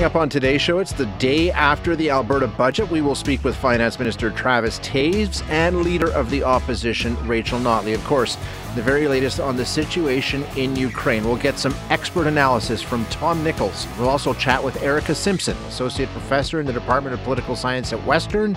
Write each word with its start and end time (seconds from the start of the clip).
Coming 0.00 0.12
up 0.12 0.16
on 0.16 0.30
today's 0.30 0.62
show, 0.62 0.78
it's 0.78 0.94
the 0.94 1.04
day 1.18 1.50
after 1.50 1.94
the 1.94 2.08
Alberta 2.08 2.46
budget. 2.48 2.90
We 2.90 3.02
will 3.02 3.14
speak 3.14 3.44
with 3.44 3.54
Finance 3.54 3.98
Minister 3.98 4.30
Travis 4.30 4.78
Toews 4.78 5.46
and 5.50 5.82
Leader 5.82 6.10
of 6.12 6.30
the 6.30 6.42
Opposition, 6.42 7.14
Rachel 7.28 7.60
Notley. 7.60 7.94
Of 7.94 8.02
course, 8.04 8.38
the 8.74 8.80
very 8.80 9.06
latest 9.08 9.40
on 9.40 9.58
the 9.58 9.66
situation 9.66 10.42
in 10.56 10.74
Ukraine. 10.74 11.22
We'll 11.22 11.36
get 11.36 11.58
some 11.58 11.74
expert 11.90 12.26
analysis 12.26 12.80
from 12.80 13.04
Tom 13.10 13.44
Nichols. 13.44 13.86
We'll 13.98 14.08
also 14.08 14.32
chat 14.32 14.64
with 14.64 14.82
Erika 14.82 15.14
Simpson, 15.14 15.54
Associate 15.68 16.08
Professor 16.12 16.60
in 16.60 16.66
the 16.66 16.72
Department 16.72 17.12
of 17.12 17.20
Political 17.20 17.56
Science 17.56 17.92
at 17.92 18.02
Western. 18.06 18.56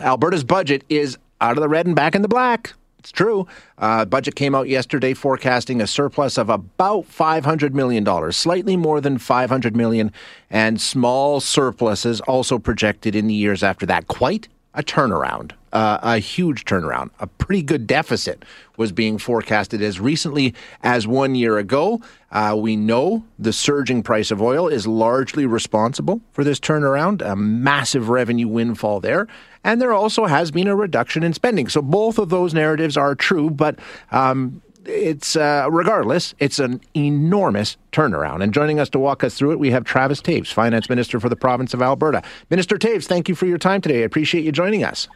Alberta's 0.00 0.42
budget 0.42 0.82
is 0.88 1.16
out 1.40 1.56
of 1.56 1.62
the 1.62 1.68
red 1.68 1.86
and 1.86 1.94
back 1.94 2.16
in 2.16 2.22
the 2.22 2.28
black. 2.28 2.74
It's 3.04 3.12
true. 3.12 3.46
Uh, 3.76 4.06
budget 4.06 4.34
came 4.34 4.54
out 4.54 4.66
yesterday 4.66 5.12
forecasting 5.12 5.82
a 5.82 5.86
surplus 5.86 6.38
of 6.38 6.48
about 6.48 7.02
$500 7.02 7.74
million, 7.74 8.32
slightly 8.32 8.78
more 8.78 9.02
than 9.02 9.18
500 9.18 9.76
million, 9.76 10.10
and 10.48 10.80
small 10.80 11.38
surpluses 11.40 12.22
also 12.22 12.58
projected 12.58 13.14
in 13.14 13.26
the 13.26 13.34
years 13.34 13.62
after 13.62 13.84
that. 13.84 14.06
Quite 14.06 14.48
a 14.72 14.82
turnaround, 14.82 15.52
uh, 15.74 15.98
a 16.02 16.18
huge 16.18 16.64
turnaround. 16.64 17.10
A 17.18 17.26
pretty 17.26 17.62
good 17.62 17.86
deficit 17.86 18.44
was 18.76 18.92
being 18.92 19.18
forecasted 19.18 19.82
as 19.82 20.00
recently 20.00 20.54
as 20.82 21.06
one 21.06 21.34
year 21.34 21.58
ago. 21.58 22.00
Uh, 22.30 22.56
we 22.58 22.76
know 22.76 23.24
the 23.38 23.52
surging 23.52 24.02
price 24.02 24.30
of 24.30 24.40
oil 24.40 24.68
is 24.68 24.86
largely 24.86 25.46
responsible 25.46 26.20
for 26.32 26.44
this 26.44 26.58
turnaround, 26.58 27.20
a 27.22 27.36
massive 27.36 28.08
revenue 28.08 28.48
windfall 28.48 29.00
there. 29.00 29.26
And 29.64 29.80
there 29.80 29.92
also 29.92 30.26
has 30.26 30.50
been 30.50 30.68
a 30.68 30.76
reduction 30.76 31.22
in 31.22 31.32
spending. 31.32 31.68
So 31.68 31.82
both 31.82 32.18
of 32.18 32.28
those 32.28 32.54
narratives 32.54 32.96
are 32.96 33.14
true, 33.14 33.50
but 33.50 33.78
um, 34.12 34.62
it's 34.86 35.34
uh, 35.34 35.66
regardless, 35.70 36.34
it's 36.38 36.58
an 36.58 36.80
enormous 36.94 37.76
turnaround. 37.90 38.42
And 38.42 38.52
joining 38.52 38.78
us 38.78 38.90
to 38.90 38.98
walk 38.98 39.24
us 39.24 39.34
through 39.34 39.52
it, 39.52 39.58
we 39.58 39.70
have 39.70 39.84
Travis 39.84 40.20
Toews, 40.20 40.52
Finance 40.52 40.88
Minister 40.88 41.18
for 41.18 41.28
the 41.28 41.36
province 41.36 41.74
of 41.74 41.82
Alberta. 41.82 42.22
Minister 42.50 42.76
Toews, 42.76 43.06
thank 43.06 43.28
you 43.28 43.34
for 43.34 43.46
your 43.46 43.58
time 43.58 43.80
today. 43.80 44.02
I 44.02 44.04
appreciate 44.04 44.44
you 44.44 44.52
joining 44.52 44.84
us. 44.84 45.08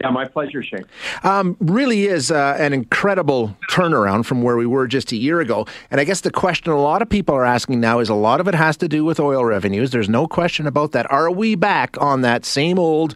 Yeah, 0.00 0.08
my 0.10 0.24
pleasure, 0.24 0.62
Shane. 0.62 0.86
Um, 1.24 1.58
really 1.60 2.06
is 2.06 2.30
uh, 2.30 2.56
an 2.58 2.72
incredible 2.72 3.54
turnaround 3.70 4.24
from 4.24 4.40
where 4.42 4.56
we 4.56 4.64
were 4.64 4.86
just 4.86 5.12
a 5.12 5.16
year 5.16 5.40
ago. 5.40 5.66
And 5.90 6.00
I 6.00 6.04
guess 6.04 6.22
the 6.22 6.30
question 6.30 6.72
a 6.72 6.80
lot 6.80 7.02
of 7.02 7.10
people 7.10 7.34
are 7.34 7.44
asking 7.44 7.80
now 7.80 7.98
is 7.98 8.08
a 8.08 8.14
lot 8.14 8.40
of 8.40 8.48
it 8.48 8.54
has 8.54 8.78
to 8.78 8.88
do 8.88 9.04
with 9.04 9.20
oil 9.20 9.44
revenues. 9.44 9.90
There's 9.90 10.08
no 10.08 10.26
question 10.26 10.66
about 10.66 10.92
that. 10.92 11.10
Are 11.10 11.30
we 11.30 11.54
back 11.54 12.00
on 12.00 12.22
that 12.22 12.46
same 12.46 12.78
old 12.78 13.14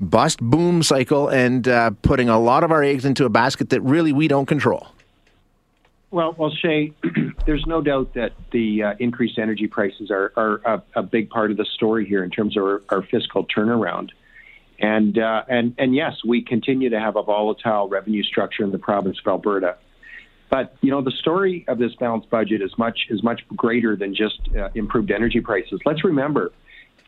bust 0.00 0.40
boom 0.40 0.82
cycle 0.82 1.28
and 1.28 1.68
uh, 1.68 1.90
putting 2.00 2.30
a 2.30 2.38
lot 2.38 2.64
of 2.64 2.72
our 2.72 2.82
eggs 2.82 3.04
into 3.04 3.26
a 3.26 3.28
basket 3.28 3.68
that 3.68 3.82
really 3.82 4.12
we 4.12 4.26
don't 4.26 4.46
control? 4.46 4.88
Well, 6.10 6.34
well, 6.38 6.50
Shaye, 6.50 6.94
there's 7.46 7.66
no 7.66 7.82
doubt 7.82 8.14
that 8.14 8.32
the 8.52 8.82
uh, 8.82 8.94
increased 8.98 9.38
energy 9.38 9.66
prices 9.66 10.10
are, 10.10 10.32
are 10.36 10.60
a, 10.64 10.82
a, 10.96 11.02
big 11.02 11.30
part 11.30 11.50
of 11.50 11.56
the 11.56 11.64
story 11.64 12.06
here 12.06 12.22
in 12.22 12.30
terms 12.30 12.56
of 12.56 12.62
our, 12.62 12.82
our 12.90 13.02
fiscal 13.02 13.46
turnaround. 13.46 14.10
And, 14.82 15.16
uh, 15.16 15.44
and, 15.48 15.74
and 15.78 15.94
yes, 15.94 16.16
we 16.26 16.42
continue 16.42 16.90
to 16.90 17.00
have 17.00 17.16
a 17.16 17.22
volatile 17.22 17.88
revenue 17.88 18.24
structure 18.24 18.64
in 18.64 18.72
the 18.72 18.78
province 18.78 19.18
of 19.24 19.30
Alberta. 19.30 19.76
But 20.52 20.76
you 20.82 20.90
know 20.90 21.00
the 21.00 21.12
story 21.12 21.64
of 21.66 21.78
this 21.78 21.94
balanced 21.94 22.28
budget 22.28 22.60
is 22.60 22.76
much 22.76 23.06
is 23.08 23.22
much 23.22 23.40
greater 23.56 23.96
than 23.96 24.14
just 24.14 24.38
uh, 24.54 24.68
improved 24.74 25.10
energy 25.10 25.40
prices. 25.40 25.80
Let's 25.86 26.04
remember, 26.04 26.52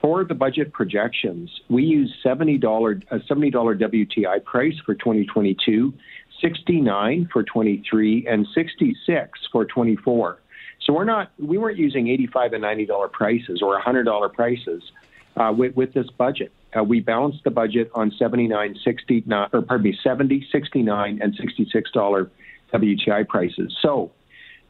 for 0.00 0.24
the 0.24 0.32
budget 0.32 0.72
projections, 0.72 1.50
we 1.68 1.84
use 1.84 2.10
seventy 2.22 2.56
dollar 2.56 3.02
a 3.10 3.20
seventy 3.28 3.50
dollar 3.50 3.76
WTI 3.76 4.42
price 4.44 4.76
for 4.86 4.94
2022, 4.94 5.92
69 6.40 7.28
for 7.30 7.42
23, 7.42 8.26
and 8.26 8.46
66 8.54 9.38
for 9.52 9.66
24. 9.66 10.38
So 10.80 10.94
we're 10.94 11.04
not 11.04 11.30
we 11.38 11.58
weren't 11.58 11.76
using 11.76 12.08
85 12.08 12.54
and 12.54 12.62
90 12.62 12.86
dollar 12.86 13.08
prices 13.08 13.60
or 13.60 13.72
100 13.72 14.04
dollar 14.04 14.30
prices 14.30 14.82
uh, 15.36 15.52
with, 15.54 15.76
with 15.76 15.92
this 15.92 16.08
budget. 16.16 16.50
Uh, 16.76 16.82
we 16.82 17.00
balanced 17.00 17.44
the 17.44 17.50
budget 17.50 17.90
on 17.94 18.10
79, 18.18 18.76
69, 18.84 19.48
or 19.52 19.62
pardon 19.62 19.84
me, 19.84 19.98
70, 20.02 20.46
69, 20.50 21.20
and 21.22 21.34
66 21.34 21.90
dollar 21.92 22.30
WTI 22.72 23.26
prices. 23.28 23.76
So, 23.80 24.10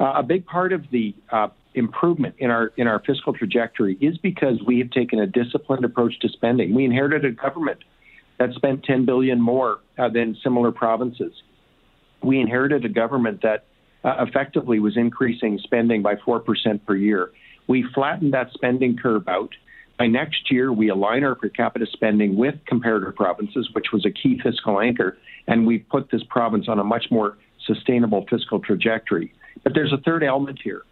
uh, 0.01 0.15
a 0.17 0.23
big 0.23 0.45
part 0.45 0.73
of 0.73 0.85
the 0.91 1.15
uh, 1.31 1.49
improvement 1.75 2.35
in 2.39 2.51
our 2.51 2.73
in 2.77 2.87
our 2.87 3.01
fiscal 3.01 3.33
trajectory 3.33 3.97
is 4.01 4.19
because 4.19 4.61
we 4.67 4.79
have 4.79 4.91
taken 4.91 5.19
a 5.21 5.27
disciplined 5.27 5.85
approach 5.85 6.19
to 6.21 6.29
spending. 6.29 6.75
We 6.75 6.85
inherited 6.85 7.25
a 7.25 7.31
government 7.31 7.81
that 8.39 8.53
spent 8.55 8.85
10 8.85 9.05
billion 9.05 9.41
more 9.41 9.79
uh, 9.97 10.09
than 10.09 10.37
similar 10.43 10.73
provinces. 10.73 11.33
We 12.23 12.41
inherited 12.41 12.85
a 12.85 12.89
government 12.89 13.43
that 13.43 13.65
uh, 14.03 14.17
effectively 14.27 14.81
was 14.81 14.97
increasing 14.97 15.59
spending 15.63 16.03
by 16.03 16.17
4% 16.17 16.45
per 16.85 16.97
year. 16.97 17.31
We 17.67 17.85
flattened 17.95 18.35
that 18.35 18.53
spending 18.53 18.97
curve 18.97 19.29
out 19.29 19.55
by 19.99 20.07
next 20.07 20.51
year, 20.51 20.73
we 20.73 20.89
align 20.89 21.25
our 21.25 21.35
per 21.35 21.49
capita 21.49 21.87
spending 21.93 22.37
with 22.37 22.55
comparator 22.71 23.15
provinces, 23.15 23.69
which 23.73 23.87
was 23.93 24.05
a 24.05 24.11
key 24.11 24.41
fiscal 24.43 24.81
anchor, 24.81 25.17
and 25.47 25.67
we 25.67 25.79
put 25.79 26.11
this 26.11 26.23
province 26.29 26.67
on 26.69 26.79
a 26.79 26.85
much 26.85 27.07
more 27.11 27.39
sustainable 27.67 28.27
fiscal 28.29 28.59
trajectory. 28.59 29.33
But 29.63 29.75
there's 29.75 29.93
a 29.93 29.99
third 29.99 30.25
element 30.25 30.61
here. 30.63 30.83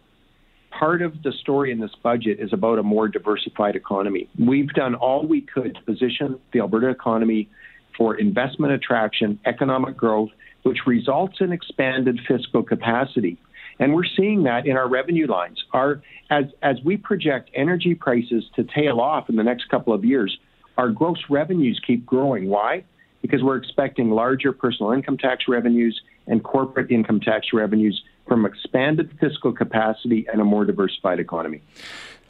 Part 0.71 1.01
of 1.01 1.21
the 1.21 1.31
story 1.31 1.71
in 1.71 1.79
this 1.79 1.91
budget 2.01 2.39
is 2.39 2.51
about 2.51 2.79
a 2.79 2.83
more 2.83 3.07
diversified 3.07 3.75
economy. 3.75 4.27
We've 4.39 4.69
done 4.69 4.95
all 4.95 5.27
we 5.27 5.41
could 5.41 5.75
to 5.75 5.81
position 5.83 6.39
the 6.51 6.59
Alberta 6.59 6.89
economy 6.89 7.49
for 7.95 8.15
investment 8.15 8.73
attraction, 8.73 9.39
economic 9.45 9.95
growth, 9.95 10.29
which 10.63 10.79
results 10.87 11.35
in 11.41 11.51
expanded 11.51 12.19
fiscal 12.27 12.63
capacity. 12.63 13.37
And 13.79 13.93
we're 13.93 14.05
seeing 14.05 14.43
that 14.43 14.65
in 14.65 14.77
our 14.77 14.87
revenue 14.87 15.27
lines. 15.27 15.63
Our, 15.71 16.01
as, 16.29 16.45
as 16.61 16.77
we 16.83 16.97
project 16.97 17.49
energy 17.53 17.95
prices 17.95 18.45
to 18.55 18.63
tail 18.63 18.99
off 18.99 19.29
in 19.29 19.35
the 19.35 19.43
next 19.43 19.69
couple 19.69 19.93
of 19.93 20.05
years, 20.05 20.37
our 20.77 20.89
gross 20.89 21.19
revenues 21.29 21.79
keep 21.85 22.05
growing. 22.05 22.47
Why? 22.49 22.83
Because 23.21 23.41
we're 23.41 23.57
expecting 23.57 24.11
larger 24.11 24.51
personal 24.51 24.91
income 24.91 25.17
tax 25.17 25.45
revenues 25.47 25.99
and 26.27 26.43
corporate 26.43 26.91
income 26.91 27.19
tax 27.19 27.47
revenues 27.53 28.01
from 28.27 28.45
expanded 28.45 29.11
fiscal 29.19 29.51
capacity 29.51 30.25
and 30.31 30.41
a 30.41 30.45
more 30.45 30.65
diversified 30.65 31.19
economy. 31.19 31.61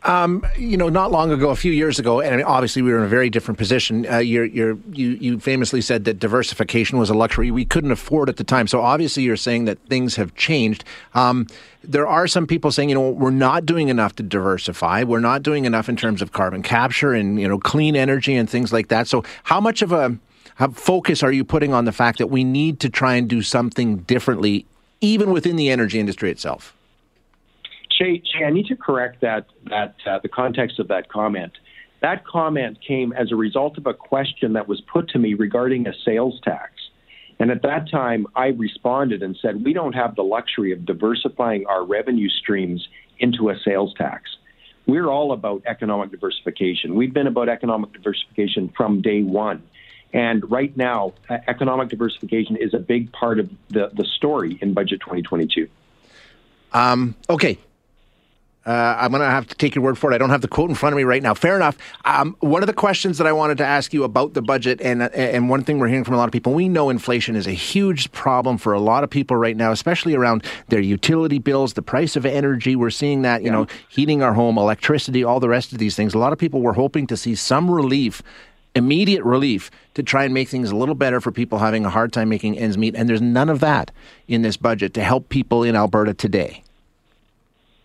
Um, 0.05 0.45
you 0.57 0.75
know, 0.75 0.89
not 0.89 1.11
long 1.11 1.31
ago, 1.31 1.49
a 1.49 1.55
few 1.55 1.71
years 1.71 1.97
ago, 1.97 2.19
and 2.19 2.43
obviously 2.43 2.81
we 2.81 2.91
were 2.91 2.97
in 2.97 3.05
a 3.05 3.07
very 3.07 3.29
different 3.29 3.57
position. 3.57 4.05
Uh, 4.11 4.17
you're, 4.17 4.43
you're, 4.43 4.77
you 4.91 5.11
you 5.11 5.39
famously 5.39 5.79
said 5.79 6.03
that 6.05 6.19
diversification 6.19 6.99
was 6.99 7.09
a 7.09 7.13
luxury 7.13 7.51
we 7.51 7.63
couldn't 7.63 7.91
afford 7.91 8.27
at 8.27 8.35
the 8.35 8.43
time. 8.43 8.67
So 8.67 8.81
obviously, 8.81 9.23
you're 9.23 9.37
saying 9.37 9.63
that 9.65 9.79
things 9.87 10.17
have 10.17 10.35
changed. 10.35 10.83
Um, 11.13 11.47
there 11.85 12.05
are 12.05 12.27
some 12.27 12.47
people 12.47 12.69
saying, 12.71 12.89
you 12.89 12.95
know, 12.95 13.09
we're 13.09 13.31
not 13.31 13.65
doing 13.65 13.87
enough 13.87 14.15
to 14.15 14.23
diversify. 14.23 15.03
We're 15.03 15.19
not 15.19 15.41
doing 15.41 15.63
enough 15.63 15.87
in 15.87 15.95
terms 15.95 16.21
of 16.21 16.33
carbon 16.33 16.63
capture 16.63 17.13
and 17.13 17.39
you 17.39 17.47
know 17.47 17.57
clean 17.57 17.95
energy 17.95 18.35
and 18.35 18.49
things 18.49 18.73
like 18.73 18.89
that. 18.89 19.07
So 19.07 19.23
how 19.43 19.61
much 19.61 19.81
of 19.81 19.93
a 19.93 20.17
focus 20.73 21.23
are 21.23 21.31
you 21.31 21.45
putting 21.45 21.73
on 21.73 21.85
the 21.85 21.93
fact 21.93 22.17
that 22.17 22.27
we 22.27 22.43
need 22.43 22.79
to 22.81 22.89
try 22.89 23.15
and 23.15 23.29
do 23.29 23.41
something 23.41 23.97
differently, 23.99 24.65
even 24.99 25.31
within 25.31 25.55
the 25.55 25.69
energy 25.69 25.99
industry 25.99 26.29
itself? 26.29 26.75
Shaye, 27.99 28.23
Shaye, 28.23 28.45
I 28.45 28.49
need 28.49 28.67
to 28.67 28.75
correct 28.75 29.21
that 29.21 29.45
that 29.65 29.95
uh, 30.05 30.19
the 30.19 30.29
context 30.29 30.79
of 30.79 30.87
that 30.87 31.09
comment. 31.09 31.53
That 32.01 32.25
comment 32.25 32.79
came 32.85 33.13
as 33.13 33.31
a 33.31 33.35
result 33.35 33.77
of 33.77 33.87
a 33.87 33.93
question 33.93 34.53
that 34.53 34.67
was 34.67 34.81
put 34.81 35.09
to 35.09 35.19
me 35.19 35.35
regarding 35.35 35.87
a 35.87 35.93
sales 36.03 36.39
tax. 36.43 36.73
And 37.39 37.49
at 37.49 37.61
that 37.63 37.89
time, 37.89 38.27
I 38.35 38.47
responded 38.47 39.23
and 39.23 39.37
said, 39.41 39.63
we 39.63 39.73
don't 39.73 39.93
have 39.93 40.15
the 40.15 40.23
luxury 40.23 40.71
of 40.73 40.85
diversifying 40.85 41.65
our 41.65 41.83
revenue 41.83 42.29
streams 42.29 42.87
into 43.19 43.49
a 43.49 43.55
sales 43.63 43.93
tax. 43.97 44.35
We're 44.85 45.07
all 45.07 45.31
about 45.31 45.63
economic 45.65 46.11
diversification. 46.11 46.95
We've 46.95 47.13
been 47.13 47.27
about 47.27 47.47
economic 47.47 47.93
diversification 47.93 48.69
from 48.75 49.01
day 49.01 49.23
one. 49.23 49.63
And 50.11 50.49
right 50.51 50.75
now, 50.75 51.13
economic 51.29 51.89
diversification 51.89 52.57
is 52.57 52.73
a 52.73 52.79
big 52.79 53.11
part 53.13 53.39
of 53.39 53.49
the, 53.69 53.91
the 53.93 54.05
story 54.05 54.59
in 54.61 54.73
Budget 54.73 54.99
2022. 54.99 55.67
Um, 56.73 57.15
okay, 57.29 57.57
Uh, 58.65 58.95
I'm 58.97 59.11
going 59.11 59.21
to 59.21 59.29
have 59.29 59.47
to 59.47 59.55
take 59.55 59.75
your 59.75 59.83
word 59.83 59.97
for 59.97 60.11
it. 60.11 60.15
I 60.15 60.17
don't 60.17 60.29
have 60.29 60.41
the 60.41 60.47
quote 60.47 60.69
in 60.69 60.75
front 60.75 60.93
of 60.93 60.97
me 60.97 61.03
right 61.03 61.21
now. 61.21 61.33
Fair 61.33 61.55
enough. 61.55 61.77
Um, 62.05 62.37
one 62.39 62.63
of 62.63 62.67
the 62.67 62.73
questions 62.73 63.17
that 63.17 63.27
I 63.27 63.33
wanted 63.33 63.57
to 63.57 63.65
ask 63.65 63.93
you 63.93 64.03
about 64.03 64.33
the 64.33 64.41
budget, 64.41 64.79
and 64.81 65.03
and 65.03 65.49
one 65.49 65.63
thing 65.63 65.79
we're 65.79 65.89
hearing 65.89 66.05
from 66.05 66.13
a 66.13 66.17
lot 66.17 66.29
of 66.29 66.31
people, 66.31 66.53
we 66.53 66.69
know 66.69 66.89
inflation 66.89 67.35
is 67.35 67.45
a 67.45 67.51
huge 67.51 68.11
problem 68.13 68.57
for 68.57 68.71
a 68.71 68.79
lot 68.79 69.03
of 69.03 69.09
people 69.09 69.35
right 69.35 69.57
now, 69.57 69.71
especially 69.71 70.15
around 70.15 70.45
their 70.69 70.79
utility 70.79 71.39
bills, 71.39 71.73
the 71.73 71.81
price 71.81 72.15
of 72.15 72.25
energy. 72.25 72.75
We're 72.75 72.89
seeing 72.89 73.23
that, 73.23 73.41
you 73.41 73.47
yeah. 73.47 73.53
know, 73.53 73.67
heating 73.89 74.23
our 74.23 74.33
home, 74.33 74.57
electricity, 74.57 75.23
all 75.23 75.39
the 75.41 75.49
rest 75.49 75.73
of 75.73 75.77
these 75.77 75.95
things. 75.95 76.13
A 76.13 76.19
lot 76.19 76.31
of 76.31 76.39
people 76.39 76.61
were 76.61 76.73
hoping 76.73 77.05
to 77.07 77.17
see 77.17 77.35
some 77.35 77.69
relief 77.69 78.23
immediate 78.75 79.23
relief 79.23 79.69
to 79.93 80.01
try 80.01 80.23
and 80.23 80.33
make 80.33 80.49
things 80.49 80.71
a 80.71 80.75
little 80.75 80.95
better 80.95 81.21
for 81.21 81.31
people 81.31 81.59
having 81.59 81.85
a 81.85 81.89
hard 81.89 82.11
time 82.11 82.27
making 82.27 82.57
ends 82.57 82.77
meet. 82.77 82.95
And 82.95 83.07
there's 83.07 83.21
none 83.21 83.49
of 83.49 83.59
that 83.59 83.91
in 84.27 84.41
this 84.41 84.57
budget 84.57 84.93
to 84.95 85.03
help 85.03 85.29
people 85.29 85.63
in 85.63 85.75
Alberta 85.75 86.13
today. 86.13 86.63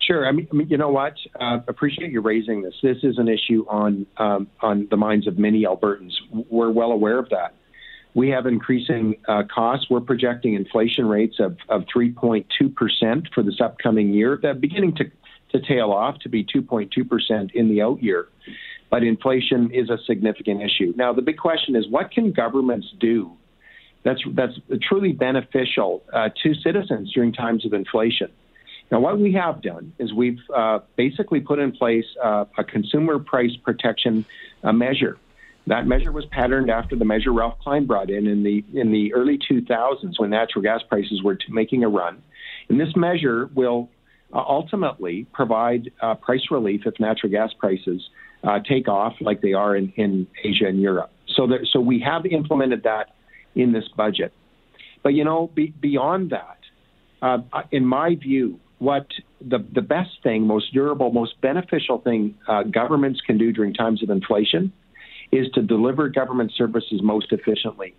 Sure. 0.08 0.26
I 0.26 0.32
mean, 0.32 0.48
I 0.50 0.56
mean 0.56 0.68
you 0.68 0.78
know 0.78 0.88
what? 0.88 1.14
Uh, 1.38 1.58
appreciate 1.68 2.10
you 2.10 2.22
raising 2.22 2.62
this. 2.62 2.72
This 2.82 2.96
is 3.02 3.18
an 3.18 3.28
issue 3.28 3.66
on 3.68 4.06
um, 4.16 4.48
on 4.60 4.88
the 4.90 4.96
minds 4.96 5.26
of 5.26 5.38
many 5.38 5.64
Albertans. 5.64 6.12
We're 6.48 6.70
well 6.70 6.92
aware 6.92 7.18
of 7.18 7.28
that. 7.28 7.54
We 8.14 8.30
have 8.30 8.46
increasing 8.46 9.16
uh, 9.28 9.42
costs. 9.54 9.86
We're 9.90 10.00
projecting 10.00 10.54
inflation 10.54 11.06
rates 11.06 11.36
of, 11.38 11.58
of 11.68 11.82
3.2% 11.94 12.46
for 13.34 13.42
this 13.42 13.60
upcoming 13.60 14.14
year. 14.14 14.38
That 14.42 14.62
beginning 14.62 14.96
to, 14.96 15.04
to 15.52 15.66
tail 15.66 15.92
off 15.92 16.18
to 16.20 16.30
be 16.30 16.42
2.2% 16.42 17.50
in 17.54 17.68
the 17.68 17.82
out 17.82 18.02
year. 18.02 18.28
But 18.90 19.02
inflation 19.02 19.70
is 19.72 19.90
a 19.90 19.98
significant 20.06 20.62
issue. 20.62 20.94
Now, 20.96 21.12
the 21.12 21.22
big 21.22 21.36
question 21.36 21.76
is 21.76 21.84
what 21.90 22.10
can 22.10 22.32
governments 22.32 22.88
do 22.98 23.36
that's, 24.04 24.22
that's 24.34 24.54
truly 24.88 25.12
beneficial 25.12 26.02
uh, 26.12 26.30
to 26.42 26.54
citizens 26.54 27.12
during 27.12 27.34
times 27.34 27.66
of 27.66 27.74
inflation? 27.74 28.30
Now, 28.90 29.00
what 29.00 29.18
we 29.18 29.32
have 29.34 29.60
done 29.62 29.92
is 29.98 30.14
we've 30.14 30.40
uh, 30.54 30.78
basically 30.96 31.40
put 31.40 31.58
in 31.58 31.72
place 31.72 32.06
uh, 32.22 32.46
a 32.56 32.64
consumer 32.64 33.18
price 33.18 33.54
protection 33.62 34.24
uh, 34.62 34.72
measure. 34.72 35.18
That 35.66 35.86
measure 35.86 36.10
was 36.10 36.24
patterned 36.30 36.70
after 36.70 36.96
the 36.96 37.04
measure 37.04 37.32
Ralph 37.32 37.58
Klein 37.62 37.86
brought 37.86 38.08
in 38.08 38.26
in 38.26 38.42
the 38.42 38.64
in 38.72 38.90
the 38.90 39.12
early 39.12 39.38
2000s 39.38 40.14
when 40.16 40.30
natural 40.30 40.62
gas 40.62 40.80
prices 40.88 41.22
were 41.22 41.36
making 41.50 41.84
a 41.84 41.88
run. 41.88 42.22
And 42.70 42.80
this 42.80 42.96
measure 42.96 43.50
will 43.54 43.90
uh, 44.32 44.38
ultimately 44.38 45.26
provide 45.34 45.90
uh, 46.00 46.14
price 46.14 46.50
relief 46.50 46.82
if 46.86 46.98
natural 46.98 47.30
gas 47.30 47.50
prices 47.58 48.08
uh, 48.44 48.60
take 48.66 48.88
off 48.88 49.14
like 49.20 49.42
they 49.42 49.52
are 49.52 49.76
in, 49.76 49.92
in 49.96 50.26
Asia 50.42 50.66
and 50.66 50.80
Europe. 50.80 51.10
So, 51.36 51.46
that, 51.48 51.66
so 51.70 51.80
we 51.80 52.00
have 52.00 52.24
implemented 52.24 52.84
that 52.84 53.14
in 53.54 53.72
this 53.72 53.88
budget. 53.94 54.32
But 55.02 55.10
you 55.10 55.24
know, 55.24 55.50
be, 55.54 55.74
beyond 55.78 56.30
that, 56.30 56.58
in 57.70 57.84
my 57.84 58.14
view, 58.14 58.58
what 58.78 59.06
the, 59.40 59.64
the 59.74 59.82
best 59.82 60.10
thing, 60.22 60.46
most 60.46 60.72
durable, 60.72 61.10
most 61.12 61.40
beneficial 61.40 61.98
thing 61.98 62.34
uh, 62.46 62.62
governments 62.62 63.20
can 63.26 63.38
do 63.38 63.52
during 63.52 63.74
times 63.74 64.02
of 64.02 64.10
inflation 64.10 64.72
is 65.32 65.48
to 65.54 65.62
deliver 65.62 66.08
government 66.08 66.52
services 66.56 67.00
most 67.02 67.32
efficiently. 67.32 67.94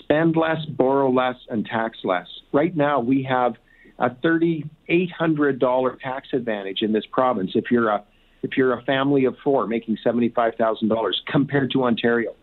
Spend 0.00 0.36
less, 0.36 0.64
borrow 0.66 1.10
less, 1.10 1.36
and 1.48 1.64
tax 1.64 1.98
less. 2.04 2.26
Right 2.52 2.76
now, 2.76 3.00
we 3.00 3.22
have 3.22 3.54
a 3.98 4.10
$3,800 4.10 6.00
tax 6.00 6.28
advantage 6.32 6.82
in 6.82 6.92
this 6.92 7.04
province 7.10 7.52
if 7.54 7.70
you're 7.70 7.88
a 7.88 8.04
if 8.42 8.56
you're 8.56 8.72
a 8.72 8.82
family 8.84 9.26
of 9.26 9.36
four 9.44 9.66
making 9.66 9.98
$75,000 10.02 11.12
compared 11.30 11.70
to 11.72 11.84
Ontario. 11.84 12.34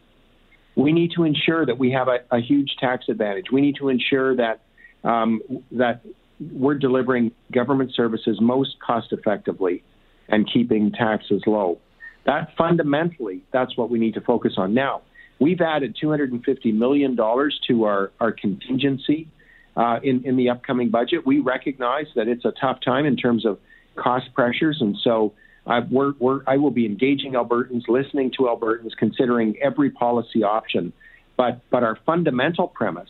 We 0.76 0.92
need 0.92 1.12
to 1.16 1.24
ensure 1.24 1.66
that 1.66 1.80
we 1.80 1.92
have 1.94 2.08
a, 2.08 2.20
a 2.30 2.40
huge 2.40 2.76
tax 2.80 3.06
advantage. 3.10 3.46
We 3.52 3.62
need 3.62 3.78
to 3.78 3.90
ensure 3.90 4.36
that 4.36 4.62
um, 5.04 5.42
that 5.72 6.02
we're 6.40 6.76
delivering 6.76 7.32
government 7.52 7.94
services 7.96 8.40
most 8.42 8.76
cost 8.86 9.12
effectively 9.12 9.84
and 10.30 10.50
keeping 10.52 10.92
taxes 10.92 11.42
low. 11.48 11.80
That 12.26 12.50
fundamentally, 12.58 13.42
that's 13.52 13.78
what 13.78 13.90
we 13.90 14.00
need 14.00 14.14
to 14.16 14.22
focus 14.22 14.54
on. 14.58 14.74
Now, 14.74 15.02
we've 15.40 15.62
added 15.62 15.98
$250 16.02 16.74
million 16.74 17.16
to 17.16 17.84
our, 17.86 18.12
our 18.20 18.32
contingency 18.32 19.28
uh, 19.76 20.00
in, 20.04 20.26
in 20.26 20.36
the 20.36 20.50
upcoming 20.50 20.90
budget. 20.90 21.26
We 21.26 21.40
recognize 21.40 22.08
that 22.16 22.28
it's 22.28 22.46
a 22.46 22.52
tough 22.60 22.80
time 22.84 23.06
in 23.06 23.16
terms 23.16 23.46
of 23.46 23.60
cost 23.96 24.34
pressures, 24.34 24.78
and 24.82 24.98
so 25.04 25.34
uh, 25.66 25.82
we're, 25.90 26.14
we're, 26.20 26.42
I 26.48 26.58
will 26.58 26.72
be 26.72 26.86
engaging 26.86 27.34
Albertans, 27.34 27.88
listening 27.88 28.32
to 28.38 28.44
Albertans, 28.44 28.92
considering 28.98 29.58
every 29.62 29.90
policy 29.90 30.44
option. 30.44 30.94
But, 31.38 31.62
but 31.70 31.84
our 31.84 31.98
fundamental 32.06 32.68
premise 32.68 33.10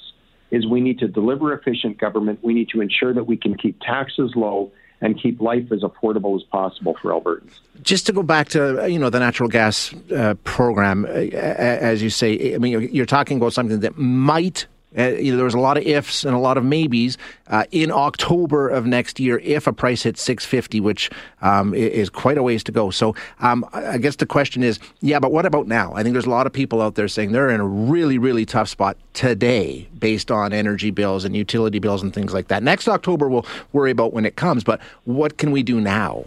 is 0.51 0.65
we 0.65 0.81
need 0.81 0.99
to 0.99 1.07
deliver 1.07 1.53
efficient 1.53 1.97
government. 1.97 2.39
We 2.41 2.53
need 2.53 2.69
to 2.69 2.81
ensure 2.81 3.13
that 3.13 3.25
we 3.25 3.37
can 3.37 3.55
keep 3.55 3.79
taxes 3.81 4.33
low 4.35 4.71
and 5.01 5.21
keep 5.21 5.39
life 5.39 5.71
as 5.71 5.81
affordable 5.81 6.35
as 6.35 6.43
possible 6.43 6.95
for 7.01 7.11
Albertans. 7.11 7.59
Just 7.83 8.07
to 8.07 8.13
go 8.13 8.23
back 8.23 8.49
to 8.49 8.87
you 8.89 8.97
know 8.97 9.09
the 9.09 9.19
natural 9.19 9.49
gas 9.49 9.93
uh, 10.11 10.33
program, 10.43 11.05
uh, 11.05 11.09
as 11.09 12.01
you 12.01 12.09
say, 12.09 12.55
I 12.55 12.57
mean 12.57 12.89
you're 12.91 13.05
talking 13.05 13.37
about 13.37 13.53
something 13.53 13.81
that 13.81 13.97
might 13.97 14.65
uh, 14.97 15.09
you 15.09 15.31
know, 15.31 15.37
there 15.37 15.45
was 15.45 15.53
a 15.53 15.59
lot 15.59 15.77
of 15.77 15.83
ifs 15.83 16.25
and 16.25 16.35
a 16.35 16.39
lot 16.39 16.57
of 16.57 16.65
maybes 16.65 17.17
uh, 17.47 17.65
in 17.71 17.91
October 17.91 18.67
of 18.69 18.85
next 18.85 19.19
year 19.19 19.39
if 19.39 19.67
a 19.67 19.73
price 19.73 20.03
hits 20.03 20.21
650, 20.21 20.79
which 20.79 21.09
um, 21.41 21.73
is 21.73 22.09
quite 22.09 22.37
a 22.37 22.43
ways 22.43 22.63
to 22.63 22.71
go. 22.71 22.89
So 22.89 23.15
um, 23.39 23.65
I 23.73 23.97
guess 23.97 24.15
the 24.15 24.25
question 24.25 24.63
is, 24.63 24.79
yeah, 25.01 25.19
but 25.19 25.31
what 25.31 25.45
about 25.45 25.67
now? 25.67 25.93
I 25.93 26.03
think 26.03 26.13
there's 26.13 26.25
a 26.25 26.31
lot 26.31 26.47
of 26.47 26.53
people 26.53 26.81
out 26.81 26.95
there 26.95 27.07
saying 27.07 27.31
they're 27.31 27.49
in 27.49 27.59
a 27.59 27.67
really, 27.67 28.17
really 28.17 28.45
tough 28.45 28.69
spot 28.69 28.97
today 29.13 29.87
based 29.97 30.31
on 30.31 30.53
energy 30.53 30.91
bills 30.91 31.25
and 31.25 31.35
utility 31.35 31.79
bills 31.79 32.01
and 32.01 32.13
things 32.13 32.33
like 32.33 32.47
that. 32.47 32.63
Next 32.63 32.87
October, 32.87 33.29
we'll 33.29 33.45
worry 33.73 33.91
about 33.91 34.13
when 34.13 34.25
it 34.25 34.35
comes, 34.35 34.63
but 34.63 34.81
what 35.05 35.37
can 35.37 35.51
we 35.51 35.63
do 35.63 35.79
now? 35.79 36.25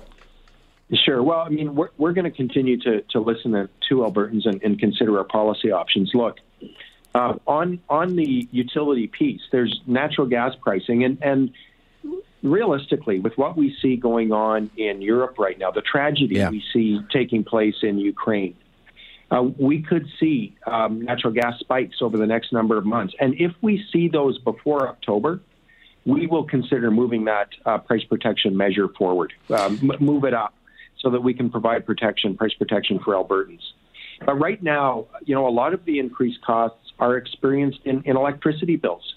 Sure. 1.05 1.23
Well, 1.23 1.39
I 1.39 1.49
mean, 1.49 1.77
we're, 1.77 1.91
we're 1.99 2.13
going 2.13 2.25
to 2.25 2.37
continue 2.37 2.77
to, 2.81 3.03
to 3.11 3.21
listen 3.21 3.53
to, 3.53 3.69
to 3.89 3.97
Albertans 3.99 4.45
and, 4.45 4.61
and 4.63 4.79
consider 4.79 5.19
our 5.19 5.25
policy 5.25 5.71
options. 5.71 6.11
Look, 6.15 6.39
uh, 7.15 7.35
on 7.47 7.81
on 7.89 8.17
the 8.17 8.49
utility 8.53 9.07
piece, 9.07 9.41
there's 9.51 9.81
natural 9.87 10.27
gas 10.27 10.55
pricing, 10.61 11.05
and 11.05 11.19
and 11.23 11.51
realistically, 12.43 13.21
with 13.21 13.37
what 13.37 13.57
we 13.57 13.77
see 13.83 13.97
going 13.97 14.33
on 14.33 14.71
in 14.77 15.03
Europe 15.03 15.39
right 15.39 15.59
now, 15.59 15.71
the 15.71 15.83
tragedy 15.83 16.37
yeah. 16.37 16.51
we 16.51 16.63
see 16.73 17.01
taking 17.13 17.45
place 17.45 17.77
in 17.83 17.99
Ukraine, 17.99 18.57
uh, 19.31 19.43
we 19.59 19.83
could 19.83 20.07
see 20.19 20.57
um, 20.67 21.03
natural 21.03 21.33
gas 21.33 21.59
spikes 21.61 21.99
over 22.01 22.17
the 22.17 22.27
next 22.27 22.53
number 22.53 22.77
of 22.79 22.87
months. 22.87 23.15
And 23.21 23.35
if 23.39 23.53
we 23.61 23.85
see 23.93 24.09
those 24.09 24.39
before 24.39 24.89
October, 24.89 25.41
we 26.07 26.27
will 26.27 26.45
consider 26.45 26.91
moving 26.91 27.25
that 27.27 27.49
uh, 27.67 27.79
price 27.79 28.05
protection 28.05 28.57
measure 28.57 28.89
forward, 28.89 29.33
um, 29.51 29.79
move 30.01 30.25
it 30.25 30.35
up 30.35 30.55
so 30.99 31.11
that 31.11 31.23
we 31.23 31.35
can 31.35 31.51
provide 31.51 31.87
protection, 31.87 32.37
price 32.37 32.55
protection 32.55 32.99
for 33.05 33.15
Albertans. 33.15 33.63
But 34.25 34.35
right 34.35 34.63
now, 34.63 35.07
you 35.25 35.35
know, 35.35 35.49
a 35.49 35.51
lot 35.51 35.73
of 35.73 35.85
the 35.85 35.99
increased 35.99 36.43
costs 36.43 36.80
are 37.01 37.17
experienced 37.17 37.81
in, 37.85 38.03
in 38.05 38.17
electricity 38.17 38.77
bills. 38.77 39.15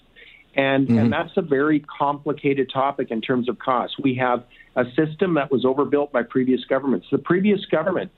And, 0.56 0.88
mm-hmm. 0.88 0.98
and 0.98 1.12
that's 1.12 1.36
a 1.36 1.42
very 1.42 1.80
complicated 1.80 2.70
topic 2.72 3.10
in 3.10 3.20
terms 3.20 3.48
of 3.48 3.58
cost. 3.58 3.94
We 4.02 4.14
have 4.16 4.44
a 4.76 4.84
system 4.96 5.34
that 5.34 5.50
was 5.50 5.64
overbuilt 5.64 6.12
by 6.12 6.22
previous 6.22 6.64
governments. 6.64 7.06
The 7.10 7.18
previous 7.18 7.64
government 7.66 8.10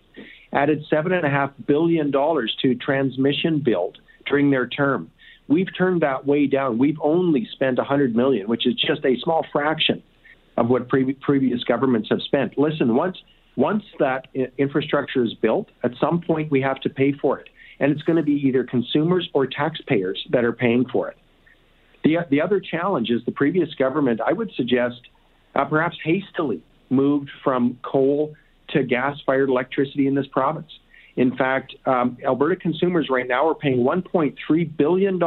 added 0.52 0.84
$7.5 0.90 1.52
billion 1.66 2.12
to 2.12 2.74
transmission 2.76 3.60
build 3.60 3.98
during 4.26 4.50
their 4.50 4.66
term. 4.66 5.10
We've 5.48 5.68
turned 5.76 6.02
that 6.02 6.26
way 6.26 6.46
down. 6.46 6.78
We've 6.78 6.98
only 7.00 7.48
spent 7.52 7.78
100 7.78 8.16
million, 8.16 8.48
which 8.48 8.66
is 8.66 8.74
just 8.74 9.04
a 9.04 9.18
small 9.20 9.46
fraction 9.52 10.02
of 10.56 10.68
what 10.68 10.88
pre- 10.88 11.14
previous 11.14 11.62
governments 11.64 12.08
have 12.10 12.22
spent. 12.22 12.58
Listen, 12.58 12.94
once 12.94 13.18
once 13.56 13.84
that 13.98 14.26
infrastructure 14.58 15.24
is 15.24 15.32
built, 15.32 15.70
at 15.82 15.92
some 15.98 16.20
point 16.20 16.50
we 16.50 16.60
have 16.60 16.78
to 16.80 16.90
pay 16.90 17.12
for 17.12 17.38
it 17.38 17.48
and 17.80 17.92
it's 17.92 18.02
going 18.02 18.16
to 18.16 18.22
be 18.22 18.34
either 18.46 18.64
consumers 18.64 19.28
or 19.32 19.46
taxpayers 19.46 20.24
that 20.30 20.44
are 20.44 20.52
paying 20.52 20.86
for 20.88 21.08
it. 21.08 21.16
The, 22.04 22.18
the 22.30 22.40
other 22.40 22.60
challenge 22.60 23.10
is 23.10 23.24
the 23.24 23.32
previous 23.32 23.74
government, 23.74 24.20
I 24.24 24.32
would 24.32 24.52
suggest, 24.56 25.00
uh, 25.54 25.64
perhaps 25.64 25.96
hastily 26.04 26.62
moved 26.90 27.30
from 27.42 27.78
coal 27.82 28.34
to 28.70 28.82
gas 28.82 29.16
fired 29.26 29.48
electricity 29.48 30.06
in 30.06 30.14
this 30.14 30.26
province. 30.28 30.70
In 31.16 31.36
fact, 31.36 31.74
um, 31.86 32.18
Alberta 32.24 32.56
consumers 32.56 33.08
right 33.10 33.26
now 33.26 33.48
are 33.48 33.54
paying 33.54 33.78
$1.3 33.78 34.76
billion 34.76 35.18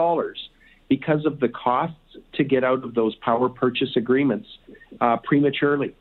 because 0.87 1.25
of 1.25 1.39
the 1.39 1.49
costs 1.49 1.95
to 2.33 2.43
get 2.43 2.63
out 2.63 2.83
of 2.83 2.93
those 2.93 3.15
power 3.15 3.49
purchase 3.49 3.89
agreements 3.95 4.47
uh, 5.01 5.17
prematurely. 5.23 5.95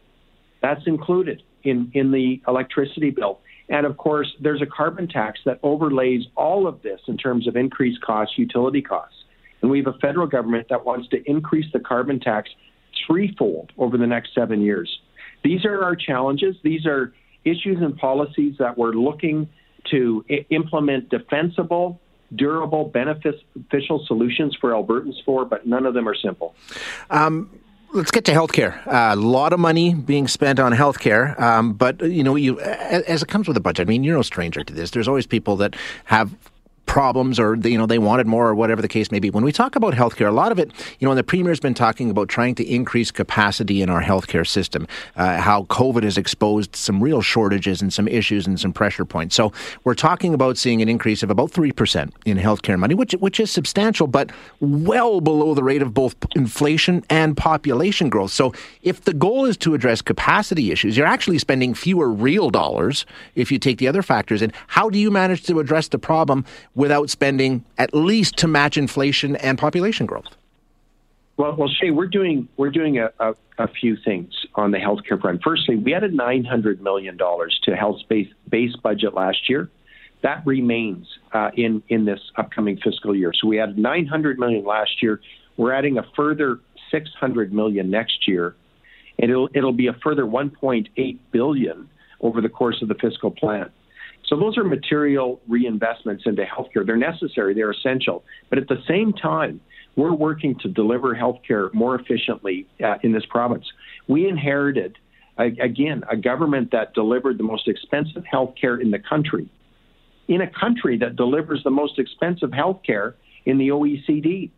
That's 0.60 0.86
included 0.86 1.42
in, 1.62 1.90
in 1.94 2.10
the 2.12 2.42
electricity 2.46 3.10
bill. 3.10 3.40
And 3.68 3.86
of 3.86 3.96
course, 3.96 4.34
there's 4.40 4.62
a 4.62 4.66
carbon 4.66 5.08
tax 5.08 5.40
that 5.44 5.58
overlays 5.62 6.24
all 6.36 6.66
of 6.66 6.82
this 6.82 7.00
in 7.06 7.16
terms 7.16 7.46
of 7.46 7.56
increased 7.56 8.00
costs, 8.00 8.38
utility 8.38 8.82
costs. 8.82 9.16
And 9.60 9.70
we 9.70 9.78
have 9.78 9.86
a 9.86 9.98
federal 9.98 10.26
government 10.26 10.68
that 10.70 10.84
wants 10.84 11.08
to 11.08 11.22
increase 11.28 11.66
the 11.72 11.80
carbon 11.80 12.20
tax 12.20 12.50
threefold 13.06 13.72
over 13.76 13.98
the 13.98 14.06
next 14.06 14.34
seven 14.34 14.62
years. 14.62 15.00
These 15.44 15.64
are 15.64 15.84
our 15.84 15.96
challenges. 15.96 16.56
These 16.62 16.86
are 16.86 17.12
issues 17.44 17.78
and 17.80 17.96
policies 17.96 18.56
that 18.58 18.76
we're 18.78 18.92
looking 18.92 19.48
to 19.90 20.24
I- 20.30 20.46
implement 20.50 21.08
defensible, 21.08 22.00
durable, 22.34 22.86
beneficial 22.86 24.04
solutions 24.06 24.56
for 24.60 24.70
Albertans 24.70 25.22
for, 25.24 25.44
but 25.44 25.66
none 25.66 25.86
of 25.86 25.94
them 25.94 26.08
are 26.08 26.14
simple. 26.14 26.54
Um, 27.10 27.50
let's 27.92 28.10
get 28.10 28.24
to 28.26 28.32
healthcare. 28.32 28.86
Uh, 28.86 29.14
a 29.14 29.16
lot 29.16 29.52
of 29.52 29.60
money 29.60 29.94
being 29.94 30.28
spent 30.28 30.58
on 30.60 30.72
healthcare, 30.72 31.38
um, 31.40 31.72
but 31.72 32.00
you 32.02 32.22
know, 32.22 32.36
you 32.36 32.60
as 32.60 33.22
it 33.22 33.28
comes 33.28 33.48
with 33.48 33.56
a 33.56 33.60
budget. 33.60 33.86
I 33.86 33.88
mean, 33.88 34.04
you're 34.04 34.16
no 34.16 34.22
stranger 34.22 34.64
to 34.64 34.72
this. 34.72 34.90
There's 34.90 35.08
always 35.08 35.26
people 35.26 35.56
that 35.56 35.76
have 36.04 36.30
problems 36.88 37.38
or 37.38 37.54
you 37.56 37.78
know 37.78 37.86
they 37.86 37.98
wanted 37.98 38.26
more 38.26 38.48
or 38.48 38.54
whatever 38.54 38.82
the 38.82 38.88
case 38.88 39.12
may 39.12 39.20
be. 39.20 39.30
When 39.30 39.44
we 39.44 39.52
talk 39.52 39.76
about 39.76 39.94
healthcare, 39.94 40.26
a 40.26 40.32
lot 40.32 40.50
of 40.50 40.58
it, 40.58 40.72
you 40.98 41.06
know, 41.06 41.12
and 41.12 41.18
the 41.18 41.22
premier's 41.22 41.60
been 41.60 41.74
talking 41.74 42.10
about 42.10 42.28
trying 42.28 42.56
to 42.56 42.66
increase 42.66 43.10
capacity 43.12 43.82
in 43.82 43.90
our 43.90 44.02
healthcare 44.02 44.46
system. 44.46 44.88
Uh, 45.14 45.38
how 45.38 45.64
COVID 45.64 46.02
has 46.02 46.18
exposed 46.18 46.74
some 46.74 47.00
real 47.02 47.20
shortages 47.20 47.80
and 47.82 47.92
some 47.92 48.08
issues 48.08 48.46
and 48.46 48.58
some 48.58 48.72
pressure 48.72 49.04
points. 49.04 49.36
So 49.36 49.52
we're 49.84 49.94
talking 49.94 50.34
about 50.34 50.56
seeing 50.56 50.82
an 50.82 50.88
increase 50.88 51.22
of 51.22 51.30
about 51.30 51.50
three 51.50 51.72
percent 51.72 52.14
in 52.24 52.38
healthcare 52.38 52.78
money, 52.78 52.94
which 52.94 53.12
which 53.12 53.38
is 53.38 53.50
substantial, 53.50 54.06
but 54.06 54.32
well 54.60 55.20
below 55.20 55.54
the 55.54 55.62
rate 55.62 55.82
of 55.82 55.94
both 55.94 56.16
inflation 56.34 57.04
and 57.10 57.36
population 57.36 58.08
growth. 58.08 58.32
So 58.32 58.52
if 58.82 59.04
the 59.04 59.12
goal 59.12 59.44
is 59.44 59.56
to 59.58 59.74
address 59.74 60.00
capacity 60.00 60.72
issues, 60.72 60.96
you're 60.96 61.06
actually 61.06 61.38
spending 61.38 61.74
fewer 61.74 62.10
real 62.10 62.50
dollars 62.50 63.04
if 63.34 63.52
you 63.52 63.58
take 63.58 63.78
the 63.78 63.88
other 63.88 64.02
factors 64.02 64.40
in. 64.40 64.52
How 64.68 64.88
do 64.88 64.98
you 64.98 65.10
manage 65.10 65.42
to 65.44 65.60
address 65.60 65.88
the 65.88 65.98
problem? 65.98 66.44
Without 66.78 67.10
spending 67.10 67.64
at 67.76 67.92
least 67.92 68.36
to 68.36 68.46
match 68.46 68.78
inflation 68.78 69.34
and 69.34 69.58
population 69.58 70.06
growth? 70.06 70.28
Well, 71.36 71.56
well, 71.56 71.68
Shaye, 71.68 71.92
we're 71.92 72.06
doing 72.06 72.48
we're 72.56 72.70
doing 72.70 72.98
a, 72.98 73.10
a, 73.18 73.34
a 73.58 73.66
few 73.66 73.96
things 74.04 74.32
on 74.54 74.70
the 74.70 74.78
healthcare 74.78 75.20
front. 75.20 75.40
Firstly, 75.42 75.74
we 75.74 75.92
added 75.92 76.14
nine 76.14 76.44
hundred 76.44 76.80
million 76.80 77.16
dollars 77.16 77.58
to 77.64 77.74
health 77.74 77.98
base 78.08 78.28
base 78.48 78.76
budget 78.76 79.12
last 79.12 79.48
year. 79.48 79.68
That 80.22 80.46
remains 80.46 81.06
uh, 81.32 81.50
in 81.56 81.82
in 81.88 82.04
this 82.04 82.20
upcoming 82.36 82.76
fiscal 82.76 83.14
year. 83.14 83.32
So 83.34 83.48
we 83.48 83.58
added 83.58 83.76
nine 83.76 84.06
hundred 84.06 84.38
million 84.38 84.64
last 84.64 85.02
year. 85.02 85.20
We're 85.56 85.72
adding 85.72 85.98
a 85.98 86.04
further 86.14 86.60
six 86.92 87.10
hundred 87.18 87.52
million 87.52 87.90
next 87.90 88.28
year, 88.28 88.54
and 89.18 89.28
it'll 89.32 89.48
it'll 89.52 89.72
be 89.72 89.88
a 89.88 89.94
further 89.94 90.26
one 90.26 90.50
point 90.50 90.90
eight 90.96 91.18
billion 91.32 91.88
over 92.20 92.40
the 92.40 92.48
course 92.48 92.82
of 92.82 92.88
the 92.88 92.94
fiscal 92.94 93.32
plan. 93.32 93.68
So 94.28 94.36
those 94.36 94.58
are 94.58 94.64
material 94.64 95.40
reinvestments 95.48 96.26
into 96.26 96.44
healthcare. 96.44 96.84
They're 96.84 96.96
necessary, 96.96 97.54
they're 97.54 97.70
essential. 97.70 98.24
But 98.50 98.58
at 98.58 98.68
the 98.68 98.76
same 98.86 99.12
time, 99.14 99.60
we're 99.96 100.14
working 100.14 100.54
to 100.60 100.68
deliver 100.68 101.14
healthcare 101.14 101.72
more 101.72 101.98
efficiently 101.98 102.66
uh, 102.84 102.96
in 103.02 103.12
this 103.12 103.24
province. 103.28 103.64
We 104.06 104.28
inherited, 104.28 104.96
again, 105.38 106.04
a 106.10 106.16
government 106.16 106.70
that 106.72 106.94
delivered 106.94 107.38
the 107.38 107.42
most 107.42 107.66
expensive 107.66 108.22
healthcare 108.30 108.80
in 108.80 108.90
the 108.90 108.98
country, 108.98 109.48
in 110.28 110.42
a 110.42 110.50
country 110.50 110.98
that 110.98 111.16
delivers 111.16 111.64
the 111.64 111.70
most 111.70 111.98
expensive 111.98 112.50
healthcare 112.50 113.14
in 113.46 113.56
the 113.56 113.68
OECD. 113.68 114.50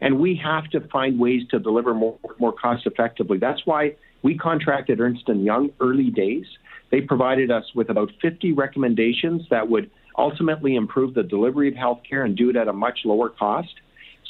And 0.00 0.18
we 0.18 0.40
have 0.42 0.68
to 0.70 0.80
find 0.88 1.20
ways 1.20 1.42
to 1.50 1.60
deliver 1.60 1.94
more, 1.94 2.18
more 2.40 2.52
cost 2.52 2.86
effectively. 2.86 3.38
That's 3.38 3.64
why 3.66 3.96
we 4.22 4.36
contracted 4.36 4.98
Ernst 4.98 5.24
& 5.24 5.28
Young 5.28 5.70
early 5.78 6.10
days 6.10 6.46
they 6.92 7.00
provided 7.00 7.50
us 7.50 7.64
with 7.74 7.88
about 7.88 8.12
50 8.20 8.52
recommendations 8.52 9.42
that 9.50 9.68
would 9.68 9.90
ultimately 10.16 10.76
improve 10.76 11.14
the 11.14 11.22
delivery 11.22 11.68
of 11.68 11.74
healthcare 11.74 12.24
and 12.24 12.36
do 12.36 12.50
it 12.50 12.56
at 12.56 12.68
a 12.68 12.72
much 12.72 13.00
lower 13.04 13.30
cost. 13.30 13.74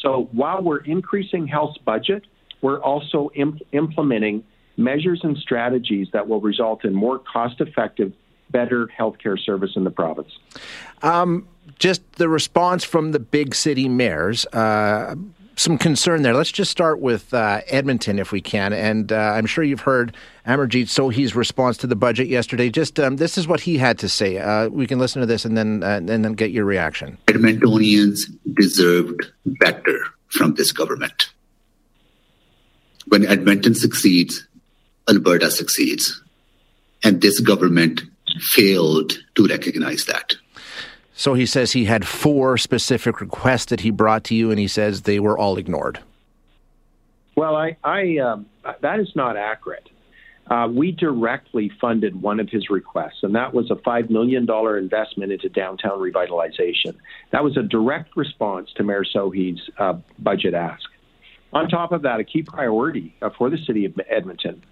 So 0.01 0.29
while 0.33 0.63
we're 0.63 0.85
increasing 0.85 1.47
health's 1.49 1.79
budget, 1.79 2.25
we're 2.63 2.81
also 2.81 3.31
imp- 3.35 3.63
implementing 3.73 4.45
measures 4.77 5.21
and 5.25 5.37
strategies 5.37 6.07
that 6.13 6.29
will 6.29 6.41
result 6.41 6.85
in 6.85 6.95
more 6.95 7.19
cost 7.19 7.61
effective, 7.61 8.13
better 8.51 8.89
healthcare 8.99 9.39
service 9.39 9.73
in 9.75 9.83
the 9.83 9.91
province. 9.91 10.31
Um, 11.03 11.49
just 11.81 12.13
the 12.13 12.29
response 12.29 12.85
from 12.85 13.11
the 13.11 13.19
big 13.19 13.57
city 13.57 13.89
mayors. 13.89 14.47
Uh, 14.47 15.17
some 15.57 15.79
concern 15.79 16.23
there. 16.23 16.35
Let's 16.35 16.53
just 16.53 16.71
start 16.71 17.01
with 17.01 17.33
uh, 17.35 17.61
Edmonton, 17.69 18.19
if 18.19 18.33
we 18.33 18.41
can. 18.41 18.73
And 18.73 19.13
uh, 19.13 19.17
I'm 19.17 19.47
sure 19.47 19.65
you've 19.65 19.81
heard 19.81 20.17
Amarjeet 20.47 20.89
Sohi's 20.89 21.35
response 21.35 21.77
to 21.79 21.87
the 21.87 21.97
budget 21.97 22.29
yesterday. 22.29 22.71
Just 22.71 22.99
um, 22.99 23.17
this 23.17 23.39
is 23.39 23.47
what 23.47 23.61
he 23.61 23.79
had 23.79 23.99
to 24.01 24.09
say. 24.09 24.39
Uh, 24.39 24.69
we 24.69 24.87
can 24.87 24.99
listen 24.99 25.21
to 25.21 25.27
this 25.27 25.45
and 25.45 25.57
then 25.57 25.83
uh, 25.83 25.97
and 25.97 26.09
then 26.09 26.33
get 26.33 26.51
your 26.51 26.65
reaction. 26.65 27.19
Edmontonians 27.27 28.21
deserved 28.55 29.27
better 29.47 30.05
from 30.29 30.55
this 30.55 30.73
government. 30.73 31.31
When 33.09 33.27
Edmonton 33.27 33.75
succeeds, 33.75 34.47
Alberta 35.09 35.51
succeeds, 35.51 36.23
and 37.05 37.21
this 37.21 37.41
government 37.41 38.01
failed 38.39 39.13
to 39.35 39.47
recognize 39.47 40.07
that. 40.07 40.35
So 41.15 41.35
he 41.35 41.47
says 41.47 41.73
he 41.73 41.85
had 41.85 42.07
four 42.07 42.57
specific 42.57 43.21
requests 43.21 43.67
that 43.67 43.81
he 43.81 43.91
brought 43.91 44.25
to 44.25 44.35
you, 44.35 44.51
and 44.51 44.59
he 44.59 44.69
says 44.69 45.03
they 45.03 45.21
were 45.21 45.37
all 45.37 45.59
ignored. 45.59 46.01
Well, 47.37 47.57
I, 47.57 47.77
I 47.85 48.19
um, 48.19 48.47
that 48.81 49.01
is 49.01 49.11
not 49.15 49.37
accurate. 49.37 49.89
Uh, 50.51 50.67
we 50.67 50.91
directly 50.91 51.71
funded 51.81 52.21
one 52.21 52.41
of 52.41 52.49
his 52.49 52.69
requests, 52.69 53.23
and 53.23 53.35
that 53.35 53.55
was 53.55 53.71
a 53.71 53.77
$5 53.77 54.11
million 54.11 54.47
investment 54.77 55.33
into 55.33 55.49
downtown 55.49 55.99
revitalization. 55.99 56.97
That 57.31 57.45
was 57.45 57.57
a 57.57 57.63
direct 57.63 58.17
response 58.17 58.71
to 58.77 58.83
Mayor 58.83 59.05
Sohi's 59.05 59.61
uh, 59.79 59.95
budget 60.19 60.53
ask. 60.53 60.83
On 61.53 61.69
top 61.69 61.93
of 61.93 62.03
that, 62.03 62.19
a 62.19 62.25
key 62.25 62.43
priority 62.43 63.15
uh, 63.23 63.31
for 63.39 63.51
the 63.51 63.59
city 63.59 63.85
of 63.85 63.99
Edmonton 64.11 64.65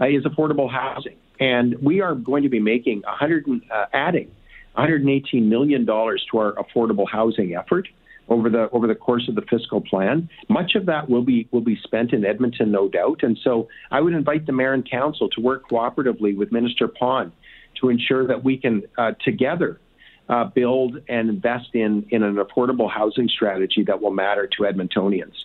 uh, 0.00 0.06
is 0.06 0.24
affordable 0.24 0.70
housing. 0.70 1.16
And 1.38 1.76
we 1.82 2.00
are 2.00 2.14
going 2.14 2.42
to 2.44 2.48
be 2.48 2.58
making 2.60 3.02
100, 3.02 3.44
uh, 3.70 3.86
adding 3.92 4.30
$118 4.78 5.42
million 5.42 5.84
to 5.86 6.38
our 6.38 6.54
affordable 6.54 7.08
housing 7.10 7.54
effort 7.54 7.88
over 8.28 8.50
the 8.50 8.68
over 8.70 8.86
the 8.86 8.94
course 8.94 9.28
of 9.28 9.34
the 9.34 9.42
fiscal 9.42 9.80
plan. 9.80 10.28
Much 10.48 10.74
of 10.74 10.86
that 10.86 11.08
will 11.08 11.22
be 11.22 11.48
will 11.50 11.62
be 11.62 11.76
spent 11.82 12.12
in 12.12 12.24
Edmonton, 12.24 12.70
no 12.70 12.88
doubt. 12.88 13.22
And 13.22 13.38
so 13.42 13.68
I 13.90 14.00
would 14.00 14.12
invite 14.12 14.46
the 14.46 14.52
mayor 14.52 14.74
and 14.74 14.88
council 14.88 15.28
to 15.30 15.40
work 15.40 15.68
cooperatively 15.68 16.36
with 16.36 16.52
Minister 16.52 16.88
Pon 16.88 17.32
to 17.80 17.88
ensure 17.88 18.26
that 18.26 18.44
we 18.44 18.58
can 18.58 18.82
uh, 18.96 19.12
together 19.24 19.80
uh, 20.28 20.44
build 20.44 21.00
and 21.08 21.28
invest 21.30 21.70
in 21.74 22.06
in 22.10 22.22
an 22.22 22.36
affordable 22.36 22.90
housing 22.90 23.28
strategy 23.28 23.82
that 23.84 24.00
will 24.00 24.10
matter 24.10 24.46
to 24.46 24.62
Edmontonians. 24.62 25.44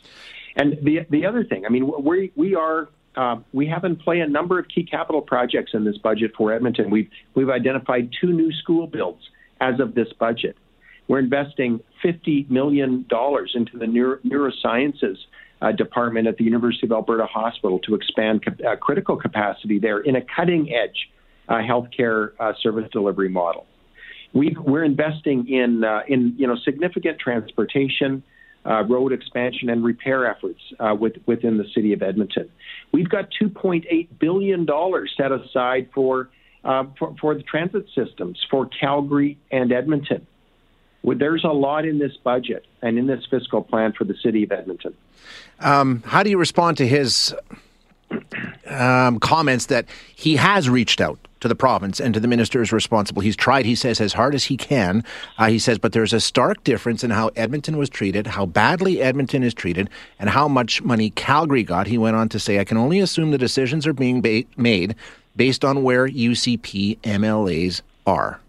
And 0.55 0.77
the 0.81 1.05
the 1.09 1.25
other 1.25 1.43
thing, 1.43 1.65
I 1.65 1.69
mean, 1.69 1.91
we 2.03 2.31
we 2.35 2.55
are 2.55 2.89
uh, 3.15 3.38
we 3.51 3.67
have 3.67 3.84
in 3.84 3.96
play 3.96 4.20
a 4.20 4.27
number 4.27 4.60
of 4.60 4.67
key 4.67 4.84
capital 4.84 5.22
projects 5.22 5.72
in 5.74 5.84
this 5.86 5.98
budget 5.98 6.32
for 6.38 6.51
Edmonton. 6.53 6.89
We've 6.89 7.10
we've 7.36 7.50
identified 7.50 8.10
two 8.20 8.34
new 8.34 8.51
school 8.51 8.88
builds 8.88 9.22
as 9.62 9.79
of 9.79 9.96
this 9.96 10.08
budget. 10.20 10.58
We're 11.08 11.20
investing 11.20 11.82
$50 12.03 12.50
million 12.50 13.05
into 13.10 13.77
the 13.77 13.88
neuro- 13.88 14.20
neurosciences 14.25 15.17
uh, 15.62 15.72
department 15.72 16.27
at 16.27 16.38
the 16.38 16.43
University 16.43 16.88
of 16.88 16.91
Alberta 16.91 17.25
Hospital 17.25 17.79
to 17.79 17.96
expand 17.96 18.43
uh, 18.65 18.75
critical 18.77 19.17
capacity 19.17 19.79
there 19.79 20.00
in 20.00 20.15
a 20.15 20.22
cutting 20.22 20.74
edge 20.74 21.10
uh, 21.50 21.55
healthcare 21.55 22.32
uh, 22.39 22.53
service 22.62 22.89
delivery 22.91 23.29
model. 23.29 23.65
we 24.34 24.55
are 24.67 24.84
investing 24.84 25.48
in, 25.48 25.84
uh, 25.84 26.01
in 26.08 26.36
you 26.38 26.48
know, 26.48 26.55
significant 26.63 27.20
transportation, 27.20 28.24
uh, 28.65 28.84
road 28.84 29.12
expansion 29.12 29.70
and 29.70 29.84
repair 29.84 30.25
efforts 30.25 30.60
uh, 30.79 30.96
with, 30.98 31.13
within 31.25 31.58
the 31.58 31.65
city 31.74 31.93
of 31.93 32.01
Edmonton. 32.01 32.50
We've 32.91 33.10
got 33.10 33.29
$2.8 33.41 34.08
billion 34.20 34.67
set 35.17 35.32
aside 35.32 35.89
for, 35.93 36.29
uh, 36.63 36.86
for, 36.98 37.15
for, 37.20 37.36
the 37.36 37.43
transit 37.43 37.86
systems 37.93 38.39
for 38.50 38.67
Calgary 38.67 39.38
and 39.51 39.72
Edmonton. 39.72 40.25
There's 41.03 41.43
a 41.43 41.50
lot 41.50 41.86
in 41.86 42.00
this 42.00 42.15
budget 42.24 42.65
and 42.82 42.98
in 42.98 43.08
this 43.08 43.25
fiscal 43.29 43.62
plan 43.62 43.91
for 43.91 44.05
the 44.05 44.15
city 44.24 44.43
of 44.43 44.51
Edmonton. 44.51 44.93
Um, 45.60 46.01
how 46.05 46.24
do 46.24 46.29
you 46.29 46.38
respond 46.38 46.77
to 46.77 46.88
his 46.88 47.36
um, 48.67 49.20
comments 49.20 49.67
that 49.67 49.86
he 50.15 50.38
has 50.38 50.70
reached 50.70 51.01
out 51.01 51.20
to 51.43 51.47
the 51.50 51.55
province 51.55 52.00
and 52.00 52.13
to 52.13 52.19
the 52.21 52.27
ministers 52.27 52.71
responsible. 52.71 53.21
He's 53.21 53.35
tried, 53.35 53.65
he 53.65 53.75
says, 53.75 54.01
as 54.01 54.13
hard 54.13 54.33
as 54.33 54.45
he 54.45 54.55
can. 54.57 55.03
Uh, 55.38 55.47
he 55.47 55.59
says, 55.59 55.77
but 55.77 55.91
there's 55.91 56.13
a 56.13 56.21
stark 56.21 56.63
difference 56.63 57.03
in 57.03 57.12
how 57.12 57.31
Edmonton 57.35 57.77
was 57.77 57.89
treated, 57.89 58.25
how 58.25 58.45
badly 58.45 59.01
Edmonton 59.01 59.43
is 59.43 59.53
treated, 59.53 59.89
and 60.19 60.29
how 60.29 60.47
much 60.47 60.81
money 60.81 61.09
Calgary 61.12 61.63
got. 61.63 61.85
He 61.85 61.97
went 61.97 62.15
on 62.15 62.29
to 62.29 62.39
say, 62.39 62.59
I 62.59 62.63
can 62.63 62.77
only 62.77 63.01
assume 63.01 63.31
the 63.31 63.38
decisions 63.38 63.85
are 63.85 63.93
being 63.93 64.21
ba- 64.21 64.45
made 64.55 64.95
based 65.35 65.65
on 65.65 65.83
where 65.83 66.07
UCP 66.07 67.00
MLAs 67.01 67.81
are. 68.07 68.39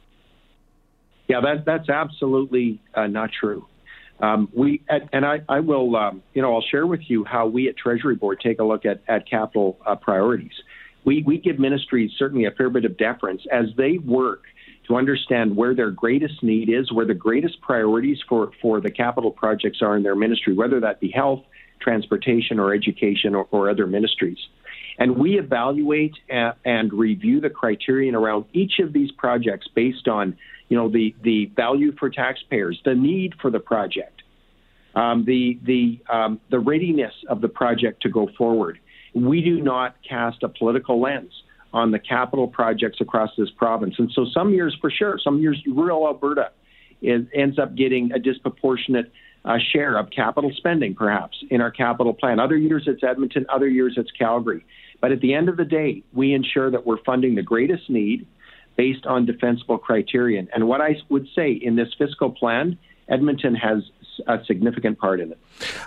Yeah, 1.26 1.40
that, 1.40 1.64
that's 1.64 1.88
absolutely 1.88 2.80
uh, 2.94 3.08
not 3.08 3.30
true. 3.32 3.66
Um, 4.20 4.48
we 4.54 4.80
and 4.88 5.26
I, 5.26 5.42
I 5.48 5.58
will, 5.58 5.96
um, 5.96 6.22
you 6.32 6.42
know, 6.42 6.54
I'll 6.54 6.62
share 6.62 6.86
with 6.86 7.10
you 7.10 7.24
how 7.24 7.48
we 7.48 7.68
at 7.68 7.76
Treasury 7.76 8.14
Board 8.14 8.38
take 8.40 8.60
a 8.60 8.64
look 8.64 8.86
at 8.86 9.00
at 9.08 9.28
capital 9.28 9.76
uh, 9.84 9.96
priorities. 9.96 10.52
We 11.04 11.22
we 11.22 11.38
give 11.38 11.58
ministries 11.58 12.12
certainly 12.18 12.46
a 12.46 12.50
fair 12.50 12.70
bit 12.70 12.84
of 12.84 12.96
deference 12.96 13.42
as 13.52 13.66
they 13.76 13.98
work 13.98 14.42
to 14.88 14.96
understand 14.96 15.56
where 15.56 15.74
their 15.74 15.90
greatest 15.90 16.42
need 16.42 16.68
is, 16.68 16.92
where 16.92 17.06
the 17.06 17.14
greatest 17.14 17.60
priorities 17.60 18.18
for 18.28 18.50
for 18.60 18.80
the 18.80 18.90
capital 18.90 19.30
projects 19.30 19.78
are 19.82 19.96
in 19.96 20.02
their 20.02 20.16
ministry, 20.16 20.54
whether 20.54 20.80
that 20.80 21.00
be 21.00 21.10
health, 21.10 21.42
transportation, 21.80 22.58
or 22.58 22.74
education, 22.74 23.34
or, 23.34 23.46
or 23.50 23.70
other 23.70 23.86
ministries. 23.86 24.38
And 24.98 25.16
we 25.16 25.38
evaluate 25.38 26.14
and 26.28 26.92
review 26.92 27.40
the 27.40 27.50
criterion 27.50 28.14
around 28.14 28.44
each 28.52 28.78
of 28.78 28.92
these 28.92 29.10
projects 29.10 29.66
based 29.74 30.06
on 30.06 30.36
you 30.68 30.76
know, 30.76 30.88
the, 30.88 31.14
the 31.22 31.46
value 31.56 31.92
for 31.98 32.10
taxpayers, 32.10 32.80
the 32.84 32.94
need 32.94 33.34
for 33.40 33.50
the 33.50 33.60
project, 33.60 34.22
um, 34.94 35.24
the, 35.24 35.58
the, 35.64 36.00
um, 36.12 36.40
the 36.50 36.58
readiness 36.58 37.12
of 37.28 37.40
the 37.40 37.48
project 37.48 38.02
to 38.02 38.08
go 38.08 38.28
forward. 38.38 38.78
We 39.14 39.40
do 39.40 39.60
not 39.60 39.96
cast 40.08 40.42
a 40.42 40.48
political 40.48 41.00
lens 41.00 41.32
on 41.72 41.90
the 41.90 41.98
capital 41.98 42.46
projects 42.46 43.00
across 43.00 43.30
this 43.36 43.50
province. 43.50 43.94
And 43.98 44.10
so 44.14 44.26
some 44.32 44.52
years, 44.52 44.76
for 44.80 44.90
sure, 44.90 45.18
some 45.22 45.40
years, 45.40 45.60
rural 45.66 46.06
Alberta 46.06 46.50
is, 47.02 47.26
ends 47.34 47.58
up 47.58 47.74
getting 47.74 48.12
a 48.12 48.18
disproportionate 48.18 49.12
uh, 49.44 49.58
share 49.72 49.98
of 49.98 50.10
capital 50.10 50.52
spending, 50.56 50.94
perhaps, 50.94 51.36
in 51.50 51.60
our 51.60 51.70
capital 51.70 52.14
plan. 52.14 52.38
Other 52.38 52.56
years 52.56 52.84
it's 52.86 53.02
Edmonton, 53.02 53.44
other 53.52 53.68
years 53.68 53.94
it's 53.96 54.10
Calgary. 54.12 54.64
But 55.00 55.12
at 55.12 55.20
the 55.20 55.34
end 55.34 55.48
of 55.48 55.56
the 55.56 55.64
day, 55.64 56.02
we 56.12 56.32
ensure 56.32 56.70
that 56.70 56.86
we're 56.86 57.02
funding 57.04 57.34
the 57.34 57.42
greatest 57.42 57.90
need 57.90 58.26
based 58.76 59.04
on 59.06 59.26
defensible 59.26 59.78
criterion. 59.78 60.48
And 60.54 60.66
what 60.66 60.80
I 60.80 60.96
would 61.08 61.26
say 61.34 61.52
in 61.52 61.76
this 61.76 61.88
fiscal 61.98 62.30
plan, 62.30 62.78
Edmonton 63.08 63.54
has 63.54 63.82
a 64.26 64.44
significant 64.44 64.98
part 64.98 65.20
in 65.20 65.32
it. 65.32 65.38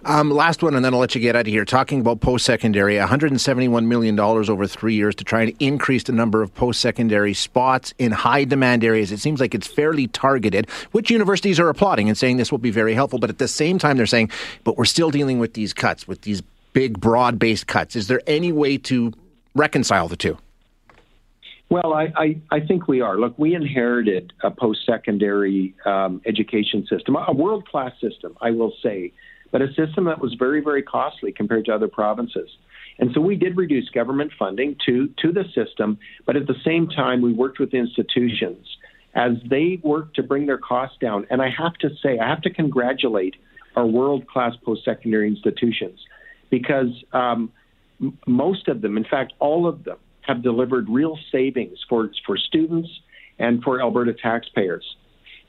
Um, 0.06 0.32
last 0.32 0.64
one, 0.64 0.76
and 0.76 0.84
then 0.84 0.94
I'll 0.94 1.00
let 1.00 1.16
you 1.16 1.22
get 1.22 1.36
out 1.36 1.42
of 1.42 1.48
here. 1.48 1.66
Talking 1.66 2.02
about 2.02 2.22
post 2.22 2.46
secondary, 2.46 2.96
$171 2.96 3.86
million 3.86 4.20
over 4.20 4.68
three 4.68 4.96
years 4.96 5.16
to 5.16 5.24
try 5.24 5.44
and 5.44 5.54
increase 5.60 6.04
the 6.04 6.12
number 6.12 6.42
of 6.42 6.54
post 6.56 6.82
secondary 6.82 7.34
spots 7.34 7.94
in 7.98 8.12
high 8.12 8.44
demand 8.44 8.84
areas. 8.84 9.12
It 9.12 9.20
seems 9.20 9.40
like 9.40 9.54
it's 9.54 9.68
fairly 9.68 10.08
targeted, 10.08 10.70
which 10.92 11.10
universities 11.10 11.60
are 11.60 11.70
applauding 11.70 12.08
and 12.10 12.18
saying 12.18 12.38
this 12.38 12.52
will 12.52 12.58
be 12.58 12.72
very 12.72 12.94
helpful. 12.94 13.20
But 13.20 13.30
at 13.30 13.38
the 13.38 13.48
same 13.48 13.80
time, 13.80 13.98
they're 13.98 14.06
saying, 14.06 14.32
but 14.64 14.78
we're 14.78 14.86
still 14.86 15.12
dealing 15.12 15.40
with 15.40 15.54
these 15.54 15.74
cuts, 15.74 16.08
with 16.08 16.22
these 16.22 16.42
big, 16.74 17.00
broad 17.00 17.40
based 17.40 17.68
cuts. 17.68 17.96
Is 17.96 18.08
there 18.08 18.22
any 18.28 18.52
way 18.52 18.78
to 18.78 19.14
reconcile 19.56 20.08
the 20.08 20.18
two? 20.18 20.38
Well, 21.70 21.94
I, 21.94 22.14
I, 22.16 22.42
I, 22.50 22.60
think 22.62 22.88
we 22.88 23.02
are. 23.02 23.18
Look, 23.18 23.38
we 23.38 23.54
inherited 23.54 24.32
a 24.42 24.50
post 24.50 24.86
secondary 24.86 25.76
um, 25.86 26.22
education 26.26 26.88
system, 26.90 27.18
a 27.18 27.34
world 27.34 27.68
class 27.68 27.92
system, 28.00 28.38
I 28.42 28.52
will 28.52 28.72
say, 28.82 29.12
but 29.52 29.62
a 29.62 29.68
system 29.74 30.06
that 30.06 30.22
was 30.22 30.34
very, 30.36 30.62
very 30.62 30.82
costly 30.82 31.34
compared 31.34 31.66
to 31.66 31.74
other 31.74 31.90
provinces. 31.90 32.50
And 33.00 33.12
so 33.14 33.20
we 33.20 33.36
did 33.36 33.58
reduce 33.58 33.90
government 33.90 34.32
funding 34.40 34.78
to, 34.86 35.10
to 35.22 35.32
the 35.32 35.44
system, 35.54 36.00
but 36.26 36.36
at 36.38 36.48
the 36.48 36.56
same 36.66 36.88
time, 36.88 37.22
we 37.22 37.34
worked 37.34 37.60
with 37.60 37.74
institutions 37.74 38.66
as 39.14 39.34
they 39.50 39.80
worked 39.84 40.16
to 40.16 40.24
bring 40.24 40.46
their 40.46 40.58
costs 40.58 40.98
down. 41.02 41.28
And 41.30 41.42
I 41.42 41.50
have 41.50 41.74
to 41.76 41.90
say, 42.02 42.18
I 42.18 42.28
have 42.28 42.42
to 42.44 42.50
congratulate 42.50 43.36
our 43.76 43.86
world 43.86 44.28
class 44.28 44.54
post 44.64 44.86
secondary 44.86 45.28
institutions 45.28 46.00
because 46.50 47.04
um, 47.14 47.52
most 48.26 48.68
of 48.68 48.82
them, 48.82 48.96
in 48.96 49.04
fact, 49.04 49.34
all 49.40 49.68
of 49.68 49.84
them, 49.84 49.98
have 50.28 50.44
delivered 50.44 50.88
real 50.90 51.18
savings 51.32 51.78
for, 51.90 52.12
for 52.26 52.38
students 52.38 52.90
and 53.40 53.64
for 53.64 53.82
Alberta 53.82 54.14
taxpayers. 54.14 54.86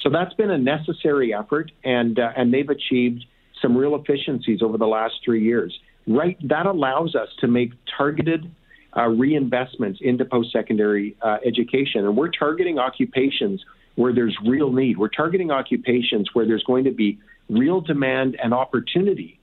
So 0.01 0.11
that's 0.11 0.33
been 0.35 0.51
a 0.51 0.59
necessary 0.59 1.35
effort, 1.35 1.73
and 1.85 2.19
uh, 2.19 2.31
and 2.37 2.55
they've 2.55 2.69
achieved 2.69 3.25
some 3.61 3.77
real 3.77 3.97
efficiencies 3.97 4.63
over 4.63 4.79
the 4.79 4.87
last 4.87 5.15
three 5.25 5.43
years. 5.43 5.77
Right, 6.07 6.39
that 6.49 6.67
allows 6.67 7.15
us 7.15 7.29
to 7.41 7.49
make 7.49 7.73
targeted 7.97 8.51
uh, 8.95 9.01
reinvestments 9.01 10.01
into 10.01 10.25
post-secondary 10.25 11.17
uh, 11.21 11.37
education, 11.45 12.07
and 12.07 12.17
we're 12.17 12.31
targeting 12.31 12.79
occupations 12.79 13.63
where 13.97 14.15
there's 14.15 14.37
real 14.47 14.73
need. 14.73 14.97
We're 14.97 15.09
targeting 15.09 15.51
occupations 15.51 16.31
where 16.33 16.47
there's 16.47 16.63
going 16.63 16.85
to 16.85 16.93
be 16.93 17.19
real 17.51 17.81
demand 17.81 18.39
and 18.43 18.55
opportunity 18.55 19.39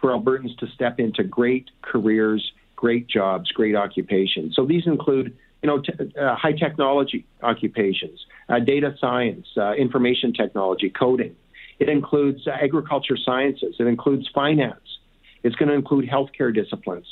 for 0.00 0.10
Albertans 0.10 0.56
to 0.58 0.66
step 0.74 1.00
into 1.00 1.24
great 1.24 1.68
careers 1.82 2.52
great 2.76 3.08
jobs, 3.08 3.50
great 3.50 3.74
occupations. 3.74 4.54
So 4.54 4.66
these 4.66 4.86
include, 4.86 5.36
you 5.62 5.66
know, 5.66 5.80
t- 5.80 5.92
uh, 6.20 6.36
high 6.36 6.52
technology 6.52 7.26
occupations, 7.42 8.24
uh, 8.48 8.60
data 8.60 8.94
science, 9.00 9.46
uh, 9.56 9.72
information 9.72 10.32
technology, 10.32 10.90
coding. 10.90 11.34
It 11.78 11.88
includes 11.88 12.46
uh, 12.46 12.50
agriculture 12.50 13.16
sciences. 13.16 13.76
It 13.78 13.86
includes 13.86 14.28
finance. 14.34 14.98
It's 15.42 15.56
going 15.56 15.68
to 15.68 15.74
include 15.74 16.08
healthcare 16.08 16.54
disciplines. 16.54 17.06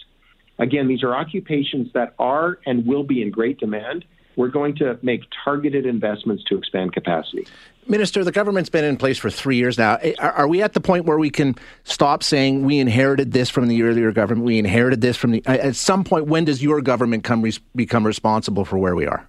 Again, 0.59 0.87
these 0.87 1.02
are 1.02 1.14
occupations 1.14 1.92
that 1.94 2.14
are 2.18 2.59
and 2.64 2.87
will 2.87 3.04
be 3.04 3.23
in 3.23 3.30
great 3.30 3.59
demand. 3.59 4.04
We're 4.36 4.48
going 4.48 4.76
to 4.76 4.98
make 5.02 5.22
targeted 5.44 5.86
investments 5.86 6.44
to 6.44 6.58
expand 6.58 6.92
capacity. 6.92 7.46
Minister, 7.86 8.24
the 8.24 8.32
government's 8.32 8.70
been 8.70 8.84
in 8.84 8.96
place 8.96 9.18
for 9.18 9.30
three 9.30 9.56
years 9.56 9.76
now. 9.76 9.96
Eh, 9.96 10.14
are, 10.18 10.48
we 10.48 10.62
at 10.62 10.72
the 10.72 10.80
point 10.80 11.04
where 11.04 11.18
we 11.18 11.30
can 11.30 11.54
stop 11.84 12.22
saying 12.22 12.64
we 12.64 12.78
inherited 12.78 13.32
this 13.32 13.50
from 13.50 13.68
the 13.68 13.82
earlier 13.82 14.10
government? 14.10 14.46
We 14.46 14.58
inherited 14.58 15.00
this 15.00 15.16
from 15.16 15.32
the. 15.32 15.42
At 15.46 15.76
some 15.76 16.02
point, 16.02 16.26
when 16.26 16.47
does 16.47 16.62
your 16.62 16.80
government 16.80 17.25
come 17.25 17.42
res, 17.42 17.58
become 17.76 18.06
responsible 18.06 18.64
for 18.64 18.78
where 18.78 18.94
we 18.94 19.06
are? 19.06 19.26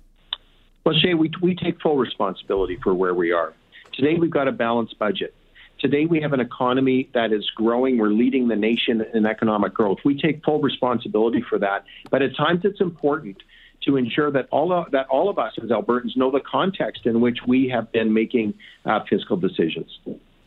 Well, 0.85 0.95
Shaye, 0.95 1.17
we, 1.17 1.31
we 1.41 1.55
take 1.55 1.81
full 1.81 1.97
responsibility 1.97 2.77
for 2.81 2.93
where 2.93 3.13
we 3.13 3.31
are. 3.31 3.53
Today, 3.93 4.15
we've 4.19 4.31
got 4.31 4.47
a 4.47 4.51
balanced 4.51 4.97
budget. 4.99 5.33
Today, 5.79 6.05
we 6.05 6.21
have 6.21 6.31
an 6.31 6.39
economy 6.39 7.09
that 7.13 7.33
is 7.33 7.49
growing. 7.55 7.97
We're 7.97 8.09
leading 8.09 8.47
the 8.47 8.55
nation 8.55 9.03
in 9.13 9.25
economic 9.25 9.73
growth. 9.73 9.97
We 10.05 10.19
take 10.19 10.43
full 10.45 10.61
responsibility 10.61 11.43
for 11.47 11.59
that. 11.59 11.85
But 12.09 12.21
at 12.21 12.35
times, 12.35 12.61
it's 12.63 12.79
important 12.79 13.37
to 13.85 13.97
ensure 13.97 14.31
that 14.31 14.47
all 14.51 14.71
of, 14.71 14.91
that 14.91 15.07
all 15.07 15.29
of 15.29 15.39
us 15.39 15.53
as 15.61 15.69
Albertans 15.69 16.15
know 16.17 16.31
the 16.31 16.41
context 16.41 17.05
in 17.05 17.21
which 17.21 17.39
we 17.47 17.69
have 17.69 17.91
been 17.91 18.13
making 18.13 18.53
uh, 18.85 18.99
fiscal 19.09 19.37
decisions. 19.37 19.99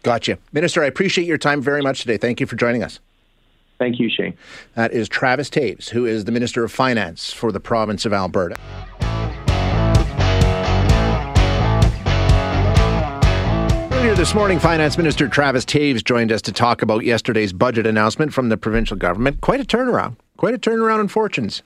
Gotcha. 0.03 0.39
Minister, 0.53 0.83
I 0.83 0.87
appreciate 0.87 1.27
your 1.27 1.39
time 1.39 1.61
very 1.61 1.83
much 1.83 2.01
today. 2.01 2.17
Thank 2.17 2.41
you 2.41 2.47
for 2.47 2.57
joining 2.57 2.83
us. 2.83 3.01
Thank 3.79 4.01
you, 4.01 4.11
Shane. 4.11 4.37
That 4.75 4.93
is 4.93 5.09
Travis 5.09 5.49
Toews, 5.51 5.91
who 5.91 6.05
is 6.05 6.25
the 6.25 6.33
Minister 6.33 6.65
of 6.65 6.73
Finance 6.73 7.33
for 7.33 7.53
the 7.53 7.61
province 7.61 8.05
of 8.05 8.13
Alberta. 8.13 8.57
Earlier 13.93 14.15
this 14.15 14.35
morning, 14.35 14.59
Finance 14.59 14.97
Minister 14.97 15.29
Travis 15.29 15.65
Toews 15.65 16.03
joined 16.03 16.33
us 16.33 16.43
to 16.43 16.53
talk 16.53 16.83
about 16.83 17.05
yesterday's 17.05 17.53
budget 17.53 17.87
announcement 17.87 18.33
from 18.33 18.49
the 18.49 18.57
provincial 18.57 18.97
government. 18.97 19.41
Quite 19.41 19.61
a 19.61 19.65
turnaround. 19.65 20.17
Quite 20.39 20.55
a 20.55 20.59
turnaround 20.59 21.01
in 21.01 21.09
fortunes 21.09 21.65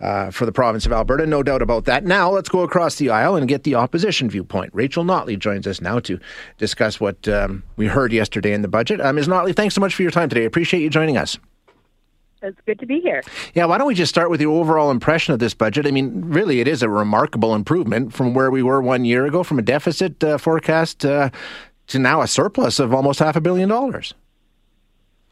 uh, 0.00 0.30
for 0.30 0.46
the 0.46 0.50
province 0.50 0.86
of 0.86 0.92
Alberta, 0.92 1.26
no 1.26 1.42
doubt 1.42 1.60
about 1.60 1.84
that. 1.84 2.04
Now, 2.04 2.30
let's 2.30 2.48
go 2.48 2.60
across 2.60 2.96
the 2.96 3.10
aisle 3.10 3.36
and 3.36 3.46
get 3.46 3.64
the 3.64 3.74
opposition 3.74 4.30
viewpoint. 4.30 4.70
Rachel 4.72 5.04
Notley 5.04 5.38
joins 5.38 5.66
us 5.66 5.82
now 5.82 6.00
to 6.00 6.18
discuss 6.56 6.98
what 6.98 7.28
um, 7.28 7.62
we 7.76 7.86
heard 7.86 8.14
yesterday 8.14 8.54
in 8.54 8.62
the 8.62 8.68
budget. 8.68 8.98
Uh, 8.98 9.12
Ms. 9.12 9.28
Notley, 9.28 9.54
thanks 9.54 9.74
so 9.74 9.80
much 9.82 9.94
for 9.94 10.00
your 10.00 10.10
time 10.10 10.30
today. 10.30 10.40
I 10.40 10.46
appreciate 10.46 10.80
you 10.80 10.88
joining 10.88 11.18
us. 11.18 11.38
It's 12.40 12.58
good 12.64 12.78
to 12.80 12.86
be 12.86 13.00
here. 13.00 13.22
Yeah, 13.52 13.66
why 13.66 13.76
don't 13.76 13.86
we 13.86 13.94
just 13.94 14.08
start 14.08 14.30
with 14.30 14.40
your 14.40 14.58
overall 14.58 14.90
impression 14.90 15.34
of 15.34 15.38
this 15.38 15.52
budget? 15.52 15.86
I 15.86 15.90
mean, 15.90 16.22
really, 16.24 16.60
it 16.60 16.68
is 16.68 16.82
a 16.82 16.88
remarkable 16.88 17.54
improvement 17.54 18.14
from 18.14 18.32
where 18.32 18.50
we 18.50 18.62
were 18.62 18.80
one 18.80 19.04
year 19.04 19.26
ago, 19.26 19.42
from 19.42 19.58
a 19.58 19.62
deficit 19.62 20.24
uh, 20.24 20.38
forecast 20.38 21.04
uh, 21.04 21.28
to 21.88 21.98
now 21.98 22.22
a 22.22 22.26
surplus 22.26 22.78
of 22.78 22.94
almost 22.94 23.18
half 23.18 23.36
a 23.36 23.40
billion 23.42 23.68
dollars. 23.68 24.14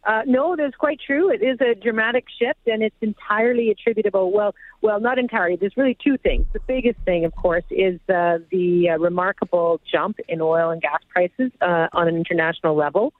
Uh, 0.05 0.23
no, 0.27 0.57
that's 0.57 0.75
quite 0.75 0.99
true. 1.05 1.31
It 1.31 1.43
is 1.43 1.61
a 1.61 1.75
dramatic 1.75 2.25
shift, 2.39 2.59
and 2.67 2.83
it's 2.83 2.97
entirely 3.01 3.71
attributable. 3.71 4.33
Well, 4.33 4.55
well, 4.81 4.99
not 4.99 5.19
entirely. 5.19 5.55
There's 5.57 5.77
really 5.77 5.97
two 6.03 6.19
things. 6.19 6.45
The 6.53 6.61
biggest 6.67 6.99
thing, 7.05 7.25
of 7.25 7.35
course, 7.37 7.65
is 7.71 8.01
uh, 8.09 8.39
the 8.51 8.91
uh, 8.91 8.99
remarkable 8.99 9.81
jump 9.91 10.19
in 10.29 10.41
oil 10.41 10.71
and 10.71 10.83
gas 10.83 11.01
prices 11.09 11.53
uh, 11.61 11.87
on 11.93 12.09
an 12.09 12.17
international 12.17 12.75
level. 12.75 13.13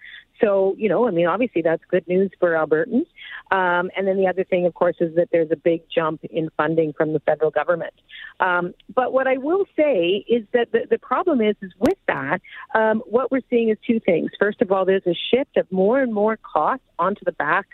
So, 0.43 0.75
you 0.79 0.89
know, 0.89 1.07
I 1.07 1.11
mean, 1.11 1.27
obviously 1.27 1.63
that's 1.63 1.83
good 1.91 2.07
news 2.09 2.31
for 2.41 2.51
Albertans. 2.51 3.07
Um, 3.51 3.91
and 3.97 4.07
then 4.07 4.17
the 4.17 4.27
other 4.27 4.45
thing, 4.45 4.67
of 4.67 4.75
course, 4.75 4.97
is 5.01 5.15
that 5.17 5.29
there's 5.31 5.51
a 5.51 5.57
big 5.57 5.83
jump 5.95 6.25
in 6.25 6.51
funding 6.57 6.93
from 6.93 7.13
the 7.13 7.21
federal 7.21 7.51
government. 7.51 7.95
Um, 8.41 8.75
but 8.95 9.13
what 9.13 9.27
I 9.27 9.37
will 9.37 9.65
say 9.77 10.25
is 10.29 10.45
that 10.53 10.73
the, 10.73 10.87
the 10.91 10.99
problem 10.99 11.41
is, 11.41 11.55
is 11.63 11.73
with 11.79 11.99
that, 12.09 12.41
um, 12.75 13.03
what 13.07 13.31
we're 13.31 13.43
seeing 13.51 13.69
is 13.69 13.79
two 13.87 14.01
things. 14.01 14.31
First 14.39 14.63
of 14.63 14.73
all, 14.73 14.85
there's 14.85 15.07
a 15.07 15.15
shift 15.31 15.57
of 15.57 15.71
more 15.71 16.01
and 16.01 16.13
more 16.13 16.37
costs 16.37 16.87
onto 16.99 17.25
the 17.25 17.33
back 17.33 17.67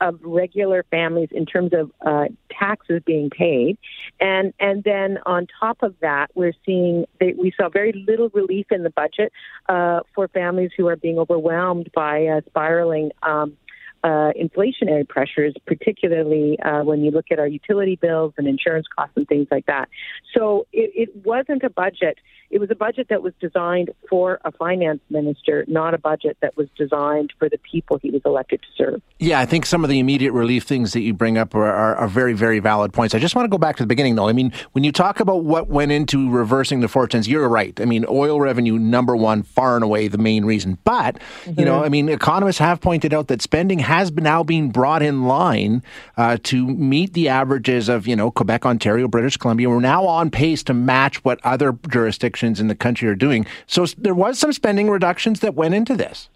of 0.00 0.18
regular 0.22 0.84
families 0.90 1.28
in 1.32 1.46
terms 1.46 1.72
of 1.72 1.90
uh, 2.04 2.26
taxes 2.50 3.02
being 3.04 3.30
paid, 3.30 3.78
and 4.20 4.52
and 4.60 4.84
then 4.84 5.18
on 5.26 5.46
top 5.58 5.82
of 5.82 5.94
that, 6.00 6.30
we're 6.34 6.52
seeing 6.64 7.06
that 7.20 7.36
we 7.36 7.52
saw 7.56 7.68
very 7.68 7.92
little 7.92 8.28
relief 8.30 8.66
in 8.70 8.82
the 8.82 8.90
budget 8.90 9.32
uh, 9.68 10.00
for 10.14 10.28
families 10.28 10.70
who 10.76 10.88
are 10.88 10.96
being 10.96 11.18
overwhelmed 11.18 11.90
by 11.94 12.26
uh, 12.26 12.40
spiraling. 12.48 13.10
Um, 13.22 13.56
uh, 14.02 14.32
inflationary 14.40 15.06
pressures, 15.08 15.54
particularly 15.66 16.58
uh, 16.60 16.82
when 16.82 17.02
you 17.04 17.10
look 17.10 17.26
at 17.30 17.38
our 17.38 17.46
utility 17.46 17.96
bills 17.96 18.32
and 18.38 18.46
insurance 18.46 18.86
costs 18.94 19.16
and 19.16 19.28
things 19.28 19.46
like 19.50 19.66
that. 19.66 19.88
So 20.34 20.66
it, 20.72 20.92
it 20.94 21.26
wasn't 21.26 21.62
a 21.62 21.70
budget 21.70 22.18
it 22.50 22.58
was 22.58 22.70
a 22.70 22.74
budget 22.74 23.06
that 23.10 23.22
was 23.22 23.32
designed 23.40 23.92
for 24.08 24.40
a 24.44 24.50
finance 24.50 25.00
minister, 25.08 25.64
not 25.68 25.94
a 25.94 25.98
budget 25.98 26.36
that 26.42 26.56
was 26.56 26.68
designed 26.76 27.32
for 27.38 27.48
the 27.48 27.58
people 27.58 27.98
he 28.02 28.10
was 28.10 28.22
elected 28.24 28.60
to 28.62 28.68
serve. 28.76 29.02
Yeah, 29.20 29.38
I 29.38 29.46
think 29.46 29.66
some 29.66 29.84
of 29.84 29.90
the 29.90 30.00
immediate 30.00 30.32
relief 30.32 30.64
things 30.64 30.92
that 30.94 31.00
you 31.00 31.14
bring 31.14 31.38
up 31.38 31.54
are, 31.54 31.64
are, 31.64 31.94
are, 31.94 32.08
very, 32.08 32.32
very 32.32 32.58
valid 32.58 32.92
points. 32.92 33.14
I 33.14 33.20
just 33.20 33.36
want 33.36 33.44
to 33.44 33.48
go 33.48 33.58
back 33.58 33.76
to 33.76 33.84
the 33.84 33.86
beginning, 33.86 34.16
though. 34.16 34.28
I 34.28 34.32
mean, 34.32 34.52
when 34.72 34.82
you 34.82 34.90
talk 34.90 35.20
about 35.20 35.44
what 35.44 35.68
went 35.68 35.92
into 35.92 36.28
reversing 36.28 36.80
the 36.80 36.88
fortunes, 36.88 37.28
you're 37.28 37.48
right. 37.48 37.80
I 37.80 37.84
mean, 37.84 38.04
oil 38.08 38.40
revenue, 38.40 38.78
number 38.78 39.14
one, 39.14 39.44
far 39.44 39.76
and 39.76 39.84
away 39.84 40.08
the 40.08 40.18
main 40.18 40.44
reason. 40.44 40.76
But, 40.82 41.20
mm-hmm. 41.44 41.60
you 41.60 41.64
know, 41.64 41.76
mm-hmm. 41.76 41.84
I 41.84 41.88
mean, 41.88 42.08
economists 42.08 42.58
have 42.58 42.80
pointed 42.80 43.14
out 43.14 43.28
that 43.28 43.42
spending 43.42 43.78
has 43.90 44.10
been 44.10 44.22
now 44.22 44.44
being 44.44 44.70
brought 44.70 45.02
in 45.02 45.24
line 45.24 45.82
uh, 46.16 46.38
to 46.44 46.64
meet 46.66 47.12
the 47.12 47.28
averages 47.28 47.88
of, 47.88 48.06
you 48.06 48.14
know, 48.14 48.30
Quebec, 48.30 48.64
Ontario, 48.64 49.08
British 49.08 49.36
Columbia. 49.36 49.68
We're 49.68 49.80
now 49.80 50.06
on 50.06 50.30
pace 50.30 50.62
to 50.64 50.74
match 50.74 51.24
what 51.24 51.40
other 51.44 51.76
jurisdictions 51.90 52.60
in 52.60 52.68
the 52.68 52.76
country 52.76 53.08
are 53.08 53.16
doing. 53.16 53.46
So 53.66 53.86
there 53.98 54.14
was 54.14 54.38
some 54.38 54.52
spending 54.52 54.88
reductions 54.88 55.40
that 55.40 55.54
went 55.54 55.74
into 55.74 55.96
this. 55.96 56.28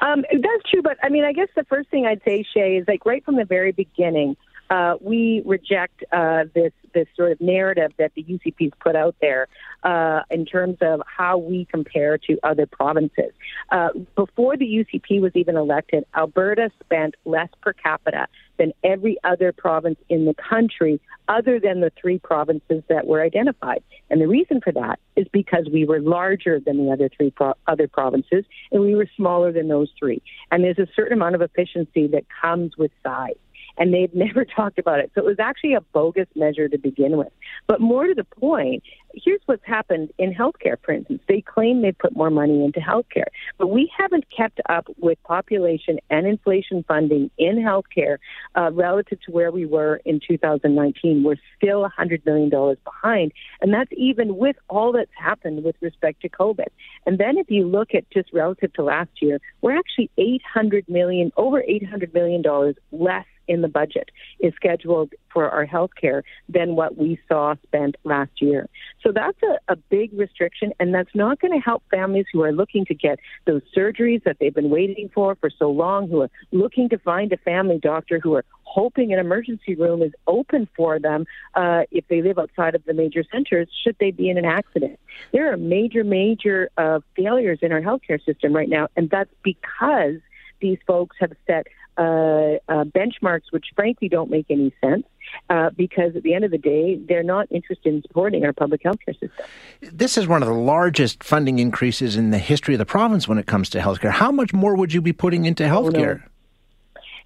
Um, 0.00 0.24
that's 0.32 0.70
true, 0.70 0.80
but 0.82 0.96
I 1.02 1.10
mean, 1.10 1.24
I 1.24 1.32
guess 1.32 1.48
the 1.54 1.64
first 1.64 1.90
thing 1.90 2.06
I'd 2.06 2.22
say, 2.24 2.46
Shaye, 2.56 2.80
is 2.80 2.88
like 2.88 3.04
right 3.04 3.22
from 3.24 3.36
the 3.36 3.44
very 3.44 3.72
beginning, 3.72 4.36
uh, 4.70 4.94
we 5.00 5.42
reject 5.44 6.04
uh, 6.12 6.44
this 6.54 6.72
this 6.92 7.06
sort 7.16 7.32
of 7.32 7.40
narrative 7.40 7.92
that 7.98 8.12
the 8.14 8.24
UCP's 8.24 8.72
put 8.80 8.96
out 8.96 9.14
there 9.20 9.46
uh, 9.84 10.22
in 10.30 10.44
terms 10.44 10.76
of 10.80 11.00
how 11.06 11.38
we 11.38 11.64
compare 11.64 12.18
to 12.18 12.38
other 12.42 12.66
provinces. 12.66 13.32
Uh, 13.70 13.90
before 14.16 14.56
the 14.56 14.66
UCP 14.66 15.20
was 15.20 15.32
even 15.34 15.56
elected, 15.56 16.04
Alberta 16.16 16.70
spent 16.82 17.14
less 17.24 17.48
per 17.60 17.72
capita 17.72 18.26
than 18.58 18.72
every 18.82 19.16
other 19.24 19.52
province 19.52 19.98
in 20.08 20.24
the 20.24 20.34
country, 20.34 21.00
other 21.28 21.60
than 21.60 21.80
the 21.80 21.92
three 22.00 22.18
provinces 22.18 22.82
that 22.88 23.06
were 23.06 23.22
identified. 23.22 23.82
And 24.10 24.20
the 24.20 24.28
reason 24.28 24.60
for 24.60 24.72
that 24.72 24.98
is 25.16 25.26
because 25.32 25.68
we 25.72 25.84
were 25.84 26.00
larger 26.00 26.60
than 26.60 26.84
the 26.84 26.92
other 26.92 27.08
three 27.08 27.30
pro- 27.30 27.54
other 27.66 27.88
provinces, 27.88 28.44
and 28.72 28.82
we 28.82 28.94
were 28.94 29.08
smaller 29.16 29.52
than 29.52 29.68
those 29.68 29.90
three. 29.98 30.22
And 30.50 30.64
there's 30.64 30.78
a 30.78 30.88
certain 30.94 31.14
amount 31.14 31.36
of 31.36 31.42
efficiency 31.42 32.08
that 32.08 32.24
comes 32.42 32.76
with 32.76 32.90
size 33.02 33.36
and 33.78 33.92
they'd 33.92 34.14
never 34.26 34.44
talked 34.44 34.78
about 34.78 35.00
it. 35.00 35.10
So 35.14 35.22
it 35.22 35.26
was 35.26 35.38
actually 35.38 35.74
a 35.74 35.80
bogus 35.80 36.28
measure 36.34 36.68
to 36.68 36.78
begin 36.78 37.16
with. 37.16 37.32
But 37.66 37.80
more 37.80 38.06
to 38.06 38.14
the 38.14 38.24
point, 38.24 38.82
here's 39.14 39.40
what's 39.46 39.64
happened 39.64 40.12
in 40.18 40.32
healthcare, 40.32 40.76
for 40.84 40.92
instance. 40.92 41.22
They 41.28 41.40
claim 41.40 41.82
they 41.82 41.92
put 41.92 42.16
more 42.16 42.30
money 42.30 42.64
into 42.64 42.80
healthcare, 42.80 43.26
but 43.58 43.68
we 43.68 43.90
haven't 43.96 44.24
kept 44.34 44.60
up 44.68 44.86
with 44.98 45.22
population 45.24 45.98
and 46.10 46.26
inflation 46.26 46.84
funding 46.86 47.30
in 47.38 47.56
healthcare 47.56 48.18
uh, 48.56 48.70
relative 48.72 49.20
to 49.22 49.32
where 49.32 49.50
we 49.50 49.66
were 49.66 50.00
in 50.04 50.20
2019. 50.26 51.22
We're 51.22 51.36
still 51.56 51.88
$100 51.98 52.24
million 52.24 52.50
behind, 52.84 53.32
and 53.60 53.72
that's 53.72 53.90
even 53.96 54.36
with 54.36 54.56
all 54.68 54.92
that's 54.92 55.10
happened 55.18 55.64
with 55.64 55.76
respect 55.80 56.22
to 56.22 56.28
COVID. 56.28 56.68
And 57.06 57.18
then 57.18 57.38
if 57.38 57.50
you 57.50 57.66
look 57.66 57.94
at 57.94 58.08
just 58.10 58.32
relative 58.32 58.72
to 58.74 58.82
last 58.82 59.10
year, 59.20 59.40
we're 59.62 59.76
actually 59.76 60.10
800 60.18 60.88
million, 60.88 61.32
over 61.36 61.62
800 61.62 62.14
million 62.14 62.42
dollars 62.42 62.76
less 62.92 63.26
in 63.50 63.60
the 63.62 63.68
budget 63.68 64.08
is 64.38 64.52
scheduled 64.54 65.12
for 65.32 65.50
our 65.50 65.64
health 65.64 65.90
care 66.00 66.22
than 66.48 66.76
what 66.76 66.96
we 66.96 67.18
saw 67.28 67.54
spent 67.66 67.96
last 68.04 68.30
year. 68.40 68.68
So 69.02 69.12
that's 69.12 69.40
a, 69.42 69.72
a 69.72 69.76
big 69.76 70.12
restriction, 70.12 70.72
and 70.78 70.94
that's 70.94 71.14
not 71.14 71.40
going 71.40 71.52
to 71.52 71.64
help 71.70 71.82
families 71.90 72.26
who 72.32 72.42
are 72.42 72.52
looking 72.52 72.84
to 72.86 72.94
get 72.94 73.18
those 73.46 73.62
surgeries 73.76 74.22
that 74.24 74.36
they've 74.38 74.54
been 74.54 74.70
waiting 74.70 75.10
for 75.12 75.34
for 75.34 75.50
so 75.50 75.68
long, 75.70 76.08
who 76.08 76.20
are 76.22 76.30
looking 76.52 76.88
to 76.90 76.98
find 76.98 77.32
a 77.32 77.36
family 77.38 77.78
doctor, 77.78 78.20
who 78.22 78.34
are 78.34 78.44
hoping 78.62 79.12
an 79.12 79.18
emergency 79.18 79.74
room 79.74 80.00
is 80.00 80.12
open 80.28 80.68
for 80.76 81.00
them 81.00 81.26
uh, 81.56 81.82
if 81.90 82.06
they 82.08 82.22
live 82.22 82.38
outside 82.38 82.76
of 82.76 82.84
the 82.84 82.94
major 82.94 83.24
centers, 83.32 83.68
should 83.82 83.96
they 83.98 84.12
be 84.12 84.30
in 84.30 84.38
an 84.38 84.44
accident. 84.44 84.98
There 85.32 85.52
are 85.52 85.56
major, 85.56 86.04
major 86.04 86.70
uh, 86.78 87.00
failures 87.16 87.58
in 87.62 87.72
our 87.72 87.80
healthcare 87.80 88.24
system 88.24 88.54
right 88.54 88.68
now, 88.68 88.86
and 88.96 89.10
that's 89.10 89.34
because 89.42 90.20
these 90.60 90.78
folks 90.86 91.16
have 91.20 91.32
set 91.46 91.66
uh, 92.00 92.58
uh, 92.68 92.84
benchmarks 92.84 93.50
which 93.50 93.66
frankly 93.76 94.08
don't 94.08 94.30
make 94.30 94.46
any 94.50 94.72
sense. 94.82 95.04
Uh, 95.48 95.70
because 95.76 96.16
at 96.16 96.24
the 96.24 96.34
end 96.34 96.44
of 96.44 96.50
the 96.50 96.58
day, 96.58 96.98
they're 97.08 97.22
not 97.22 97.46
interested 97.52 97.94
in 97.94 98.02
supporting 98.02 98.44
our 98.44 98.52
public 98.52 98.82
health 98.82 98.98
care 99.04 99.14
system. 99.14 99.44
This 99.80 100.18
is 100.18 100.26
one 100.26 100.42
of 100.42 100.48
the 100.48 100.54
largest 100.54 101.22
funding 101.22 101.60
increases 101.60 102.16
in 102.16 102.32
the 102.32 102.38
history 102.38 102.74
of 102.74 102.78
the 102.78 102.86
province 102.86 103.28
when 103.28 103.38
it 103.38 103.46
comes 103.46 103.70
to 103.70 103.78
healthcare. 103.78 104.10
How 104.10 104.32
much 104.32 104.52
more 104.52 104.74
would 104.74 104.92
you 104.92 105.00
be 105.00 105.12
putting 105.12 105.44
into 105.44 105.62
healthcare? 105.62 105.96
Oh, 105.96 106.14
no. 106.14 106.20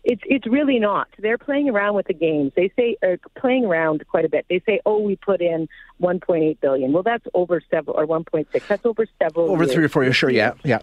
It's 0.05 0.21
it's 0.27 0.47
really 0.47 0.79
not. 0.79 1.09
They're 1.19 1.39
playing 1.39 1.71
around 1.71 1.95
with 1.95 2.09
the 2.09 2.13
games. 2.13 2.53
They 2.55 2.71
say 2.77 2.99
uh, 3.03 3.17
playing 3.41 3.65
around 3.65 4.05
quite 4.07 4.27
a 4.27 4.29
bit. 4.29 4.45
They 4.51 4.61
say, 4.67 4.81
"Oh, 4.85 4.99
we 4.99 5.17
put 5.17 5.41
in 5.41 5.67
1.8 6.03 6.61
billion." 6.61 6.93
Well, 6.93 7.03
that's 7.03 7.25
over 7.33 7.63
several 7.71 7.99
or 7.99 8.07
1.6. 8.07 8.69
That's 8.69 8.85
over 8.85 9.07
several. 9.19 9.51
Over 9.51 9.65
years. 9.65 9.73
three 9.73 9.85
or 9.85 9.89
four 9.89 10.05
years. 10.05 10.15
Sure. 10.15 10.29
Yeah. 10.29 10.53
Yeah. 10.63 10.81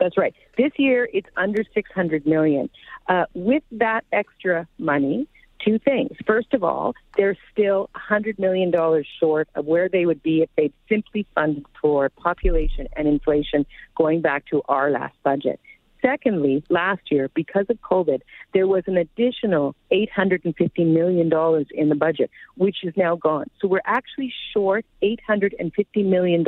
That's 0.00 0.16
right. 0.16 0.34
This 0.56 0.72
year 0.78 1.08
it's 1.12 1.28
under 1.36 1.62
600 1.74 2.26
million. 2.26 2.70
Uh, 3.06 3.26
with 3.34 3.62
that 3.72 4.04
extra 4.12 4.66
money, 4.78 5.28
two 5.64 5.78
things. 5.78 6.10
First 6.26 6.54
of 6.54 6.64
all, 6.64 6.94
they're 7.16 7.36
still 7.52 7.90
$100 8.10 8.38
million 8.38 8.72
short 9.20 9.48
of 9.54 9.66
where 9.66 9.90
they 9.90 10.06
would 10.06 10.22
be 10.22 10.40
if 10.40 10.48
they'd 10.56 10.72
simply 10.88 11.26
funded 11.34 11.66
for 11.80 12.08
population 12.08 12.88
and 12.96 13.06
inflation 13.06 13.66
going 13.94 14.22
back 14.22 14.46
to 14.46 14.62
our 14.68 14.90
last 14.90 15.14
budget. 15.22 15.60
Secondly, 16.02 16.64
last 16.70 17.02
year, 17.10 17.28
because 17.34 17.66
of 17.68 17.78
COVID, 17.82 18.20
there 18.54 18.66
was 18.66 18.84
an 18.86 18.96
additional 18.96 19.74
$850 19.92 20.86
million 20.86 21.30
in 21.72 21.88
the 21.90 21.94
budget, 21.94 22.30
which 22.56 22.78
is 22.84 22.94
now 22.96 23.16
gone. 23.16 23.50
So 23.60 23.68
we're 23.68 23.82
actually 23.84 24.32
short 24.54 24.86
$850 25.02 26.06
million 26.06 26.42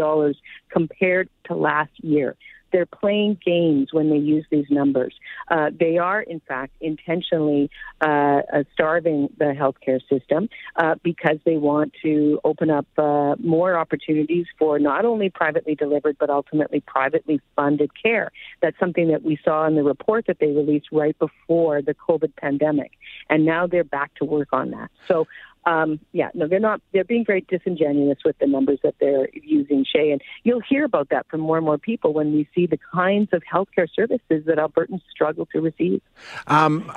compared 0.71 1.29
to 1.45 1.55
last 1.55 1.93
year. 2.03 2.35
They're 2.72 2.87
playing 2.87 3.38
games 3.44 3.92
when 3.92 4.11
they 4.11 4.16
use 4.16 4.44
these 4.50 4.66
numbers. 4.70 5.14
Uh, 5.48 5.70
they 5.78 5.98
are, 5.98 6.20
in 6.20 6.40
fact, 6.40 6.74
intentionally 6.80 7.70
uh, 8.00 8.40
uh, 8.52 8.64
starving 8.72 9.28
the 9.38 9.54
healthcare 9.56 10.00
system 10.08 10.48
uh, 10.76 10.94
because 11.02 11.38
they 11.44 11.56
want 11.56 11.92
to 12.02 12.40
open 12.44 12.70
up 12.70 12.87
uh, 12.98 13.37
more 13.38 13.76
opportunities 13.76 14.46
for 14.58 14.78
not 14.78 15.04
only 15.04 15.30
privately 15.30 15.74
delivered 15.74 16.16
but 16.18 16.30
ultimately 16.30 16.80
privately 16.80 17.40
funded 17.56 17.90
care. 18.00 18.30
That's 18.61 18.78
something 18.78 19.08
that 19.08 19.22
we 19.22 19.38
saw 19.44 19.66
in 19.66 19.74
the 19.74 19.82
report 19.82 20.26
that 20.26 20.38
they 20.40 20.48
released 20.48 20.88
right 20.92 21.18
before 21.18 21.82
the 21.82 21.94
COVID 21.94 22.35
pandemic, 22.37 22.92
and 23.28 23.44
now 23.44 23.66
they're 23.66 23.85
back 23.85 24.14
to 24.16 24.24
work 24.24 24.48
on 24.52 24.70
that. 24.70 24.90
So 25.06 25.26
um, 25.64 26.01
yeah, 26.12 26.31
no, 26.35 26.48
they're 26.48 26.61
not. 26.61 26.81
They're 26.92 27.05
being 27.05 27.25
very 27.25 27.42
disingenuous 27.42 28.18
with 28.25 28.38
the 28.38 28.46
numbers 28.46 28.81
that 28.83 28.94
they're 29.01 29.29
using, 29.33 29.85
Shaye. 29.85 30.12
And 30.12 30.20
you'll 30.42 30.61
hear 30.61 30.85
about 30.85 31.11
that 31.11 31.27
from 31.29 31.40
more 31.40 31.57
and 31.57 31.64
more 31.64 31.79
people 31.79 32.12
when 32.12 32.33
we 32.33 32.48
see 32.55 32.66
the 32.66 32.79
kinds 32.92 33.29
of 33.33 33.42
healthcare 33.51 33.88
services 33.94 34.44
that 34.46 34.59
Albertans 34.59 35.03
struggle 35.11 35.46
to 35.53 35.61
receive. 35.61 36.03
Um, 36.46 36.90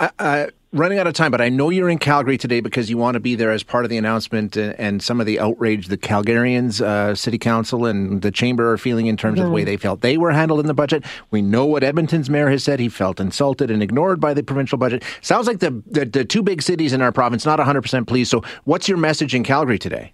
running 0.75 0.99
out 0.99 1.07
of 1.07 1.13
time, 1.13 1.31
but 1.31 1.41
I 1.41 1.49
know 1.49 1.69
you're 1.69 1.89
in 1.89 1.97
Calgary 1.97 2.37
today 2.37 2.59
because 2.59 2.89
you 2.89 2.97
want 2.97 3.15
to 3.15 3.19
be 3.19 3.35
there 3.35 3.51
as 3.51 3.63
part 3.63 3.85
of 3.85 3.89
the 3.89 3.97
announcement 3.97 4.57
and, 4.57 4.77
and 4.79 5.01
some 5.01 5.19
of 5.19 5.25
the 5.25 5.39
outrage 5.39 5.87
the 5.87 5.97
Calgarians, 5.97 6.81
uh, 6.81 7.15
City 7.15 7.37
Council, 7.37 7.85
and 7.85 8.21
the 8.21 8.31
Chamber 8.31 8.71
are 8.71 8.77
feeling 8.77 9.07
in 9.07 9.17
terms 9.17 9.37
mm-hmm. 9.37 9.45
of 9.45 9.49
the 9.49 9.53
way 9.53 9.61
mm-hmm. 9.61 9.67
they 9.67 9.77
felt 9.77 10.01
they 10.01 10.17
were 10.17 10.31
handled 10.31 10.59
in 10.59 10.67
the 10.67 10.73
budget. 10.73 11.03
We 11.31 11.41
know 11.41 11.65
what 11.65 11.83
Edmonton's 11.83 12.29
mayor 12.29 12.49
has 12.49 12.63
said. 12.63 12.79
He 12.79 12.89
felt 12.89 13.19
insulted 13.19 13.71
and 13.71 13.81
ignored 13.81 14.19
by 14.19 14.33
the 14.33 14.43
provincial 14.43 14.77
budget. 14.77 15.03
Sounds 15.21 15.47
like 15.47 15.59
the, 15.59 15.81
the, 15.87 16.05
the 16.05 16.25
two 16.25 16.43
big 16.43 16.61
cities 16.61 16.93
in 16.93 17.01
our 17.01 17.11
province 17.11 17.45
not 17.45 17.59
100% 17.59 18.07
pleased. 18.07 18.31
So, 18.31 18.43
what's 18.65 18.87
your 18.87 18.97
message 18.97 19.33
in 19.33 19.43
Calgary 19.43 19.79
today? 19.79 20.13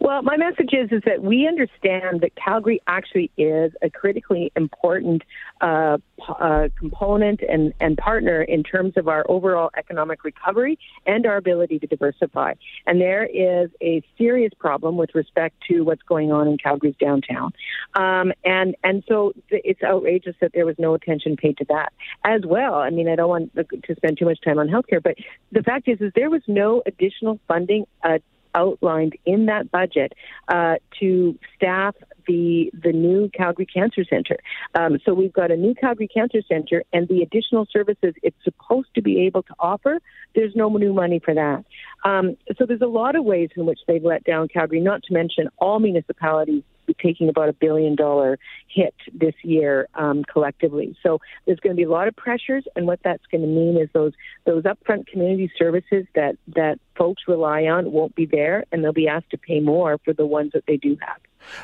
Well, 0.00 0.22
my 0.22 0.36
message 0.36 0.70
is 0.72 0.90
is 0.92 1.02
that 1.06 1.22
we 1.22 1.46
understand 1.46 2.20
that 2.20 2.34
Calgary 2.36 2.80
actually 2.86 3.30
is 3.36 3.72
a 3.82 3.90
critically 3.90 4.52
important 4.56 5.22
uh, 5.60 5.98
uh, 6.28 6.68
component 6.78 7.40
and, 7.42 7.72
and 7.80 7.96
partner 7.96 8.42
in 8.42 8.62
terms 8.62 8.94
of 8.96 9.08
our 9.08 9.24
overall 9.28 9.70
economic 9.76 10.24
recovery 10.24 10.78
and 11.06 11.26
our 11.26 11.36
ability 11.36 11.78
to 11.78 11.86
diversify. 11.86 12.54
And 12.86 13.00
there 13.00 13.24
is 13.24 13.70
a 13.82 14.02
serious 14.18 14.52
problem 14.58 14.96
with 14.96 15.14
respect 15.14 15.56
to 15.68 15.82
what's 15.82 16.02
going 16.02 16.32
on 16.32 16.48
in 16.48 16.58
Calgary's 16.58 16.96
downtown. 17.00 17.52
Um, 17.94 18.32
and 18.44 18.76
and 18.84 19.02
so 19.08 19.32
it's 19.50 19.82
outrageous 19.82 20.36
that 20.40 20.52
there 20.52 20.66
was 20.66 20.76
no 20.78 20.94
attention 20.94 21.36
paid 21.36 21.58
to 21.58 21.64
that 21.68 21.92
as 22.24 22.42
well. 22.44 22.74
I 22.74 22.90
mean, 22.90 23.08
I 23.08 23.16
don't 23.16 23.28
want 23.28 23.54
to 23.54 23.96
spend 23.96 24.18
too 24.18 24.26
much 24.26 24.40
time 24.44 24.58
on 24.58 24.68
healthcare, 24.68 25.02
but 25.02 25.16
the 25.52 25.62
fact 25.62 25.88
is, 25.88 26.00
is 26.00 26.12
there 26.14 26.30
was 26.30 26.42
no 26.46 26.82
additional 26.86 27.38
funding 27.48 27.86
uh, 28.02 28.18
outlined 28.56 29.16
in 29.24 29.46
that 29.46 29.70
budget 29.70 30.12
uh, 30.48 30.76
to 30.98 31.38
staff 31.54 31.94
the 32.26 32.70
the 32.82 32.92
new 32.92 33.30
Calgary 33.32 33.66
Cancer 33.66 34.04
Center. 34.08 34.36
Um, 34.74 34.98
so 35.04 35.14
we've 35.14 35.32
got 35.32 35.50
a 35.52 35.56
new 35.56 35.74
Calgary 35.74 36.08
Cancer 36.08 36.40
Center, 36.48 36.82
and 36.92 37.06
the 37.06 37.22
additional 37.22 37.66
services 37.72 38.14
it's 38.22 38.36
supposed 38.42 38.88
to 38.96 39.02
be 39.02 39.20
able 39.26 39.42
to 39.44 39.54
offer. 39.60 40.00
There's 40.34 40.56
no 40.56 40.68
new 40.70 40.92
money 40.92 41.20
for 41.24 41.34
that. 41.34 41.64
Um, 42.04 42.36
so 42.58 42.66
there's 42.66 42.80
a 42.80 42.86
lot 42.86 43.14
of 43.14 43.24
ways 43.24 43.50
in 43.56 43.66
which 43.66 43.80
they've 43.86 44.02
let 44.02 44.24
down 44.24 44.48
Calgary. 44.48 44.80
Not 44.80 45.02
to 45.04 45.14
mention 45.14 45.48
all 45.58 45.78
municipalities 45.78 46.64
taking 46.94 47.28
about 47.28 47.48
a 47.48 47.52
billion 47.52 47.94
dollar 47.94 48.38
hit 48.68 48.94
this 49.12 49.34
year 49.42 49.88
um, 49.94 50.24
collectively. 50.24 50.96
So 51.02 51.20
there's 51.44 51.60
going 51.60 51.74
to 51.74 51.76
be 51.76 51.84
a 51.84 51.90
lot 51.90 52.08
of 52.08 52.16
pressures, 52.16 52.64
and 52.74 52.86
what 52.86 53.00
that's 53.02 53.24
going 53.30 53.42
to 53.42 53.48
mean 53.48 53.76
is 53.76 53.88
those 53.92 54.12
those 54.44 54.64
upfront 54.64 55.06
community 55.06 55.50
services 55.58 56.06
that 56.14 56.36
that 56.54 56.78
folks 56.96 57.22
rely 57.28 57.64
on 57.64 57.92
won't 57.92 58.14
be 58.14 58.26
there, 58.26 58.64
and 58.72 58.82
they'll 58.82 58.92
be 58.92 59.08
asked 59.08 59.30
to 59.30 59.38
pay 59.38 59.60
more 59.60 59.98
for 60.04 60.12
the 60.12 60.26
ones 60.26 60.52
that 60.52 60.64
they 60.66 60.76
do 60.76 60.96
have. 61.00 61.18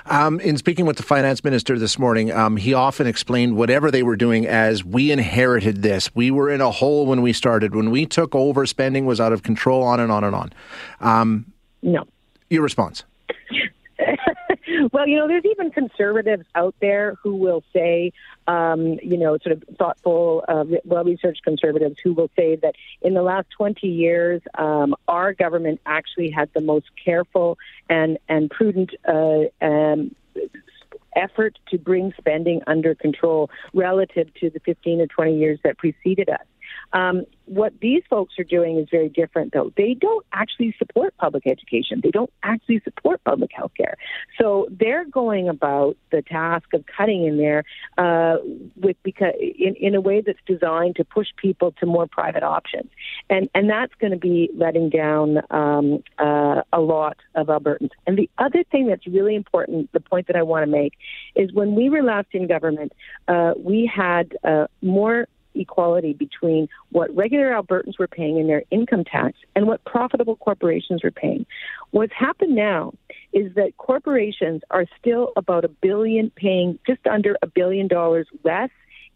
Um, 0.06 0.40
in 0.40 0.56
speaking 0.56 0.86
with 0.86 0.96
the 0.96 1.02
finance 1.02 1.42
minister 1.42 1.78
this 1.78 1.98
morning, 1.98 2.30
um, 2.30 2.56
he 2.56 2.74
often 2.74 3.06
explained 3.06 3.56
whatever 3.56 3.90
they 3.90 4.02
were 4.02 4.16
doing 4.16 4.46
as 4.46 4.84
we 4.84 5.10
inherited 5.10 5.82
this. 5.82 6.14
We 6.14 6.30
were 6.30 6.50
in 6.50 6.60
a 6.60 6.70
hole 6.70 7.06
when 7.06 7.22
we 7.22 7.32
started. 7.32 7.74
When 7.74 7.90
we 7.90 8.06
took 8.06 8.34
over, 8.34 8.66
spending 8.66 9.06
was 9.06 9.20
out 9.20 9.32
of 9.32 9.42
control, 9.42 9.82
on 9.82 10.00
and 10.00 10.12
on 10.12 10.24
and 10.24 10.34
on. 10.34 10.52
Um, 11.00 11.46
no. 11.82 12.04
Your 12.50 12.62
response? 12.62 13.04
well, 14.92 15.06
you 15.06 15.16
know, 15.16 15.28
there's 15.28 15.44
even 15.44 15.70
conservatives 15.70 16.44
out 16.54 16.74
there 16.80 17.14
who 17.22 17.36
will 17.36 17.62
say, 17.72 18.12
um, 18.46 18.98
you 19.02 19.16
know, 19.16 19.38
sort 19.38 19.52
of 19.52 19.64
thoughtful, 19.78 20.44
uh, 20.48 20.64
well 20.84 21.04
researched 21.04 21.42
conservatives 21.44 21.96
who 22.02 22.12
will 22.12 22.30
say 22.36 22.56
that 22.56 22.74
in 23.00 23.14
the 23.14 23.22
last 23.22 23.48
20 23.56 23.86
years, 23.86 24.42
um, 24.56 24.94
our 25.08 25.32
government 25.32 25.80
actually 25.86 26.30
had 26.30 26.50
the 26.54 26.60
most 26.60 26.86
careful 27.02 27.58
and, 27.88 28.18
and 28.28 28.50
prudent 28.50 28.90
uh, 29.06 29.42
um, 29.60 30.14
effort 31.14 31.58
to 31.70 31.78
bring 31.78 32.12
spending 32.18 32.62
under 32.66 32.94
control 32.94 33.50
relative 33.74 34.32
to 34.34 34.50
the 34.50 34.60
15 34.60 35.00
or 35.00 35.06
20 35.06 35.38
years 35.38 35.58
that 35.64 35.78
preceded 35.78 36.28
us. 36.28 36.40
Um, 36.92 37.24
what 37.46 37.72
these 37.80 38.02
folks 38.08 38.34
are 38.38 38.44
doing 38.44 38.78
is 38.78 38.88
very 38.90 39.08
different, 39.08 39.52
though. 39.52 39.72
They 39.76 39.94
don't 39.94 40.24
actually 40.32 40.74
support 40.78 41.14
public 41.18 41.46
education. 41.46 42.00
They 42.02 42.10
don't 42.10 42.32
actually 42.42 42.80
support 42.84 43.22
public 43.24 43.50
health 43.52 43.72
care. 43.76 43.96
So 44.40 44.68
they're 44.70 45.04
going 45.04 45.48
about 45.48 45.96
the 46.10 46.22
task 46.22 46.72
of 46.72 46.84
cutting 46.86 47.26
in 47.26 47.36
there 47.38 47.64
uh, 47.98 48.36
with 48.76 48.96
because 49.02 49.34
in, 49.40 49.74
in 49.76 49.94
a 49.94 50.00
way 50.00 50.22
that's 50.24 50.38
designed 50.46 50.96
to 50.96 51.04
push 51.04 51.28
people 51.36 51.72
to 51.80 51.86
more 51.86 52.06
private 52.06 52.42
options, 52.42 52.90
and 53.28 53.48
and 53.54 53.68
that's 53.68 53.94
going 54.00 54.12
to 54.12 54.18
be 54.18 54.50
letting 54.54 54.88
down 54.88 55.42
um, 55.50 56.02
uh, 56.18 56.62
a 56.72 56.80
lot 56.80 57.16
of 57.34 57.48
Albertans. 57.48 57.90
And 58.06 58.16
the 58.16 58.30
other 58.38 58.64
thing 58.70 58.86
that's 58.86 59.06
really 59.06 59.34
important, 59.34 59.90
the 59.92 60.00
point 60.00 60.28
that 60.28 60.36
I 60.36 60.42
want 60.42 60.64
to 60.64 60.70
make, 60.70 60.94
is 61.34 61.52
when 61.52 61.74
we 61.74 61.90
were 61.90 62.02
last 62.02 62.28
in 62.32 62.46
government, 62.46 62.92
uh, 63.28 63.52
we 63.56 63.90
had 63.92 64.36
uh, 64.44 64.66
more 64.80 65.26
equality 65.54 66.12
between 66.12 66.68
what 66.90 67.14
regular 67.14 67.50
Albertans 67.50 67.98
were 67.98 68.08
paying 68.08 68.38
in 68.38 68.46
their 68.46 68.62
income 68.70 69.04
tax 69.04 69.36
and 69.54 69.66
what 69.66 69.84
profitable 69.84 70.36
corporations 70.36 71.02
were 71.02 71.10
paying. 71.10 71.46
What's 71.90 72.12
happened 72.12 72.54
now 72.54 72.92
is 73.32 73.54
that 73.54 73.76
corporations 73.76 74.62
are 74.70 74.86
still 74.98 75.32
about 75.36 75.64
a 75.64 75.68
billion 75.68 76.30
paying 76.30 76.78
just 76.86 77.06
under 77.06 77.36
a 77.42 77.46
billion 77.46 77.88
dollars 77.88 78.26
less 78.44 78.70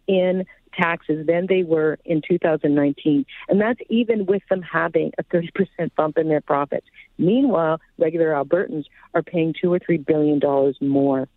in 0.07 0.45
taxes 0.77 1.27
than 1.27 1.47
they 1.49 1.63
were 1.63 1.99
in 2.05 2.23
2019. 2.27 3.25
And 3.49 3.61
that's 3.61 3.81
even 3.89 4.27
with 4.27 4.43
them 4.49 4.63
having 4.63 5.13
a 5.19 5.25
30% 5.25 5.51
bump 5.97 6.19
in 6.19 6.29
their 6.29 6.41
profits. 6.41 6.87
Meanwhile, 7.19 7.81
regular 7.99 8.33
Albertans 8.33 8.85
are 9.15 9.23
paying 9.23 9.55
two 9.61 9.73
or 9.73 9.79
three 9.79 9.99
billion 9.99 10.39
dollars 10.39 10.77
more. 10.81 11.29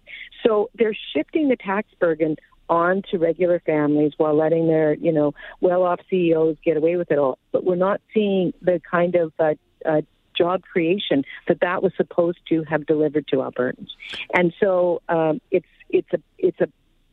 So 0.45 0.69
they're 0.75 0.97
shifting 1.13 1.49
the 1.49 1.55
tax 1.55 1.87
burden 1.99 2.35
on 2.69 3.01
to 3.11 3.17
regular 3.17 3.59
families 3.65 4.13
while 4.17 4.35
letting 4.35 4.67
their, 4.67 4.93
you 4.93 5.11
know, 5.11 5.33
well-off 5.59 5.99
CEOs 6.09 6.57
get 6.63 6.77
away 6.77 6.95
with 6.95 7.11
it 7.11 7.17
all. 7.17 7.37
But 7.51 7.63
we're 7.63 7.75
not 7.75 8.01
seeing 8.13 8.53
the 8.61 8.81
kind 8.89 9.15
of 9.15 9.33
uh, 9.39 9.55
uh, 9.85 10.01
job 10.37 10.63
creation 10.63 11.25
that 11.47 11.61
that 11.61 11.83
was 11.83 11.91
supposed 11.97 12.39
to 12.49 12.63
have 12.63 12.85
delivered 12.85 13.27
to 13.29 13.37
Albertans. 13.37 13.89
And 14.33 14.53
so 14.59 15.01
um, 15.09 15.41
it's 15.51 15.67
it's 15.89 16.11
a 16.13 16.21
it's 16.37 16.61
a 16.61 16.67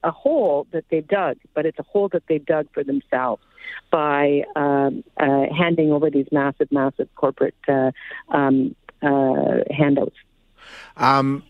a 0.04 0.10
hole 0.10 0.66
that 0.70 0.84
they've 0.88 1.06
dug, 1.06 1.36
but 1.52 1.66
it's 1.66 1.78
a 1.78 1.82
hole 1.82 2.08
that 2.10 2.22
they've 2.28 2.44
dug 2.44 2.68
for 2.72 2.84
themselves 2.84 3.42
by 3.90 4.44
um, 4.54 5.02
uh, 5.18 5.46
handing 5.56 5.90
over 5.90 6.10
these 6.10 6.28
massive, 6.30 6.70
massive 6.70 7.08
corporate 7.16 7.56
uh, 7.66 7.90
um, 8.28 8.76
uh, 9.02 9.58
handouts. 9.70 10.14
Um, 10.96 11.42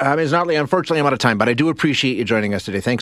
Ms. 0.00 0.32
Notley, 0.32 0.58
unfortunately, 0.58 1.00
I'm 1.00 1.06
out 1.06 1.12
of 1.12 1.18
time, 1.18 1.38
but 1.38 1.48
I 1.48 1.54
do 1.54 1.68
appreciate 1.68 2.16
you 2.16 2.24
joining 2.24 2.54
us 2.54 2.64
today. 2.64 2.80
Thanks. 2.80 3.01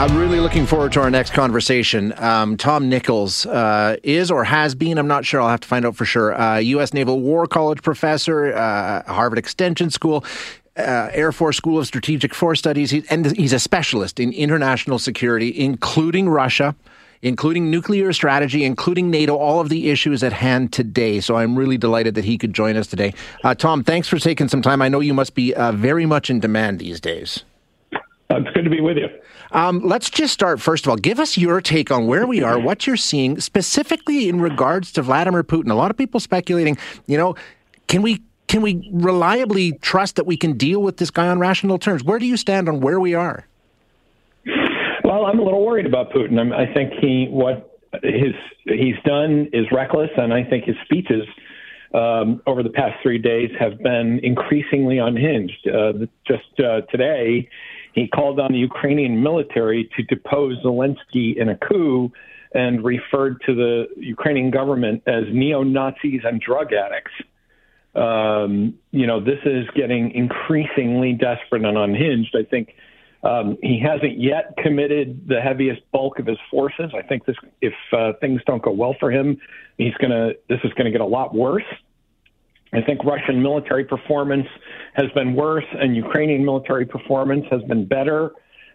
Uh, 0.00 0.08
really 0.12 0.40
looking 0.40 0.64
forward 0.64 0.90
to 0.90 0.98
our 0.98 1.10
next 1.10 1.34
conversation. 1.34 2.14
Um, 2.16 2.56
Tom 2.56 2.88
Nichols 2.88 3.44
uh, 3.44 3.98
is 4.02 4.30
or 4.30 4.44
has 4.44 4.74
been, 4.74 4.96
I'm 4.96 5.06
not 5.06 5.26
sure, 5.26 5.42
I'll 5.42 5.50
have 5.50 5.60
to 5.60 5.68
find 5.68 5.84
out 5.84 5.94
for 5.94 6.06
sure, 6.06 6.34
uh, 6.40 6.56
U.S. 6.56 6.94
Naval 6.94 7.20
War 7.20 7.46
College 7.46 7.82
professor, 7.82 8.54
uh, 8.54 9.02
Harvard 9.12 9.38
Extension 9.38 9.90
School. 9.90 10.24
Uh, 10.74 11.10
Air 11.12 11.32
Force 11.32 11.58
School 11.58 11.78
of 11.78 11.86
Strategic 11.86 12.34
Force 12.34 12.58
Studies, 12.60 12.90
he, 12.90 13.04
and 13.10 13.36
he's 13.36 13.52
a 13.52 13.58
specialist 13.58 14.18
in 14.18 14.32
international 14.32 14.98
security, 14.98 15.52
including 15.60 16.30
Russia, 16.30 16.74
including 17.20 17.70
nuclear 17.70 18.14
strategy, 18.14 18.64
including 18.64 19.10
NATO, 19.10 19.36
all 19.36 19.60
of 19.60 19.68
the 19.68 19.90
issues 19.90 20.22
at 20.22 20.32
hand 20.32 20.72
today. 20.72 21.20
So 21.20 21.36
I'm 21.36 21.58
really 21.58 21.76
delighted 21.76 22.14
that 22.14 22.24
he 22.24 22.38
could 22.38 22.54
join 22.54 22.76
us 22.76 22.86
today. 22.86 23.12
Uh, 23.44 23.54
Tom, 23.54 23.84
thanks 23.84 24.08
for 24.08 24.18
taking 24.18 24.48
some 24.48 24.62
time. 24.62 24.80
I 24.80 24.88
know 24.88 25.00
you 25.00 25.12
must 25.12 25.34
be 25.34 25.52
very 25.52 26.06
much 26.06 26.30
in 26.30 26.40
demand 26.40 26.78
these 26.78 27.00
days. 27.00 27.44
It's 28.30 28.50
good 28.50 28.64
to 28.64 28.70
be 28.70 28.80
with 28.80 28.96
you. 28.96 29.08
Um, 29.52 29.80
let's 29.80 30.08
just 30.08 30.32
start, 30.32 30.60
first 30.60 30.86
of 30.86 30.90
all. 30.90 30.96
Give 30.96 31.18
us 31.18 31.36
your 31.36 31.60
take 31.60 31.90
on 31.90 32.06
where 32.06 32.26
we 32.26 32.42
are, 32.42 32.58
what 32.58 32.86
you're 32.86 32.96
seeing, 32.96 33.40
specifically 33.40 34.28
in 34.28 34.40
regards 34.40 34.92
to 34.92 35.02
Vladimir 35.02 35.42
Putin. 35.42 35.70
A 35.70 35.74
lot 35.74 35.90
of 35.90 35.96
people 35.96 36.20
speculating, 36.20 36.78
you 37.06 37.18
know, 37.18 37.34
can 37.88 38.02
we 38.02 38.22
can 38.46 38.62
we 38.62 38.88
reliably 38.92 39.72
trust 39.74 40.16
that 40.16 40.26
we 40.26 40.36
can 40.36 40.56
deal 40.56 40.82
with 40.82 40.96
this 40.96 41.10
guy 41.10 41.28
on 41.28 41.38
rational 41.38 41.78
terms? 41.78 42.02
Where 42.02 42.18
do 42.18 42.26
you 42.26 42.36
stand 42.36 42.68
on 42.68 42.80
where 42.80 42.98
we 42.98 43.14
are? 43.14 43.46
Well, 45.04 45.26
I'm 45.26 45.38
a 45.38 45.42
little 45.42 45.64
worried 45.64 45.86
about 45.86 46.10
Putin. 46.12 46.38
I'm, 46.38 46.52
I 46.52 46.72
think 46.72 46.92
he 47.00 47.26
what 47.30 47.78
his 48.02 48.34
he's 48.64 48.96
done 49.04 49.48
is 49.52 49.66
reckless, 49.72 50.10
and 50.16 50.32
I 50.32 50.44
think 50.44 50.64
his 50.64 50.76
speeches 50.84 51.26
um, 51.94 52.40
over 52.46 52.62
the 52.62 52.70
past 52.70 52.94
three 53.02 53.18
days 53.18 53.50
have 53.58 53.78
been 53.78 54.20
increasingly 54.22 54.98
unhinged. 54.98 55.66
Uh, 55.66 55.92
just 56.26 56.60
uh, 56.60 56.82
today, 56.92 57.48
he 57.94 58.08
called 58.08 58.40
on 58.40 58.52
the 58.52 58.58
Ukrainian 58.58 59.22
military 59.22 59.90
to 59.96 60.02
depose 60.02 60.56
Zelensky 60.64 61.36
in 61.36 61.48
a 61.48 61.56
coup 61.56 62.12
and 62.52 62.84
referred 62.84 63.40
to 63.46 63.54
the 63.54 63.86
Ukrainian 63.96 64.50
government 64.50 65.02
as 65.06 65.24
neo 65.32 65.62
Nazis 65.62 66.22
and 66.24 66.40
drug 66.40 66.72
addicts. 66.72 67.12
Um, 67.94 68.74
you 68.92 69.06
know, 69.06 69.20
this 69.20 69.38
is 69.44 69.66
getting 69.74 70.12
increasingly 70.12 71.12
desperate 71.12 71.64
and 71.64 71.76
unhinged. 71.76 72.36
I 72.36 72.44
think 72.48 72.74
um, 73.22 73.58
he 73.62 73.80
hasn't 73.80 74.18
yet 74.18 74.54
committed 74.62 75.28
the 75.28 75.40
heaviest 75.40 75.82
bulk 75.92 76.18
of 76.18 76.26
his 76.26 76.38
forces. 76.50 76.92
I 76.96 77.02
think 77.02 77.26
this, 77.26 77.36
if 77.60 77.74
uh, 77.92 78.12
things 78.20 78.40
don't 78.46 78.62
go 78.62 78.70
well 78.70 78.96
for 78.98 79.10
him, 79.10 79.38
he's 79.76 79.94
gonna. 79.94 80.32
This 80.48 80.60
is 80.64 80.72
going 80.74 80.86
to 80.86 80.90
get 80.90 81.00
a 81.00 81.06
lot 81.06 81.34
worse. 81.34 81.64
I 82.72 82.82
think 82.82 83.04
Russian 83.04 83.42
military 83.42 83.84
performance 83.84 84.46
has 84.94 85.10
been 85.14 85.34
worse, 85.34 85.64
and 85.72 85.96
Ukrainian 85.96 86.44
military 86.44 86.86
performance 86.86 87.44
has 87.50 87.62
been 87.64 87.84
better 87.86 88.30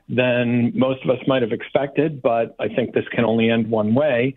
than 0.09 0.77
most 0.77 1.03
of 1.03 1.09
us 1.09 1.19
might 1.27 1.41
have 1.41 1.51
expected. 1.51 2.21
But 2.21 2.55
I 2.59 2.67
think 2.67 2.93
this 2.93 3.05
can 3.11 3.25
only 3.25 3.49
end 3.49 3.69
one 3.69 3.95
way. 3.95 4.35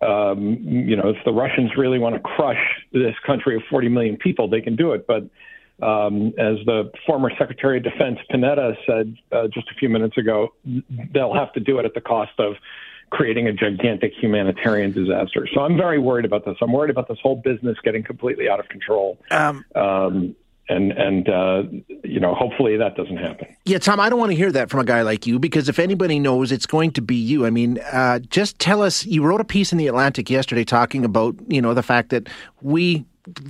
Um, 0.00 0.58
you 0.60 0.96
know, 0.96 1.08
if 1.08 1.16
the 1.24 1.32
Russians 1.32 1.72
really 1.76 1.98
want 1.98 2.14
to 2.14 2.20
crush 2.20 2.60
this 2.92 3.14
country 3.26 3.56
of 3.56 3.62
40 3.70 3.88
million 3.88 4.16
people, 4.16 4.48
they 4.48 4.60
can 4.60 4.76
do 4.76 4.92
it. 4.92 5.06
But 5.06 5.24
um, 5.84 6.28
as 6.38 6.56
the 6.66 6.90
former 7.06 7.30
Secretary 7.38 7.78
of 7.78 7.84
Defense 7.84 8.18
Panetta 8.30 8.76
said 8.86 9.16
uh, 9.32 9.48
just 9.48 9.68
a 9.70 9.74
few 9.74 9.88
minutes 9.88 10.16
ago, 10.16 10.52
they'll 11.12 11.34
have 11.34 11.52
to 11.54 11.60
do 11.60 11.78
it 11.78 11.84
at 11.84 11.94
the 11.94 12.00
cost 12.00 12.32
of 12.38 12.54
creating 13.10 13.46
a 13.46 13.52
gigantic 13.52 14.12
humanitarian 14.20 14.92
disaster. 14.92 15.46
So 15.52 15.60
I'm 15.60 15.76
very 15.76 15.98
worried 15.98 16.24
about 16.24 16.44
this. 16.44 16.56
I'm 16.60 16.72
worried 16.72 16.90
about 16.90 17.08
this 17.08 17.18
whole 17.22 17.36
business 17.36 17.76
getting 17.84 18.02
completely 18.02 18.48
out 18.48 18.60
of 18.60 18.68
control. 18.68 19.18
Um, 19.30 19.64
um, 19.74 20.36
and 20.68 20.92
and 20.92 21.28
uh, 21.28 21.62
you 22.02 22.20
know, 22.20 22.34
hopefully 22.34 22.76
that 22.78 22.96
doesn't 22.96 23.18
happen. 23.18 23.54
Yeah, 23.64 23.78
Tom, 23.78 24.00
I 24.00 24.08
don't 24.08 24.18
want 24.18 24.32
to 24.32 24.36
hear 24.36 24.50
that 24.52 24.70
from 24.70 24.80
a 24.80 24.84
guy 24.84 25.02
like 25.02 25.26
you 25.26 25.38
because 25.38 25.68
if 25.68 25.78
anybody 25.78 26.18
knows, 26.18 26.52
it's 26.52 26.66
going 26.66 26.92
to 26.92 27.02
be 27.02 27.16
you. 27.16 27.44
I 27.44 27.50
mean, 27.50 27.78
uh, 27.92 28.20
just 28.20 28.58
tell 28.58 28.82
us. 28.82 29.04
You 29.04 29.22
wrote 29.22 29.40
a 29.40 29.44
piece 29.44 29.72
in 29.72 29.78
the 29.78 29.88
Atlantic 29.88 30.30
yesterday 30.30 30.64
talking 30.64 31.04
about 31.04 31.34
you 31.48 31.60
know 31.60 31.74
the 31.74 31.82
fact 31.82 32.10
that 32.10 32.28
we 32.62 33.04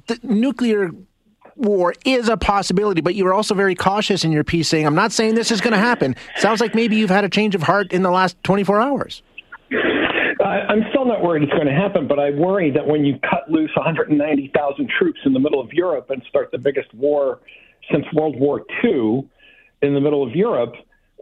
the 0.06 0.18
nuclear 0.22 0.90
war 1.56 1.94
is 2.04 2.28
a 2.28 2.36
possibility, 2.36 3.00
but 3.00 3.14
you 3.14 3.24
were 3.24 3.34
also 3.34 3.54
very 3.54 3.76
cautious 3.76 4.24
in 4.24 4.32
your 4.32 4.44
piece, 4.44 4.68
saying, 4.68 4.86
"I'm 4.86 4.94
not 4.94 5.12
saying 5.12 5.36
this 5.36 5.52
is 5.52 5.60
going 5.60 5.72
to 5.72 5.78
happen." 5.78 6.16
Sounds 6.36 6.60
like 6.60 6.74
maybe 6.74 6.96
you've 6.96 7.10
had 7.10 7.24
a 7.24 7.28
change 7.28 7.54
of 7.54 7.62
heart 7.62 7.92
in 7.92 8.02
the 8.02 8.10
last 8.10 8.36
24 8.42 8.80
hours. 8.80 9.22
I'm 10.44 10.82
still 10.90 11.04
not 11.04 11.22
worried 11.22 11.42
it's 11.42 11.52
going 11.52 11.66
to 11.66 11.72
happen, 11.72 12.08
but 12.08 12.18
I 12.18 12.30
worry 12.30 12.70
that 12.70 12.86
when 12.86 13.04
you 13.04 13.18
cut 13.18 13.50
loose 13.50 13.70
190,000 13.76 14.90
troops 14.98 15.20
in 15.24 15.32
the 15.32 15.40
middle 15.40 15.60
of 15.60 15.72
Europe 15.72 16.10
and 16.10 16.22
start 16.28 16.50
the 16.50 16.58
biggest 16.58 16.92
war 16.94 17.40
since 17.90 18.04
World 18.12 18.38
War 18.38 18.62
II 18.82 19.28
in 19.82 19.94
the 19.94 20.00
middle 20.00 20.22
of 20.22 20.34
Europe, 20.34 20.74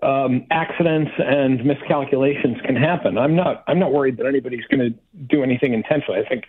um, 0.02 0.46
accidents 0.50 1.12
and 1.18 1.64
miscalculations 1.64 2.56
can 2.64 2.76
happen. 2.76 3.18
I'm 3.18 3.36
not. 3.36 3.62
I'm 3.68 3.78
not 3.78 3.92
worried 3.92 4.16
that 4.16 4.26
anybody's 4.26 4.64
going 4.66 4.80
to 4.80 5.24
do 5.28 5.42
anything 5.42 5.74
intentionally. 5.74 6.20
I 6.24 6.28
think 6.28 6.44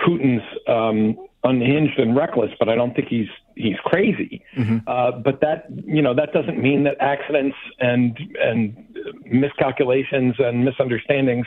Putin's 0.00 0.42
um, 0.66 1.18
unhinged 1.44 1.98
and 1.98 2.16
reckless, 2.16 2.50
but 2.58 2.68
I 2.68 2.74
don't 2.74 2.94
think 2.94 3.08
he's 3.08 3.28
he's 3.54 3.76
crazy. 3.84 4.42
Mm-hmm. 4.56 4.78
Uh, 4.86 5.12
but 5.12 5.40
that 5.42 5.66
you 5.84 6.02
know 6.02 6.14
that 6.14 6.32
doesn't 6.32 6.58
mean 6.58 6.84
that 6.84 6.96
accidents 7.00 7.56
and 7.78 8.18
and 8.40 8.76
miscalculations 9.26 10.34
and 10.38 10.64
misunderstandings 10.64 11.46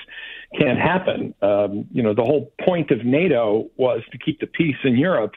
can't 0.59 0.79
happen. 0.79 1.33
Um, 1.41 1.85
you 1.91 2.03
know, 2.03 2.13
the 2.13 2.23
whole 2.23 2.53
point 2.63 2.91
of 2.91 3.03
NATO 3.05 3.69
was 3.77 4.01
to 4.11 4.17
keep 4.17 4.39
the 4.39 4.47
peace 4.47 4.77
in 4.83 4.95
Europe. 4.97 5.33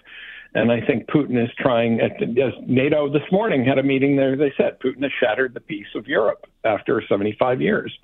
And 0.52 0.72
I 0.72 0.80
think 0.84 1.06
Putin 1.06 1.40
is 1.42 1.48
trying, 1.60 2.00
as 2.00 2.10
NATO 2.66 3.08
this 3.08 3.22
morning 3.30 3.64
had 3.64 3.78
a 3.78 3.84
meeting 3.84 4.16
there, 4.16 4.36
they 4.36 4.52
said 4.56 4.80
Putin 4.80 5.02
has 5.04 5.12
shattered 5.20 5.54
the 5.54 5.60
peace 5.60 5.86
of 5.94 6.08
Europe 6.08 6.44
after 6.64 7.00
75 7.08 7.62
years. 7.62 7.96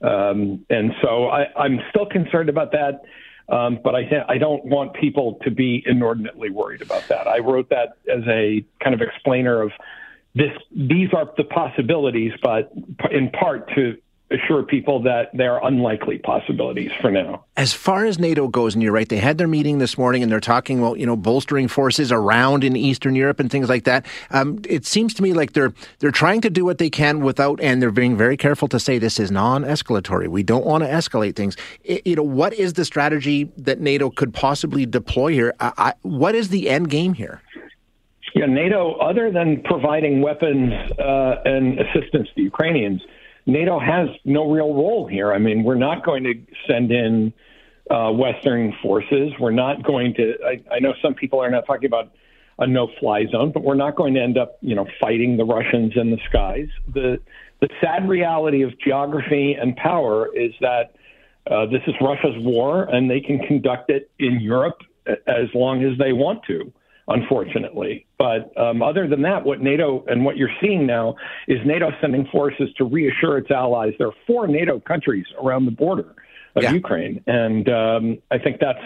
Um, 0.00 0.64
and 0.70 0.92
so 1.02 1.26
I, 1.26 1.46
I'm 1.56 1.80
still 1.90 2.06
concerned 2.06 2.48
about 2.48 2.70
that. 2.72 3.02
Um, 3.50 3.80
but 3.82 3.94
I, 3.94 4.24
I 4.28 4.38
don't 4.38 4.64
want 4.64 4.94
people 4.94 5.38
to 5.42 5.50
be 5.50 5.82
inordinately 5.84 6.50
worried 6.50 6.82
about 6.82 7.08
that. 7.08 7.26
I 7.26 7.38
wrote 7.38 7.68
that 7.70 7.96
as 8.08 8.22
a 8.28 8.64
kind 8.82 8.94
of 8.94 9.00
explainer 9.00 9.60
of 9.60 9.72
this. 10.34 10.52
These 10.70 11.08
are 11.12 11.28
the 11.36 11.44
possibilities, 11.44 12.32
but 12.42 12.72
in 13.10 13.30
part 13.30 13.68
to 13.74 13.96
assure 14.30 14.62
people 14.62 15.02
that 15.02 15.30
they're 15.34 15.58
unlikely 15.58 16.18
possibilities 16.18 16.90
for 17.00 17.10
now. 17.10 17.44
As 17.56 17.72
far 17.72 18.04
as 18.04 18.18
NATO 18.18 18.48
goes, 18.48 18.74
and 18.74 18.82
you're 18.82 18.92
right, 18.92 19.08
they 19.08 19.18
had 19.18 19.38
their 19.38 19.48
meeting 19.48 19.78
this 19.78 19.98
morning 19.98 20.22
and 20.22 20.30
they're 20.30 20.40
talking 20.40 20.78
about, 20.78 20.98
you 20.98 21.06
know, 21.06 21.16
bolstering 21.16 21.68
forces 21.68 22.12
around 22.12 22.62
in 22.62 22.76
Eastern 22.76 23.14
Europe 23.16 23.40
and 23.40 23.50
things 23.50 23.68
like 23.68 23.84
that. 23.84 24.06
Um, 24.30 24.60
it 24.68 24.86
seems 24.86 25.14
to 25.14 25.22
me 25.22 25.32
like 25.32 25.52
they're 25.52 25.72
they're 25.98 26.10
trying 26.10 26.40
to 26.42 26.50
do 26.50 26.64
what 26.64 26.78
they 26.78 26.90
can 26.90 27.20
without, 27.20 27.60
and 27.60 27.82
they're 27.82 27.90
being 27.90 28.16
very 28.16 28.36
careful 28.36 28.68
to 28.68 28.78
say 28.78 28.98
this 28.98 29.18
is 29.18 29.30
non-escalatory. 29.30 30.28
We 30.28 30.42
don't 30.42 30.64
want 30.64 30.84
to 30.84 30.90
escalate 30.90 31.34
things. 31.34 31.56
It, 31.84 32.06
you 32.06 32.16
know, 32.16 32.22
what 32.22 32.52
is 32.54 32.74
the 32.74 32.84
strategy 32.84 33.50
that 33.56 33.80
NATO 33.80 34.10
could 34.10 34.32
possibly 34.32 34.86
deploy 34.86 35.32
here? 35.32 35.54
I, 35.58 35.72
I, 35.76 35.92
what 36.02 36.34
is 36.34 36.50
the 36.50 36.70
end 36.70 36.88
game 36.90 37.14
here? 37.14 37.42
Yeah, 38.34 38.46
NATO, 38.46 38.94
other 38.94 39.32
than 39.32 39.62
providing 39.62 40.22
weapons 40.22 40.72
uh, 41.00 41.42
and 41.44 41.80
assistance 41.80 42.28
to 42.36 42.42
Ukrainians, 42.42 43.02
NATO 43.46 43.78
has 43.78 44.08
no 44.24 44.50
real 44.50 44.74
role 44.74 45.06
here. 45.06 45.32
I 45.32 45.38
mean, 45.38 45.64
we're 45.64 45.74
not 45.74 46.04
going 46.04 46.24
to 46.24 46.34
send 46.68 46.92
in 46.92 47.32
uh, 47.90 48.12
Western 48.12 48.72
forces. 48.82 49.32
We're 49.38 49.50
not 49.50 49.82
going 49.82 50.14
to. 50.14 50.34
I, 50.44 50.76
I 50.76 50.78
know 50.78 50.94
some 51.02 51.14
people 51.14 51.40
are 51.40 51.50
not 51.50 51.66
talking 51.66 51.86
about 51.86 52.12
a 52.58 52.66
no-fly 52.66 53.26
zone, 53.32 53.52
but 53.52 53.62
we're 53.62 53.74
not 53.74 53.96
going 53.96 54.14
to 54.14 54.20
end 54.20 54.36
up, 54.36 54.58
you 54.60 54.74
know, 54.74 54.86
fighting 55.00 55.36
the 55.36 55.44
Russians 55.44 55.94
in 55.96 56.10
the 56.10 56.18
skies. 56.28 56.68
The 56.92 57.20
the 57.60 57.68
sad 57.80 58.08
reality 58.08 58.62
of 58.62 58.78
geography 58.78 59.54
and 59.54 59.76
power 59.76 60.34
is 60.34 60.52
that 60.60 60.94
uh, 61.50 61.66
this 61.66 61.82
is 61.86 61.94
Russia's 62.00 62.36
war, 62.38 62.84
and 62.84 63.10
they 63.10 63.20
can 63.20 63.38
conduct 63.40 63.90
it 63.90 64.10
in 64.18 64.40
Europe 64.40 64.80
as 65.06 65.48
long 65.54 65.82
as 65.84 65.98
they 65.98 66.12
want 66.12 66.42
to 66.44 66.72
unfortunately. 67.10 68.06
But 68.18 68.56
um, 68.56 68.82
other 68.82 69.06
than 69.06 69.22
that, 69.22 69.44
what 69.44 69.60
NATO 69.60 70.04
and 70.08 70.24
what 70.24 70.36
you're 70.36 70.56
seeing 70.60 70.86
now 70.86 71.16
is 71.48 71.58
NATO 71.66 71.90
sending 72.00 72.26
forces 72.32 72.70
to 72.78 72.84
reassure 72.84 73.36
its 73.38 73.50
allies. 73.50 73.92
There 73.98 74.08
are 74.08 74.14
four 74.26 74.46
NATO 74.46 74.80
countries 74.80 75.26
around 75.42 75.66
the 75.66 75.72
border 75.72 76.14
of 76.56 76.62
yeah. 76.62 76.72
Ukraine, 76.72 77.22
and 77.26 77.68
um, 77.68 78.18
I 78.30 78.38
think 78.38 78.60
that's 78.60 78.78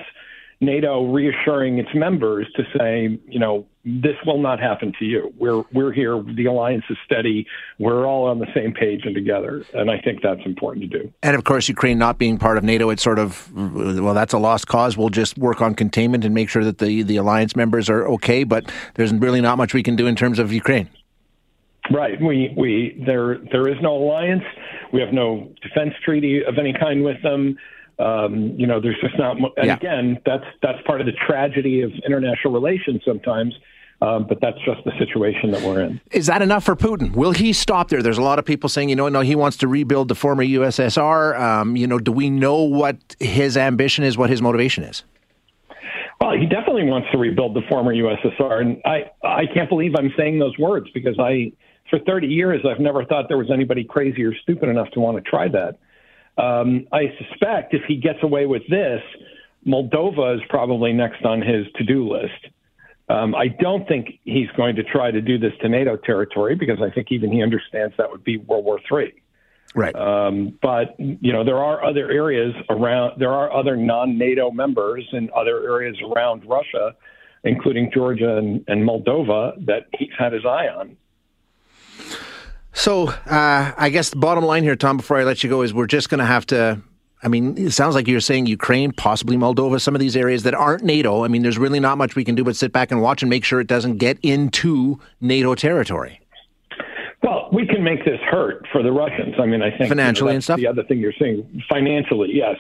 NATO 0.61 1.13
reassuring 1.13 1.79
its 1.79 1.91
members 1.95 2.47
to 2.57 2.63
say, 2.77 3.19
you 3.29 3.39
know, 3.39 3.67
this 3.85 4.17
will 4.25 4.41
not 4.41 4.61
happen 4.61 4.95
to 4.99 5.05
you. 5.05 5.33
We're 5.37 5.63
we're 5.73 5.93
here. 5.93 6.23
The 6.23 6.47
alliance 6.47 6.85
is 6.89 6.97
steady. 7.05 7.47
We're 7.79 8.07
all 8.07 8.27
on 8.27 8.39
the 8.39 8.47
same 8.55 8.73
page 8.73 9.03
and 9.05 9.15
together. 9.15 9.65
And 9.75 9.91
I 9.91 10.01
think 10.01 10.23
that's 10.23 10.41
important 10.47 10.91
to 10.91 10.99
do. 10.99 11.13
And 11.23 11.37
of 11.37 11.45
course, 11.45 11.69
Ukraine 11.69 11.99
not 11.99 12.17
being 12.17 12.39
part 12.39 12.57
of 12.57 12.65
NATO, 12.65 12.89
it's 12.89 13.03
sort 13.03 13.19
of 13.19 13.53
well, 13.55 14.15
that's 14.15 14.33
a 14.33 14.39
lost 14.39 14.69
cause. 14.69 14.97
We'll 14.97 15.11
just 15.11 15.37
work 15.37 15.61
on 15.61 15.75
containment 15.75 16.25
and 16.25 16.35
make 16.35 16.49
sure 16.49 16.65
that 16.65 16.79
the 16.79 17.03
the 17.03 17.17
alliance 17.17 17.55
members 17.55 17.91
are 17.91 18.09
okay. 18.09 18.45
But 18.45 18.73
there's 18.95 19.13
really 19.13 19.43
not 19.43 19.59
much 19.59 19.75
we 19.75 19.83
can 19.83 19.97
do 19.97 20.07
in 20.07 20.17
terms 20.17 20.39
of 20.39 20.53
Ukraine. 20.53 20.89
Right. 21.91 22.19
We 22.21 22.55
we 22.57 23.03
there 23.05 23.39
there 23.53 23.69
is 23.69 23.77
no 23.83 23.95
alliance. 23.95 24.45
We 24.93 25.01
have 25.01 25.13
no 25.13 25.53
defense 25.61 25.93
treaty 26.03 26.43
of 26.43 26.57
any 26.59 26.73
kind 26.73 27.05
with 27.05 27.23
them. 27.23 27.59
Um, 27.99 28.55
you 28.59 28.67
know, 28.67 28.81
there's 28.81 29.01
just 29.01 29.17
not. 29.19 29.37
And 29.37 29.67
yeah. 29.67 29.77
again, 29.77 30.19
that's 30.27 30.45
that's 30.63 30.79
part 30.87 31.01
of 31.01 31.07
the 31.07 31.13
tragedy 31.27 31.83
of 31.83 31.93
international 32.07 32.53
relations 32.53 33.03
sometimes. 33.05 33.55
Um, 34.03 34.27
but 34.29 34.39
that's 34.41 34.59
just 34.67 34.85
the 34.85 34.93
situation 34.99 35.53
that 35.53 35.63
we're 35.63 35.81
in. 35.81 36.01
Is 36.11 36.27
that 36.27 36.43
enough 36.43 36.65
for 36.65 36.77
Putin? 36.77 37.15
Will 37.15 37.33
he 37.33 37.53
stop 37.53 37.89
there? 37.89 38.03
There's 38.03 38.19
a 38.19 38.23
lot 38.23 38.39
of 38.39 38.45
people 38.45 38.69
saying, 38.69 38.89
you 38.91 38.97
know, 38.97 39.09
no, 39.09 39.21
he 39.21 39.35
wants 39.35 39.57
to 39.59 39.69
rebuild 39.69 40.09
the 40.09 40.15
former 40.15 40.45
USSR. 40.45 41.41
Um, 41.41 41.77
you 41.77 41.87
know, 41.87 41.99
do 41.99 42.13
we 42.13 42.29
know 42.29 42.63
what 42.63 43.17
his 43.21 43.57
ambition 43.57 44.05
is, 44.05 44.19
what 44.19 44.31
his 44.31 44.43
motivation 44.43 44.85
is? 44.85 45.05
Well, 46.21 46.33
he 46.39 46.47
definitely 46.47 46.85
wants 46.85 47.09
to 47.13 47.19
rebuild 47.19 47.55
the 47.55 47.63
former 47.69 47.95
USSR, 47.95 48.61
and 48.61 48.81
I 48.85 49.11
I 49.23 49.47
can't 49.53 49.69
believe 49.69 49.93
I'm 49.97 50.13
saying 50.17 50.39
those 50.39 50.57
words 50.59 50.89
because 50.95 51.19
I 51.19 51.53
for 51.91 51.99
30 51.99 52.27
years 52.27 52.65
I've 52.69 52.81
never 52.81 53.05
thought 53.05 53.29
there 53.29 53.39
was 53.39 53.51
anybody 53.51 53.85
crazy 53.85 54.25
or 54.25 54.35
stupid 54.43 54.69
enough 54.69 54.91
to 54.93 55.01
want 55.01 55.23
to 55.23 55.29
try 55.29 55.49
that. 55.49 55.79
Um, 56.37 56.87
I 56.93 57.15
suspect 57.19 57.75
if 57.75 57.83
he 57.87 57.97
gets 57.97 58.19
away 58.23 58.47
with 58.47 58.63
this, 58.69 59.01
Moldova 59.67 60.37
is 60.37 60.43
probably 60.49 60.93
next 60.93 61.25
on 61.25 61.41
his 61.41 61.67
to 61.77 61.85
do 61.85 62.09
list. 62.13 62.53
Um, 63.09 63.35
I 63.35 63.49
don't 63.49 63.87
think 63.87 64.19
he's 64.25 64.49
going 64.57 64.77
to 64.77 64.83
try 64.83 65.11
to 65.11 65.21
do 65.21 65.39
this 65.39 65.53
to 65.61 65.69
NATO 65.69 65.97
territory 65.97 66.55
because 66.55 66.79
I 66.81 66.91
think 66.91 67.09
even 67.11 67.31
he 67.31 67.43
understands 67.43 67.95
that 67.99 68.11
would 68.11 68.25
be 68.25 68.39
World 68.39 68.65
War 68.65 68.81
III. 68.91 69.13
Right. 69.75 69.95
Um, 69.95 70.57
but 70.63 70.95
you 70.99 71.33
know 71.33 71.45
there 71.45 71.59
are 71.59 71.85
other 71.85 72.11
areas 72.11 72.55
around. 72.71 73.19
There 73.19 73.33
are 73.33 73.53
other 73.53 73.77
non-NATO 73.77 74.53
members 74.53 75.07
in 75.13 75.31
other 75.37 75.65
areas 75.65 75.97
around 76.01 76.45
Russia, 76.49 76.95
including 77.43 77.91
Georgia 77.93 78.37
and, 78.37 78.65
and 78.69 78.89
Moldova, 78.89 79.53
that 79.67 79.89
he's 79.99 80.11
had 80.17 80.33
his 80.33 80.45
eye 80.47 80.69
on. 80.69 80.97
So 82.75 83.09
uh, 83.09 83.73
I 83.77 83.89
guess 83.89 84.11
the 84.11 84.17
bottom 84.17 84.45
line 84.45 84.65
here, 84.65 84.77
Tom, 84.77 84.97
before 84.97 85.17
I 85.17 85.25
let 85.25 85.43
you 85.43 85.49
go, 85.49 85.63
is 85.63 85.73
we're 85.73 85.87
just 85.87 86.11
going 86.11 86.19
to 86.19 86.27
have 86.27 86.45
to. 86.47 86.83
I 87.23 87.29
mean, 87.29 87.57
it 87.57 87.71
sounds 87.71 87.95
like 87.95 88.07
you're 88.07 88.21
saying 88.21 88.47
Ukraine, 88.47 88.93
possibly 88.93 89.37
Moldova, 89.39 89.81
some 89.81 89.95
of 89.95 90.01
these 90.01 90.15
areas 90.15 90.43
that 90.43 90.53
aren't 90.53 90.83
NATO. 90.83 91.25
I 91.25 91.29
mean, 91.29 91.41
there's 91.41 91.57
really 91.57 91.81
not 91.81 91.97
much 91.97 92.17
we 92.17 92.25
can 92.25 92.35
do 92.35 92.45
but 92.45 92.55
sit 92.55 92.71
back 92.71 92.91
and 92.91 93.01
watch 93.01 93.23
and 93.23 93.31
make 93.31 93.45
sure 93.45 93.61
it 93.61 93.67
doesn't 93.67 93.97
get 93.97 94.19
into 94.23 95.01
NATO 95.23 95.55
territory. 95.55 96.21
Well, 97.23 97.49
we 97.51 97.67
can 97.67 97.83
make 97.83 98.05
this 98.05 98.21
hurt 98.31 98.67
for 98.71 98.83
the 98.83 98.93
Russians. 98.93 99.37
I 99.39 99.47
mean, 99.47 99.63
I 99.63 99.71
think 99.71 99.89
financially 99.89 100.29
you 100.29 100.33
know, 100.33 100.35
and 100.35 100.45
stuff. 100.45 100.59
The 100.59 100.67
other 100.67 100.83
thing 100.83 100.99
you're 100.99 101.15
saying, 101.19 101.63
financially, 101.71 102.33
yes. 102.35 102.57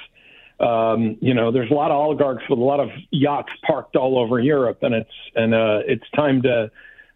Um, 0.60 1.18
you 1.20 1.34
know, 1.34 1.52
there's 1.52 1.70
a 1.70 1.74
lot 1.74 1.90
of 1.90 1.98
oligarchs 1.98 2.44
with 2.48 2.58
a 2.58 2.62
lot 2.62 2.80
of 2.80 2.88
yachts 3.10 3.52
parked 3.66 3.96
all 3.96 4.18
over 4.18 4.38
Europe, 4.38 4.78
and 4.82 4.94
it's 4.94 5.10
and 5.34 5.52
uh, 5.52 5.80
it's 5.86 6.04
time 6.16 6.40
to 6.42 6.70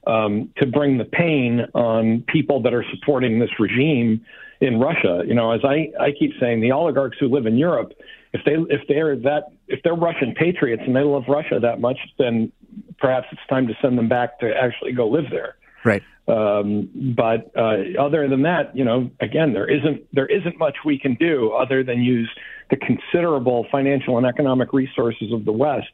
um, 0.09 0.51
to 0.57 0.67
bring 0.67 0.99
the 0.99 1.05
pain 1.05 1.67
on 1.75 2.25
people 2.29 2.63
that 2.63 2.75
are 2.75 2.85
supporting 2.91 3.39
this 3.39 3.51
regime 3.61 4.25
in 4.61 4.81
Russia. 4.81 5.23
You 5.27 5.35
know, 5.35 5.53
as 5.53 5.61
I, 5.63 5.93
I 6.01 6.13
keep 6.19 6.33
saying, 6.41 6.61
the 6.61 6.73
oligarchs 6.73 7.19
who 7.21 7.29
live 7.29 7.47
in 7.47 7.57
Europe, 7.57 7.93
if 8.33 8.41
they 8.45 8.57
if 8.75 8.83
they're 8.89 9.17
that 9.17 9.53
if 9.69 9.83
they're 9.83 9.95
Russian 9.95 10.35
patriots 10.35 10.83
and 10.87 10.97
they 10.97 11.03
love 11.03 11.25
Russia 11.29 11.59
that 11.61 11.81
much, 11.81 11.99
then 12.19 12.51
perhaps 12.99 13.27
it's 13.31 13.41
time 13.49 13.67
to 13.69 13.75
send 13.81 13.97
them 13.97 14.09
back 14.09 14.41
to 14.41 14.51
actually 14.55 14.93
go 14.93 15.09
live 15.09 15.31
there. 15.31 15.57
Right. 15.85 16.03
Um, 16.27 16.91
but 17.17 17.51
uh, 17.57 17.99
other 17.99 18.29
than 18.29 18.43
that, 18.43 18.77
you 18.77 18.85
know, 18.85 19.11
again, 19.21 19.53
there 19.53 19.69
isn't 19.69 20.03
there 20.13 20.27
isn't 20.27 20.59
much 20.59 20.77
we 20.85 20.99
can 20.99 21.15
do 21.15 21.53
other 21.53 21.83
than 21.83 22.03
use 22.03 22.31
the 22.71 22.77
considerable 22.77 23.67
financial 23.71 24.19
and 24.19 24.27
economic 24.27 24.73
resources 24.73 25.33
of 25.33 25.45
the 25.45 25.53
West 25.53 25.89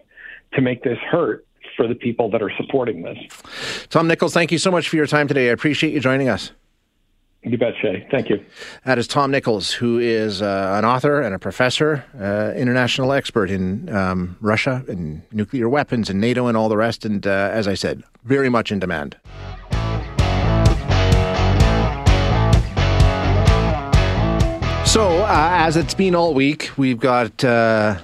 to 0.55 0.61
make 0.61 0.83
this 0.83 0.99
hurt 0.99 1.47
for 1.77 1.87
the 1.87 1.95
people 1.95 2.31
that 2.31 2.43
are 2.43 2.53
supporting 2.57 3.03
this. 3.03 3.19
Tom 3.95 4.09
Nichols, 4.09 4.35
thank 4.35 4.51
you 4.51 4.59
so 4.59 4.73
much 4.73 4.89
for 4.89 4.97
your 4.97 5.07
time 5.07 5.29
today. 5.29 5.51
I 5.51 5.53
appreciate 5.53 5.93
you 5.93 6.01
joining 6.01 6.29
us. 6.29 6.51
You 7.45 7.57
bet, 7.57 7.75
Shaye. 7.77 8.11
Thank 8.11 8.29
you. 8.29 8.45
That 8.85 8.99
is 8.99 9.07
Tom 9.07 9.31
Nichols, 9.31 9.71
who 9.71 10.01
is 10.01 10.43
uh, 10.43 10.75
an 10.77 10.85
author 10.85 11.23
and 11.23 11.33
a 11.33 11.39
professor, 11.39 12.05
uh, 12.21 12.59
international 12.59 13.13
expert 13.13 13.51
in 13.51 13.89
um, 13.95 14.37
Russia 14.41 14.85
and 14.89 15.23
nuclear 15.31 15.69
weapons 15.69 16.11
and 16.11 16.21
NATO 16.21 16.49
and 16.49 16.57
all 16.57 16.69
the 16.69 16.77
rest. 16.77 17.05
And 17.05 17.25
uh, 17.25 17.51
as 17.53 17.69
I 17.69 17.75
said, 17.75 18.03
very 18.25 18.49
much 18.49 18.73
in 18.73 18.81
demand. 18.81 19.17
So, 24.85 25.23
uh, 25.23 25.51
as 25.53 25.77
it's 25.77 25.95
been 25.95 26.17
all 26.17 26.35
week, 26.35 26.73
we've 26.77 26.99
got 26.99 27.45
uh, 27.45 27.99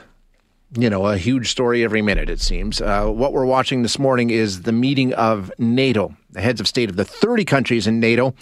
you 0.77 0.89
know, 0.89 1.07
a 1.07 1.17
huge 1.17 1.51
story 1.51 1.83
every 1.83 2.03
minute, 2.03 2.31
it 2.31 2.41
seems. 2.41 2.81
Uh, 2.81 3.07
what 3.07 3.33
we're 3.33 3.45
watching 3.45 3.83
this 3.83 3.99
morning 3.99 4.31
is 4.31 4.63
the 4.63 4.73
meeting 4.73 5.13
of 5.15 5.51
NATO, 5.59 6.15
the 6.31 6.41
heads 6.41 6.61
of 6.61 6.69
state 6.69 6.89
of 6.89 6.97
the 6.97 7.05
30 7.05 7.45
countries 7.45 7.87
in 7.87 7.99
NATO, 7.99 8.35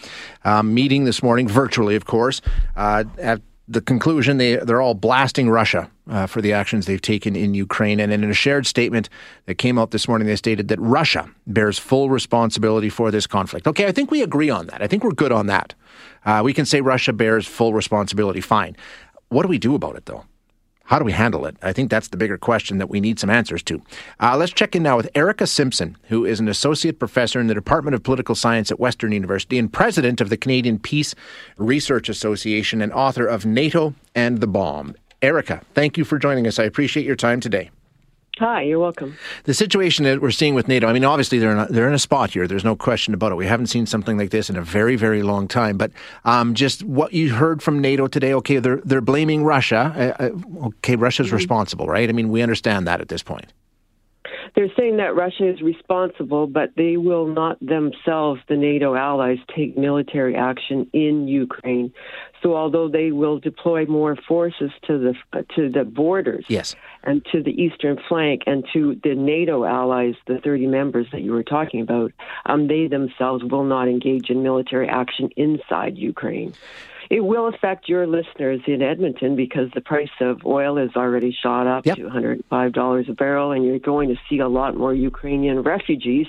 um, 0.44 0.74
meeting 0.74 1.04
this 1.04 1.22
morning, 1.22 1.48
virtually, 1.48 1.96
of 1.96 2.04
course. 2.04 2.42
Uh, 2.76 3.04
at 3.18 3.40
the 3.66 3.80
conclusion, 3.80 4.36
they, 4.36 4.56
they're 4.56 4.80
all 4.80 4.94
blasting 4.94 5.48
Russia 5.48 5.90
uh, 6.10 6.26
for 6.26 6.42
the 6.42 6.52
actions 6.52 6.84
they've 6.84 7.00
taken 7.00 7.34
in 7.34 7.54
Ukraine. 7.54 7.98
And 7.98 8.12
in 8.12 8.24
a 8.24 8.34
shared 8.34 8.66
statement 8.66 9.08
that 9.46 9.56
came 9.56 9.78
out 9.78 9.90
this 9.90 10.06
morning, 10.06 10.26
they 10.26 10.36
stated 10.36 10.68
that 10.68 10.78
Russia 10.80 11.30
bears 11.46 11.78
full 11.78 12.10
responsibility 12.10 12.90
for 12.90 13.10
this 13.10 13.26
conflict. 13.26 13.66
Okay, 13.66 13.86
I 13.86 13.92
think 13.92 14.10
we 14.10 14.22
agree 14.22 14.50
on 14.50 14.66
that. 14.66 14.82
I 14.82 14.86
think 14.86 15.02
we're 15.02 15.12
good 15.12 15.32
on 15.32 15.46
that. 15.46 15.74
Uh, 16.26 16.42
we 16.44 16.52
can 16.52 16.66
say 16.66 16.82
Russia 16.82 17.12
bears 17.14 17.46
full 17.46 17.72
responsibility. 17.72 18.40
Fine. 18.42 18.76
What 19.28 19.42
do 19.42 19.48
we 19.48 19.58
do 19.58 19.74
about 19.74 19.96
it, 19.96 20.06
though? 20.06 20.24
How 20.88 20.98
do 20.98 21.04
we 21.04 21.12
handle 21.12 21.44
it? 21.44 21.54
I 21.60 21.74
think 21.74 21.90
that's 21.90 22.08
the 22.08 22.16
bigger 22.16 22.38
question 22.38 22.78
that 22.78 22.88
we 22.88 22.98
need 22.98 23.18
some 23.18 23.28
answers 23.28 23.62
to. 23.64 23.82
Uh, 24.20 24.38
let's 24.38 24.52
check 24.52 24.74
in 24.74 24.82
now 24.82 24.96
with 24.96 25.10
Erika 25.14 25.46
Simpson, 25.46 25.98
who 26.04 26.24
is 26.24 26.40
an 26.40 26.48
associate 26.48 26.98
professor 26.98 27.38
in 27.38 27.46
the 27.46 27.52
Department 27.52 27.94
of 27.94 28.02
Political 28.02 28.34
Science 28.34 28.70
at 28.70 28.80
Western 28.80 29.12
University 29.12 29.58
and 29.58 29.70
president 29.70 30.22
of 30.22 30.30
the 30.30 30.38
Canadian 30.38 30.78
Peace 30.78 31.14
Research 31.58 32.08
Association 32.08 32.80
and 32.80 32.90
author 32.94 33.26
of 33.26 33.44
NATO 33.44 33.92
and 34.14 34.40
the 34.40 34.46
Bomb. 34.46 34.94
Erika, 35.20 35.60
thank 35.74 35.98
you 35.98 36.06
for 36.06 36.18
joining 36.18 36.46
us. 36.46 36.58
I 36.58 36.64
appreciate 36.64 37.04
your 37.04 37.16
time 37.16 37.40
today. 37.40 37.70
Hi, 38.38 38.62
you're 38.62 38.78
welcome. 38.78 39.18
The 39.44 39.54
situation 39.54 40.04
that 40.04 40.22
we're 40.22 40.30
seeing 40.30 40.54
with 40.54 40.68
NATO, 40.68 40.86
I 40.86 40.92
mean, 40.92 41.04
obviously 41.04 41.40
they're 41.40 41.50
in 41.50 41.58
a, 41.58 41.66
they're 41.66 41.88
in 41.88 41.94
a 41.94 41.98
spot 41.98 42.30
here. 42.30 42.46
There's 42.46 42.64
no 42.64 42.76
question 42.76 43.12
about 43.12 43.32
it. 43.32 43.34
We 43.34 43.46
haven't 43.46 43.66
seen 43.66 43.84
something 43.84 44.16
like 44.16 44.30
this 44.30 44.48
in 44.48 44.56
a 44.56 44.62
very, 44.62 44.94
very 44.94 45.24
long 45.24 45.48
time. 45.48 45.76
But 45.76 45.90
um, 46.24 46.54
just 46.54 46.84
what 46.84 47.12
you 47.12 47.34
heard 47.34 47.62
from 47.62 47.80
NATO 47.80 48.06
today, 48.06 48.32
okay, 48.34 48.58
they're 48.58 48.80
they're 48.84 49.00
blaming 49.00 49.42
Russia. 49.42 50.14
Uh, 50.20 50.22
uh 50.22 50.66
okay, 50.66 50.94
Russia's 50.94 51.28
mm-hmm. 51.28 51.36
responsible, 51.36 51.86
right? 51.86 52.08
I 52.08 52.12
mean, 52.12 52.28
we 52.28 52.40
understand 52.40 52.86
that 52.86 53.00
at 53.00 53.08
this 53.08 53.24
point. 53.24 53.52
They're 54.58 54.74
saying 54.76 54.96
that 54.96 55.14
Russia 55.14 55.48
is 55.48 55.62
responsible, 55.62 56.48
but 56.48 56.72
they 56.76 56.96
will 56.96 57.28
not 57.28 57.60
themselves, 57.60 58.40
the 58.48 58.56
NATO 58.56 58.96
allies, 58.96 59.38
take 59.54 59.78
military 59.78 60.34
action 60.34 60.90
in 60.92 61.28
Ukraine. 61.28 61.92
So, 62.42 62.56
although 62.56 62.88
they 62.88 63.12
will 63.12 63.38
deploy 63.38 63.86
more 63.86 64.16
forces 64.16 64.72
to 64.88 64.98
the 64.98 65.44
to 65.54 65.70
the 65.70 65.84
borders, 65.84 66.44
yes, 66.48 66.74
and 67.04 67.24
to 67.30 67.40
the 67.40 67.52
eastern 67.52 68.00
flank, 68.08 68.42
and 68.48 68.64
to 68.72 68.98
the 69.04 69.14
NATO 69.14 69.64
allies, 69.64 70.16
the 70.26 70.40
30 70.40 70.66
members 70.66 71.06
that 71.12 71.22
you 71.22 71.30
were 71.30 71.44
talking 71.44 71.80
about, 71.80 72.10
um, 72.46 72.66
they 72.66 72.88
themselves 72.88 73.44
will 73.44 73.62
not 73.64 73.86
engage 73.86 74.28
in 74.28 74.42
military 74.42 74.88
action 74.88 75.30
inside 75.36 75.96
Ukraine. 75.96 76.52
It 77.10 77.20
will 77.20 77.46
affect 77.46 77.88
your 77.88 78.06
listeners 78.06 78.60
in 78.66 78.82
Edmonton 78.82 79.34
because 79.34 79.70
the 79.74 79.80
price 79.80 80.10
of 80.20 80.44
oil 80.44 80.76
has 80.76 80.90
already 80.94 81.36
shot 81.42 81.66
up 81.66 81.86
yep. 81.86 81.96
to 81.96 82.02
$105 82.02 83.08
a 83.08 83.12
barrel, 83.14 83.52
and 83.52 83.64
you're 83.64 83.78
going 83.78 84.08
to 84.10 84.16
see 84.28 84.38
a 84.40 84.48
lot 84.48 84.76
more 84.76 84.94
Ukrainian 84.94 85.62
refugees 85.62 86.26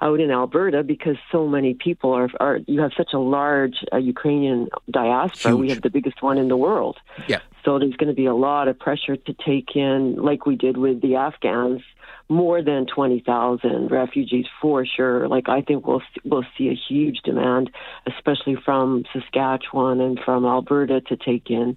out 0.00 0.20
in 0.20 0.30
Alberta 0.30 0.82
because 0.82 1.16
so 1.30 1.46
many 1.46 1.74
people 1.74 2.12
are. 2.12 2.28
are 2.40 2.58
you 2.66 2.80
have 2.80 2.92
such 2.96 3.12
a 3.12 3.18
large 3.18 3.84
uh, 3.92 3.96
Ukrainian 3.96 4.68
diaspora. 4.90 5.52
Huge. 5.52 5.60
We 5.60 5.68
have 5.70 5.82
the 5.82 5.90
biggest 5.90 6.22
one 6.22 6.38
in 6.38 6.48
the 6.48 6.56
world. 6.56 6.98
Yeah. 7.26 7.40
So 7.64 7.78
there's 7.78 7.96
going 7.96 8.08
to 8.08 8.14
be 8.14 8.26
a 8.26 8.34
lot 8.34 8.68
of 8.68 8.78
pressure 8.78 9.16
to 9.16 9.32
take 9.32 9.76
in, 9.76 10.16
like 10.16 10.46
we 10.46 10.56
did 10.56 10.76
with 10.76 11.00
the 11.00 11.16
Afghans, 11.16 11.82
more 12.28 12.62
than 12.62 12.86
20,000 12.86 13.90
refugees 13.90 14.46
for 14.60 14.86
sure. 14.86 15.28
Like 15.28 15.48
I 15.48 15.60
think 15.60 15.86
we'll 15.86 16.02
we'll 16.24 16.44
see 16.56 16.68
a 16.68 16.74
huge 16.74 17.18
demand, 17.24 17.70
especially 18.06 18.56
from 18.64 19.04
Saskatchewan 19.12 20.00
and 20.00 20.18
from 20.24 20.44
Alberta, 20.44 21.00
to 21.02 21.16
take 21.16 21.50
in 21.50 21.76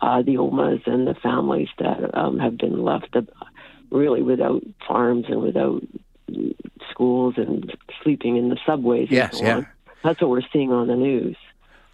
uh, 0.00 0.22
the 0.22 0.36
Omas 0.36 0.82
and 0.86 1.06
the 1.06 1.14
families 1.14 1.68
that 1.78 2.16
um, 2.16 2.38
have 2.38 2.56
been 2.56 2.82
left 2.84 3.14
uh, 3.16 3.22
really 3.90 4.22
without 4.22 4.62
farms 4.86 5.26
and 5.28 5.40
without 5.40 5.82
schools 6.90 7.34
and 7.36 7.76
sleeping 8.02 8.36
in 8.36 8.50
the 8.50 8.58
subways. 8.66 9.08
Yes, 9.10 9.38
so 9.38 9.44
yeah. 9.44 9.56
On. 9.56 9.66
That's 10.04 10.20
what 10.20 10.30
we're 10.30 10.42
seeing 10.52 10.72
on 10.72 10.86
the 10.86 10.96
news. 10.96 11.36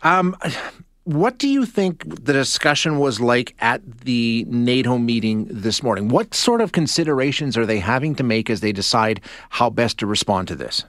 Um, 0.02 0.36
what 1.04 1.38
do 1.38 1.48
you 1.48 1.66
think 1.66 2.02
the 2.24 2.32
discussion 2.32 2.98
was 2.98 3.20
like 3.20 3.54
at 3.60 3.82
the 4.00 4.46
NATO 4.48 4.98
meeting 4.98 5.46
this 5.50 5.82
morning? 5.82 6.08
What 6.08 6.34
sort 6.34 6.62
of 6.62 6.72
considerations 6.72 7.56
are 7.56 7.66
they 7.66 7.78
having 7.78 8.14
to 8.16 8.22
make 8.22 8.48
as 8.48 8.60
they 8.60 8.72
decide 8.72 9.20
how 9.50 9.68
best 9.68 9.98
to 9.98 10.06
respond 10.06 10.48
to 10.48 10.56
this? 10.56 10.84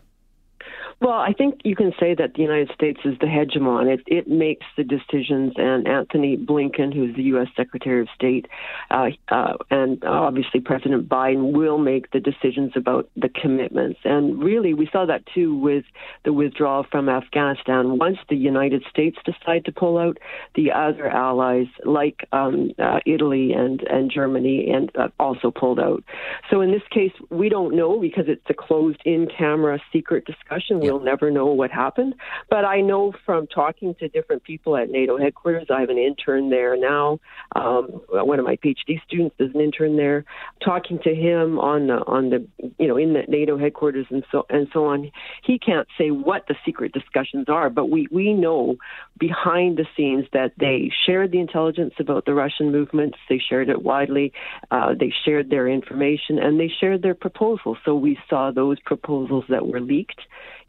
Well, 1.01 1.13
I 1.13 1.33
think 1.33 1.61
you 1.65 1.75
can 1.75 1.91
say 1.99 2.15
that 2.15 2.35
the 2.35 2.41
United 2.41 2.71
States 2.73 3.01
is 3.03 3.15
the 3.19 3.25
hegemon. 3.25 3.93
It, 3.93 4.01
it 4.07 4.27
makes 4.27 4.65
the 4.77 4.83
decisions, 4.83 5.53
and 5.57 5.85
Antony 5.87 6.37
Blinken, 6.37 6.93
who's 6.93 7.13
the 7.15 7.23
U.S. 7.23 7.47
Secretary 7.55 8.01
of 8.01 8.07
State, 8.15 8.47
uh, 8.89 9.09
uh, 9.27 9.53
and 9.69 10.03
obviously 10.05 10.61
President 10.61 11.09
Biden 11.09 11.51
will 11.51 11.77
make 11.77 12.11
the 12.11 12.21
decisions 12.21 12.71
about 12.75 13.09
the 13.17 13.27
commitments. 13.27 13.99
And 14.05 14.41
really, 14.41 14.73
we 14.73 14.87
saw 14.89 15.05
that 15.05 15.23
too 15.33 15.57
with 15.57 15.83
the 16.23 16.31
withdrawal 16.31 16.85
from 16.89 17.09
Afghanistan. 17.09 17.97
Once 17.97 18.17
the 18.29 18.37
United 18.37 18.83
States 18.89 19.17
decide 19.25 19.65
to 19.65 19.73
pull 19.73 19.97
out, 19.97 20.17
the 20.55 20.71
other 20.71 21.07
allies, 21.07 21.67
like 21.83 22.25
um, 22.31 22.71
uh, 22.79 22.99
Italy 23.05 23.51
and, 23.51 23.81
and 23.81 24.09
Germany, 24.09 24.71
and 24.73 24.91
uh, 24.95 25.09
also 25.19 25.51
pulled 25.51 25.79
out. 25.79 26.03
So 26.49 26.61
in 26.61 26.71
this 26.71 26.83
case, 26.89 27.11
we 27.29 27.49
don't 27.49 27.75
know 27.75 27.99
because 27.99 28.25
it's 28.27 28.45
a 28.49 28.53
closed 28.53 29.01
in-camera 29.03 29.79
secret 29.91 30.25
discussion 30.25 30.84
We'll 30.91 31.03
never 31.03 31.31
know 31.31 31.47
what 31.47 31.71
happened. 31.71 32.15
But 32.49 32.65
I 32.65 32.81
know 32.81 33.13
from 33.25 33.47
talking 33.47 33.95
to 33.99 34.07
different 34.07 34.43
people 34.43 34.75
at 34.77 34.89
NATO 34.89 35.17
headquarters, 35.17 35.67
I 35.69 35.81
have 35.81 35.89
an 35.89 35.97
intern 35.97 36.49
there 36.49 36.77
now. 36.77 37.19
Um, 37.55 38.01
one 38.09 38.39
of 38.39 38.45
my 38.45 38.57
PhD 38.57 39.01
students 39.05 39.35
is 39.39 39.53
an 39.53 39.61
intern 39.61 39.97
there. 39.97 40.25
Talking 40.63 40.99
to 41.03 41.13
him 41.13 41.59
on 41.59 41.87
the 41.87 41.95
on 42.05 42.29
the 42.29 42.47
you 42.77 42.87
know 42.87 42.97
in 42.97 43.13
the 43.13 43.23
NATO 43.27 43.57
headquarters 43.57 44.05
and 44.09 44.23
so 44.31 44.45
and 44.49 44.67
so 44.73 44.85
on, 44.85 45.11
he 45.43 45.59
can't 45.59 45.87
say 45.97 46.11
what 46.11 46.47
the 46.47 46.55
secret 46.65 46.91
discussions 46.91 47.47
are, 47.49 47.69
but 47.69 47.89
we 47.89 48.07
we 48.11 48.33
know 48.33 48.77
behind 49.17 49.77
the 49.77 49.85
scenes 49.95 50.25
that 50.33 50.51
they 50.59 50.91
shared 51.05 51.31
the 51.31 51.39
intelligence 51.39 51.93
about 51.99 52.25
the 52.25 52.33
Russian 52.33 52.71
movements. 52.71 53.17
They 53.29 53.39
shared 53.39 53.69
it 53.69 53.81
widely. 53.81 54.33
Uh, 54.71 54.93
they 54.99 55.13
shared 55.23 55.49
their 55.49 55.67
information 55.67 56.39
and 56.39 56.59
they 56.59 56.71
shared 56.79 57.01
their 57.01 57.15
proposals. 57.15 57.77
So 57.85 57.95
we 57.95 58.17
saw 58.29 58.51
those 58.51 58.79
proposals 58.81 59.45
that 59.49 59.67
were 59.67 59.79
leaked 59.79 60.19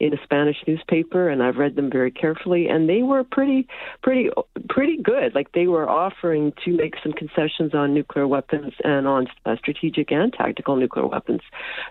in 0.07 0.14
a 0.14 0.22
Spanish 0.22 0.57
newspaper, 0.66 1.28
and 1.28 1.42
I've 1.42 1.57
read 1.57 1.76
them 1.76 1.90
very 1.90 2.11
carefully, 2.11 2.68
and 2.68 2.88
they 2.88 3.02
were 3.02 3.24
pretty, 3.24 3.66
pretty, 4.02 4.30
pretty 4.68 4.98
good. 5.02 5.34
Like 5.34 5.52
they 5.52 5.66
were 5.66 5.88
offering 5.88 6.52
to 6.64 6.76
make 6.76 6.94
some 7.02 7.12
concessions 7.12 7.74
on 7.74 7.94
nuclear 7.94 8.26
weapons 8.26 8.72
and 8.84 9.07
on 9.07 9.26
uh, 9.44 9.57
strategic 9.57 10.11
and 10.12 10.32
tactical 10.32 10.76
nuclear 10.76 11.07
weapons. 11.07 11.40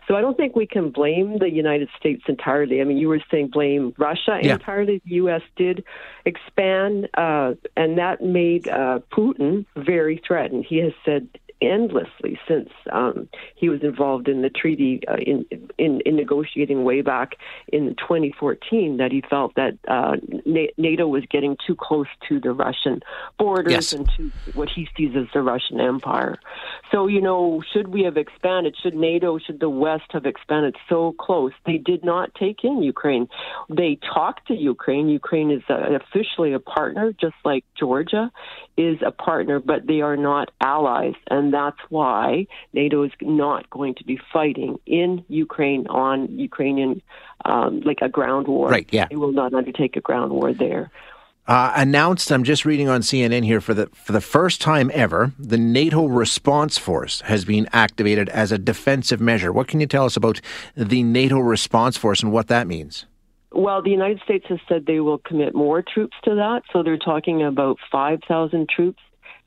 So 0.08 0.16
I 0.16 0.22
don't 0.22 0.38
think 0.38 0.56
we 0.56 0.68
can 0.68 0.90
blame 0.90 1.40
the 1.40 1.50
United 1.50 1.90
States 1.98 2.24
entirely. 2.28 2.82
I 2.82 2.84
mean, 2.84 2.98
you 2.98 3.10
were 3.10 3.22
saying 3.32 3.50
blame 3.50 3.94
Russia 3.98 4.40
yeah. 4.42 4.54
entirely. 4.54 5.02
The 5.06 5.16
U.S. 5.16 5.42
did 5.56 5.84
expand, 6.26 7.10
uh, 7.16 7.54
and 7.76 7.98
that 7.98 8.22
made 8.22 8.68
uh, 8.68 9.00
Putin 9.12 9.66
very 9.76 10.22
threatened. 10.26 10.66
He 10.68 10.78
has 10.78 10.94
said 11.04 11.28
endlessly 11.66 12.40
since 12.48 12.70
um, 12.92 13.28
he 13.56 13.70
was 13.70 13.82
involved 13.84 14.28
in 14.28 14.42
the 14.42 14.50
treaty 14.50 15.02
uh, 15.08 15.16
in, 15.16 15.46
in, 15.78 16.02
in 16.02 16.16
negotiating 16.16 16.84
way 16.84 17.02
back 17.02 17.36
in 17.72 17.96
2014 17.96 18.98
that 18.98 19.12
he 19.12 19.22
felt 19.30 19.56
that 19.56 19.78
uh, 19.88 20.16
NATO 20.78 21.08
was 21.08 21.24
getting 21.30 21.58
too 21.66 21.76
close 21.76 22.08
to 22.30 22.40
the 22.40 22.52
Russian 22.52 23.02
borders 23.38 23.72
yes. 23.72 23.94
and 23.94 24.10
to 24.18 24.32
what 24.54 24.70
he 24.70 24.88
sees 24.96 25.16
as 25.16 25.26
the 25.34 25.42
Russian 25.42 25.80
Empire. 25.80 26.38
So 26.92 27.08
you 27.08 27.22
know, 27.22 27.64
should 27.74 27.90
we 27.90 28.04
have 28.04 28.18
expanded? 28.18 28.76
Should 28.82 28.96
NATO? 28.96 29.38
Should 29.40 29.60
the 29.60 29.70
West 29.70 30.06
have 30.12 30.26
expanded 30.26 30.76
so 30.90 31.14
close? 31.14 31.52
They 31.66 31.78
did 31.78 32.04
not 32.04 32.34
take 32.36 32.64
in 32.64 32.82
Ukraine. 32.82 33.28
They 33.70 33.98
talked 34.14 34.48
to 34.48 34.54
Ukraine. 34.54 35.10
Ukraine 35.10 35.52
is 35.52 35.64
uh, 35.70 35.98
officially 36.02 36.54
a 36.54 36.60
partner, 36.60 37.14
just 37.20 37.36
like 37.44 37.64
Georgia 37.78 38.32
is 38.78 38.98
a 39.06 39.12
partner, 39.12 39.60
but 39.60 39.88
they 39.88 40.02
are 40.02 40.18
not 40.18 40.52
allies. 40.62 41.14
And 41.30 41.54
that's 41.56 41.80
why 41.90 42.48
NATO 42.74 43.04
is 43.04 43.12
not 43.22 43.70
going 43.70 43.96
to 43.96 44.04
be 44.04 44.20
fighting 44.34 44.78
in 44.86 45.24
Ukraine 45.30 45.88
on 45.88 46.38
Ukrainian, 46.38 47.02
um, 47.46 47.82
like 47.82 48.00
a 48.02 48.10
ground 48.10 48.48
war. 48.48 48.70
Right, 48.70 48.88
yeah. 48.92 49.08
They 49.10 49.16
will 49.16 49.32
not 49.32 49.54
undertake 49.54 49.96
a 49.96 50.02
ground 50.02 50.32
war 50.32 50.54
there. 50.54 50.92
Uh, 51.48 51.72
announced, 51.76 52.32
I'm 52.32 52.44
just 52.44 52.66
reading 52.66 52.90
on 52.90 53.02
CNN 53.02 53.46
here 53.46 53.62
for 53.62 53.76
the 53.76 53.86
for 53.94 54.14
the 54.14 54.22
first 54.22 54.62
time 54.62 54.90
ever, 54.96 55.32
the 55.38 55.60
NATO 55.60 56.08
response 56.08 56.80
force 56.80 57.22
has 57.22 57.46
been 57.46 57.68
activated 57.72 58.30
as 58.30 58.52
a 58.52 58.58
defensive 58.58 59.22
measure. 59.22 59.52
What 59.54 59.68
can 59.68 59.80
you 59.80 59.86
tell 59.86 60.06
us 60.06 60.18
about 60.18 60.42
the 60.76 61.04
NATO 61.04 61.38
response 61.38 61.98
force 61.98 62.24
and 62.24 62.32
what 62.32 62.48
that 62.48 62.66
means? 62.66 63.06
Well, 63.52 63.82
the 63.82 63.92
United 63.92 64.22
States 64.24 64.46
has 64.50 64.60
said 64.68 64.86
they 64.86 65.00
will 65.00 65.20
commit 65.20 65.56
more 65.56 65.82
troops 65.82 66.18
to 66.24 66.36
that. 66.36 66.64
So 66.74 66.84
they're 66.84 66.98
talking 66.98 67.42
about 67.42 67.78
5,000 67.90 68.68
troops 68.68 69.00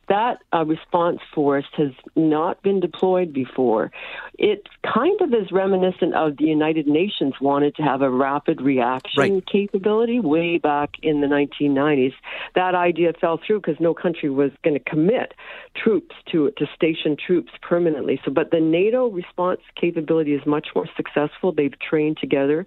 that 0.09 0.38
uh, 0.54 0.64
response 0.64 1.20
force 1.34 1.66
has 1.76 1.92
not 2.16 2.62
been 2.62 2.80
deployed 2.80 3.32
before. 3.32 3.90
It 4.38 4.66
kind 4.82 5.20
of 5.20 5.32
is 5.34 5.52
reminiscent 5.52 6.14
of 6.14 6.36
the 6.36 6.44
United 6.44 6.86
Nations 6.86 7.34
wanted 7.40 7.74
to 7.76 7.82
have 7.82 8.02
a 8.02 8.11
rapid 8.11 8.61
reaction 8.61 9.34
right. 9.34 9.46
capability 9.46 10.20
way 10.20 10.59
back 10.59 10.90
in 11.02 11.20
the 11.20 11.26
1990s. 11.26 12.14
That 12.54 12.74
idea 12.74 13.12
fell 13.20 13.38
through 13.44 13.61
because 13.61 13.80
no 13.80 13.94
country 13.94 14.30
was 14.30 14.50
going 14.62 14.74
to 14.74 14.90
commit 14.90 15.34
troops 15.76 16.14
to 16.32 16.50
to 16.56 16.66
station 16.74 17.16
troops 17.16 17.52
permanently. 17.62 18.20
So, 18.24 18.30
but 18.30 18.50
the 18.50 18.61
NATO 18.61 19.11
response 19.11 19.61
capability 19.80 20.34
is 20.34 20.44
much 20.46 20.68
more 20.74 20.88
successful. 20.96 21.52
They've 21.52 21.78
trained 21.78 22.18
together, 22.18 22.66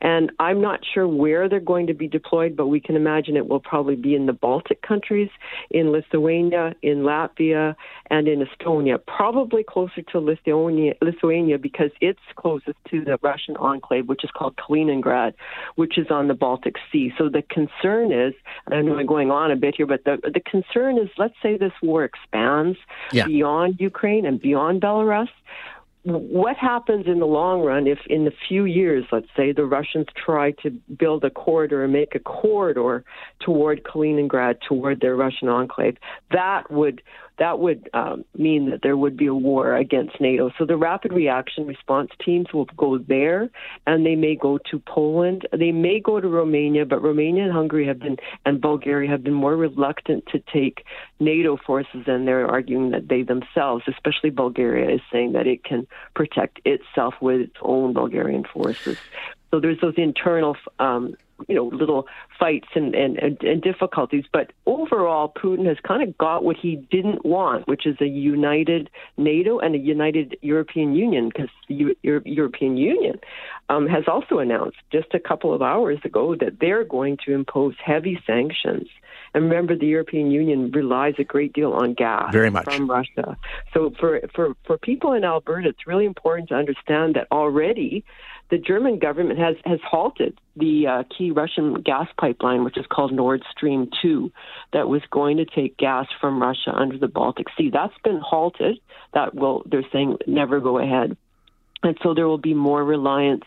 and 0.00 0.30
I'm 0.38 0.60
not 0.60 0.80
sure 0.92 1.08
where 1.08 1.48
they're 1.48 1.60
going 1.60 1.86
to 1.86 1.94
be 1.94 2.08
deployed, 2.08 2.56
but 2.56 2.66
we 2.66 2.80
can 2.80 2.96
imagine 2.96 3.36
it 3.36 3.48
will 3.48 3.60
probably 3.60 3.96
be 3.96 4.14
in 4.14 4.26
the 4.26 4.32
Baltic 4.32 4.82
countries, 4.82 5.30
in 5.70 5.90
Lithuania 5.90 6.74
in 6.82 6.98
Latvia 6.98 7.74
and 8.10 8.28
in 8.28 8.44
Estonia, 8.44 8.98
probably 9.04 9.64
closer 9.64 10.02
to 10.02 10.18
Lithuania, 10.18 10.94
Lithuania 11.00 11.58
because 11.58 11.90
it's 12.00 12.20
closest 12.36 12.76
to 12.90 13.04
the 13.04 13.18
Russian 13.22 13.56
enclave, 13.56 14.08
which 14.08 14.24
is 14.24 14.30
called 14.36 14.56
Kaliningrad, 14.56 15.34
which 15.76 15.98
is 15.98 16.08
on 16.10 16.28
the 16.28 16.34
Baltic 16.34 16.76
Sea. 16.90 17.12
So 17.16 17.28
the 17.28 17.42
concern 17.42 18.12
is, 18.12 18.34
and 18.66 18.74
I 18.74 18.82
know 18.82 18.98
I'm 18.98 19.06
going 19.06 19.30
on 19.30 19.50
a 19.50 19.56
bit 19.56 19.74
here, 19.76 19.86
but 19.86 20.04
the, 20.04 20.18
the 20.22 20.40
concern 20.40 20.98
is 20.98 21.08
let's 21.18 21.34
say 21.42 21.56
this 21.56 21.72
war 21.82 22.04
expands 22.04 22.78
yeah. 23.12 23.26
beyond 23.26 23.76
Ukraine 23.80 24.26
and 24.26 24.40
beyond 24.40 24.82
Belarus 24.82 25.28
what 26.04 26.56
happens 26.56 27.06
in 27.06 27.20
the 27.20 27.26
long 27.26 27.60
run 27.60 27.86
if 27.86 27.98
in 28.08 28.24
the 28.24 28.32
few 28.48 28.64
years 28.64 29.04
let's 29.12 29.28
say 29.36 29.52
the 29.52 29.64
russians 29.64 30.06
try 30.16 30.50
to 30.50 30.70
build 30.98 31.22
a 31.22 31.30
corridor 31.30 31.84
and 31.84 31.92
make 31.92 32.14
a 32.16 32.18
corridor 32.18 33.04
toward 33.40 33.84
kaliningrad 33.84 34.56
toward 34.68 35.00
their 35.00 35.14
russian 35.14 35.48
enclave 35.48 35.96
that 36.32 36.68
would 36.70 37.02
that 37.42 37.58
would 37.58 37.90
um, 37.92 38.24
mean 38.38 38.70
that 38.70 38.82
there 38.84 38.96
would 38.96 39.16
be 39.16 39.26
a 39.26 39.34
war 39.34 39.74
against 39.74 40.20
NATO. 40.20 40.52
So 40.56 40.64
the 40.64 40.76
rapid 40.76 41.12
reaction 41.12 41.66
response 41.66 42.10
teams 42.24 42.46
will 42.54 42.68
go 42.76 42.98
there, 42.98 43.50
and 43.84 44.06
they 44.06 44.14
may 44.14 44.36
go 44.36 44.58
to 44.70 44.78
Poland. 44.78 45.48
They 45.50 45.72
may 45.72 45.98
go 45.98 46.20
to 46.20 46.28
Romania, 46.28 46.86
but 46.86 47.02
Romania 47.02 47.42
and 47.42 47.52
Hungary 47.52 47.84
have 47.88 47.98
been, 47.98 48.18
and 48.46 48.60
Bulgaria 48.60 49.10
have 49.10 49.24
been 49.24 49.34
more 49.34 49.56
reluctant 49.56 50.24
to 50.26 50.38
take 50.38 50.84
NATO 51.18 51.56
forces, 51.56 52.04
and 52.06 52.28
they're 52.28 52.46
arguing 52.46 52.92
that 52.92 53.08
they 53.08 53.22
themselves, 53.22 53.82
especially 53.88 54.30
Bulgaria, 54.30 54.94
is 54.94 55.00
saying 55.10 55.32
that 55.32 55.48
it 55.48 55.64
can 55.64 55.84
protect 56.14 56.60
itself 56.64 57.14
with 57.20 57.40
its 57.40 57.56
own 57.60 57.92
Bulgarian 57.92 58.44
forces. 58.44 58.98
So 59.50 59.58
there's 59.58 59.80
those 59.80 59.94
internal 59.96 60.56
um, 60.78 61.16
you 61.48 61.54
know 61.54 61.64
little 61.64 62.06
fights 62.38 62.68
and, 62.74 62.94
and, 62.94 63.18
and 63.18 63.62
difficulties. 63.62 64.24
But 64.32 64.52
overall, 64.66 65.32
Putin 65.32 65.66
has 65.66 65.78
kind 65.86 66.02
of 66.02 66.16
got 66.18 66.44
what 66.44 66.56
he 66.56 66.76
didn't 66.90 67.24
want, 67.24 67.68
which 67.68 67.86
is 67.86 67.96
a 68.00 68.06
united 68.06 68.90
NATO 69.16 69.58
and 69.58 69.74
a 69.74 69.78
united 69.78 70.36
European 70.42 70.94
Union, 70.94 71.28
because 71.28 71.50
the 71.68 71.74
U- 72.02 72.22
European 72.24 72.76
Union 72.76 73.18
um, 73.68 73.86
has 73.86 74.04
also 74.06 74.38
announced 74.38 74.78
just 74.90 75.14
a 75.14 75.20
couple 75.20 75.54
of 75.54 75.62
hours 75.62 75.98
ago 76.04 76.34
that 76.36 76.58
they're 76.60 76.84
going 76.84 77.18
to 77.26 77.32
impose 77.32 77.74
heavy 77.84 78.18
sanctions. 78.26 78.88
And 79.34 79.44
remember, 79.44 79.76
the 79.76 79.86
European 79.86 80.30
Union 80.30 80.70
relies 80.70 81.14
a 81.18 81.24
great 81.24 81.52
deal 81.52 81.72
on 81.72 81.94
gas 81.94 82.32
Very 82.32 82.50
much. 82.50 82.64
from 82.64 82.88
Russia. 82.88 83.36
So 83.72 83.92
for, 83.98 84.20
for, 84.34 84.54
for 84.66 84.76
people 84.78 85.14
in 85.14 85.24
Alberta, 85.24 85.70
it's 85.70 85.86
really 85.86 86.04
important 86.04 86.50
to 86.50 86.54
understand 86.54 87.14
that 87.14 87.28
already 87.32 88.04
the 88.50 88.58
German 88.58 88.98
government 88.98 89.38
has, 89.38 89.56
has 89.64 89.80
halted 89.82 90.38
the 90.56 90.86
uh, 90.86 91.02
key 91.16 91.30
Russian 91.30 91.80
gas 91.80 92.08
pipeline, 92.18 92.64
which 92.64 92.76
is 92.76 92.84
called 92.86 93.10
Nord 93.10 93.42
Stream 93.50 93.88
2, 94.02 94.30
that 94.74 94.88
was 94.88 95.00
going 95.10 95.38
to 95.38 95.46
take 95.46 95.78
gas 95.78 96.06
from 96.20 96.42
Russia 96.42 96.70
under 96.74 96.98
the 96.98 97.08
Baltic 97.08 97.46
Sea. 97.56 97.70
That's 97.72 97.96
been 98.04 98.20
halted. 98.22 98.78
That 99.14 99.34
will, 99.34 99.62
they're 99.64 99.88
saying, 99.90 100.18
never 100.26 100.60
go 100.60 100.78
ahead. 100.78 101.16
And 101.82 101.96
so 102.02 102.12
there 102.12 102.28
will 102.28 102.36
be 102.38 102.52
more 102.52 102.84
reliance 102.84 103.44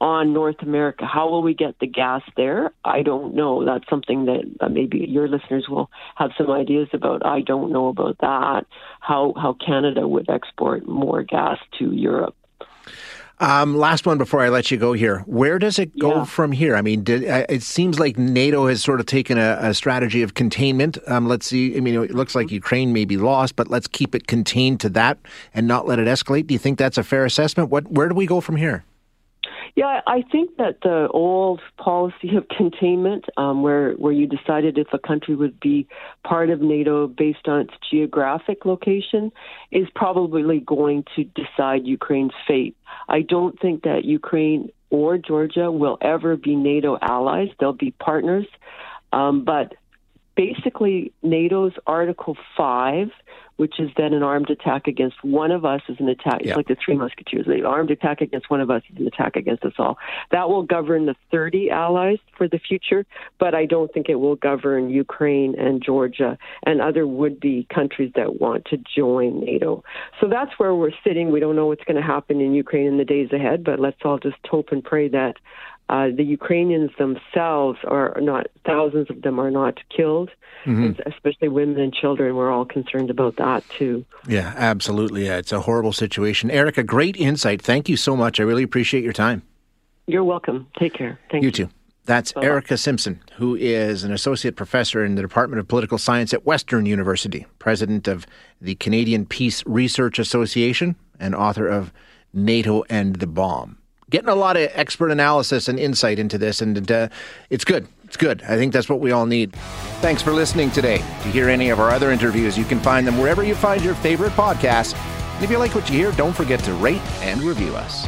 on 0.00 0.32
North 0.32 0.62
America. 0.62 1.04
How 1.06 1.28
will 1.28 1.42
we 1.42 1.54
get 1.54 1.78
the 1.78 1.86
gas 1.86 2.22
there? 2.36 2.72
I 2.84 3.02
don't 3.02 3.34
know. 3.34 3.64
That's 3.64 3.88
something 3.90 4.24
that 4.26 4.70
maybe 4.70 4.98
your 5.08 5.28
listeners 5.28 5.66
will 5.68 5.90
have 6.16 6.30
some 6.38 6.50
ideas 6.50 6.88
about. 6.92 7.24
I 7.24 7.42
don't 7.42 7.70
know 7.72 7.88
about 7.88 8.18
that. 8.20 8.66
How 9.00 9.34
how 9.36 9.54
Canada 9.54 10.08
would 10.08 10.30
export 10.30 10.86
more 10.88 11.22
gas 11.22 11.58
to 11.78 11.92
Europe. 11.92 12.34
Um, 13.40 13.74
last 13.74 14.04
one 14.04 14.18
before 14.18 14.42
I 14.42 14.50
let 14.50 14.70
you 14.70 14.76
go 14.76 14.92
here. 14.92 15.20
Where 15.20 15.58
does 15.58 15.78
it 15.78 15.98
go 15.98 16.16
yeah. 16.16 16.24
from 16.24 16.52
here? 16.52 16.76
I 16.76 16.82
mean, 16.82 17.02
did, 17.02 17.26
uh, 17.26 17.46
it 17.48 17.62
seems 17.62 17.98
like 17.98 18.18
NATO 18.18 18.66
has 18.66 18.82
sort 18.82 19.00
of 19.00 19.06
taken 19.06 19.38
a, 19.38 19.56
a 19.60 19.72
strategy 19.72 20.20
of 20.20 20.34
containment. 20.34 20.98
Um, 21.06 21.26
let's 21.26 21.46
see. 21.46 21.74
I 21.74 21.80
mean, 21.80 21.94
it 21.94 22.10
looks 22.10 22.34
like 22.34 22.50
Ukraine 22.50 22.92
may 22.92 23.06
be 23.06 23.16
lost, 23.16 23.56
but 23.56 23.68
let's 23.68 23.86
keep 23.86 24.14
it 24.14 24.26
contained 24.26 24.80
to 24.80 24.90
that 24.90 25.18
and 25.54 25.66
not 25.66 25.86
let 25.86 25.98
it 25.98 26.06
escalate. 26.06 26.48
Do 26.48 26.54
you 26.54 26.58
think 26.58 26.78
that's 26.78 26.98
a 26.98 27.02
fair 27.02 27.24
assessment? 27.24 27.70
What, 27.70 27.90
where 27.90 28.10
do 28.10 28.14
we 28.14 28.26
go 28.26 28.42
from 28.42 28.56
here? 28.56 28.84
Yeah, 29.76 30.00
I 30.06 30.22
think 30.32 30.56
that 30.56 30.80
the 30.82 31.08
old 31.10 31.60
policy 31.76 32.36
of 32.36 32.48
containment, 32.48 33.26
um, 33.36 33.62
where 33.62 33.92
where 33.92 34.12
you 34.12 34.26
decided 34.26 34.78
if 34.78 34.88
a 34.92 34.98
country 34.98 35.34
would 35.36 35.60
be 35.60 35.86
part 36.24 36.50
of 36.50 36.60
NATO 36.60 37.06
based 37.06 37.46
on 37.46 37.60
its 37.60 37.74
geographic 37.90 38.64
location, 38.64 39.30
is 39.70 39.86
probably 39.94 40.60
going 40.60 41.04
to 41.16 41.24
decide 41.24 41.86
Ukraine's 41.86 42.32
fate. 42.46 42.76
I 43.08 43.22
don't 43.22 43.58
think 43.60 43.84
that 43.84 44.04
Ukraine 44.04 44.70
or 44.90 45.18
Georgia 45.18 45.70
will 45.70 45.98
ever 46.00 46.36
be 46.36 46.56
NATO 46.56 46.98
allies; 47.00 47.48
they'll 47.58 47.72
be 47.72 47.92
partners. 47.92 48.46
Um, 49.12 49.44
but 49.44 49.74
basically, 50.36 51.12
NATO's 51.22 51.74
Article 51.86 52.36
Five 52.56 53.10
which 53.60 53.78
is 53.78 53.90
then 53.98 54.14
an 54.14 54.22
armed 54.22 54.48
attack 54.48 54.86
against 54.86 55.22
one 55.22 55.50
of 55.50 55.66
us 55.66 55.82
is 55.86 55.98
an 56.00 56.08
attack. 56.08 56.40
It's 56.40 56.48
yeah. 56.48 56.54
like 56.54 56.66
the 56.66 56.78
Three 56.82 56.96
Musketeers. 56.96 57.44
The 57.44 57.62
armed 57.62 57.90
attack 57.90 58.22
against 58.22 58.48
one 58.48 58.62
of 58.62 58.70
us 58.70 58.82
is 58.90 58.98
an 58.98 59.06
attack 59.06 59.36
against 59.36 59.66
us 59.66 59.74
all. 59.78 59.98
That 60.30 60.48
will 60.48 60.62
govern 60.62 61.04
the 61.04 61.14
30 61.30 61.68
allies 61.68 62.16
for 62.38 62.48
the 62.48 62.58
future, 62.58 63.04
but 63.38 63.54
I 63.54 63.66
don't 63.66 63.92
think 63.92 64.08
it 64.08 64.14
will 64.14 64.36
govern 64.36 64.88
Ukraine 64.88 65.54
and 65.58 65.84
Georgia 65.84 66.38
and 66.64 66.80
other 66.80 67.06
would-be 67.06 67.66
countries 67.68 68.12
that 68.16 68.40
want 68.40 68.64
to 68.70 68.78
join 68.96 69.40
NATO. 69.40 69.84
So 70.22 70.26
that's 70.26 70.52
where 70.56 70.74
we're 70.74 70.92
sitting. 71.04 71.30
We 71.30 71.38
don't 71.38 71.54
know 71.54 71.66
what's 71.66 71.84
going 71.84 72.00
to 72.00 72.02
happen 72.02 72.40
in 72.40 72.54
Ukraine 72.54 72.86
in 72.86 72.96
the 72.96 73.04
days 73.04 73.30
ahead, 73.30 73.62
but 73.62 73.78
let's 73.78 73.98
all 74.06 74.18
just 74.18 74.38
hope 74.50 74.68
and 74.72 74.82
pray 74.82 75.08
that 75.08 75.36
uh, 75.90 76.08
the 76.14 76.22
Ukrainians 76.22 76.92
themselves 76.98 77.78
are 77.84 78.16
not, 78.20 78.46
thousands 78.64 79.10
of 79.10 79.22
them 79.22 79.40
are 79.40 79.50
not 79.50 79.80
killed, 79.94 80.30
mm-hmm. 80.64 80.92
especially 81.04 81.48
women 81.48 81.80
and 81.80 81.92
children. 81.92 82.36
We're 82.36 82.52
all 82.52 82.64
concerned 82.64 83.10
about 83.10 83.36
that 83.36 83.64
too. 83.76 84.04
Yeah, 84.28 84.54
absolutely. 84.56 85.26
Yeah, 85.26 85.38
it's 85.38 85.50
a 85.50 85.60
horrible 85.60 85.92
situation. 85.92 86.48
Erika, 86.48 86.84
great 86.84 87.16
insight. 87.16 87.60
Thank 87.60 87.88
you 87.88 87.96
so 87.96 88.14
much. 88.14 88.38
I 88.38 88.44
really 88.44 88.62
appreciate 88.62 89.02
your 89.02 89.12
time. 89.12 89.42
You're 90.06 90.22
welcome. 90.22 90.68
Take 90.78 90.94
care. 90.94 91.18
Thank 91.28 91.42
you. 91.42 91.48
You 91.48 91.52
too. 91.52 91.70
That's 92.04 92.32
Bye-bye. 92.32 92.46
Erika 92.46 92.76
Simpson, 92.76 93.20
who 93.34 93.56
is 93.56 94.04
an 94.04 94.12
associate 94.12 94.54
professor 94.54 95.04
in 95.04 95.16
the 95.16 95.22
Department 95.22 95.58
of 95.58 95.66
Political 95.66 95.98
Science 95.98 96.32
at 96.32 96.46
Western 96.46 96.86
University, 96.86 97.46
president 97.58 98.06
of 98.06 98.26
the 98.60 98.76
Canadian 98.76 99.26
Peace 99.26 99.64
Research 99.66 100.20
Association, 100.20 100.94
and 101.18 101.34
author 101.34 101.66
of 101.66 101.92
NATO 102.32 102.84
and 102.88 103.16
the 103.16 103.26
Bomb 103.26 103.79
getting 104.10 104.28
a 104.28 104.34
lot 104.34 104.56
of 104.56 104.70
expert 104.74 105.10
analysis 105.10 105.68
and 105.68 105.78
insight 105.78 106.18
into 106.18 106.36
this, 106.36 106.60
and 106.60 106.90
uh, 106.90 107.08
it's 107.48 107.64
good. 107.64 107.86
It's 108.04 108.16
good. 108.16 108.42
I 108.42 108.56
think 108.56 108.72
that's 108.72 108.88
what 108.88 109.00
we 109.00 109.12
all 109.12 109.24
need. 109.24 109.54
Thanks 110.00 110.20
for 110.20 110.32
listening 110.32 110.70
today. 110.72 110.98
To 110.98 111.28
hear 111.28 111.48
any 111.48 111.70
of 111.70 111.78
our 111.78 111.90
other 111.90 112.10
interviews, 112.10 112.58
you 112.58 112.64
can 112.64 112.80
find 112.80 113.06
them 113.06 113.18
wherever 113.18 113.44
you 113.44 113.54
find 113.54 113.82
your 113.82 113.94
favorite 113.94 114.32
podcasts. 114.32 114.96
And 114.96 115.44
if 115.44 115.50
you 115.50 115.58
like 115.58 115.74
what 115.74 115.88
you 115.88 115.96
hear, 115.96 116.12
don't 116.12 116.34
forget 116.34 116.60
to 116.64 116.72
rate 116.74 117.02
and 117.22 117.40
review 117.42 117.76
us. 117.76 118.06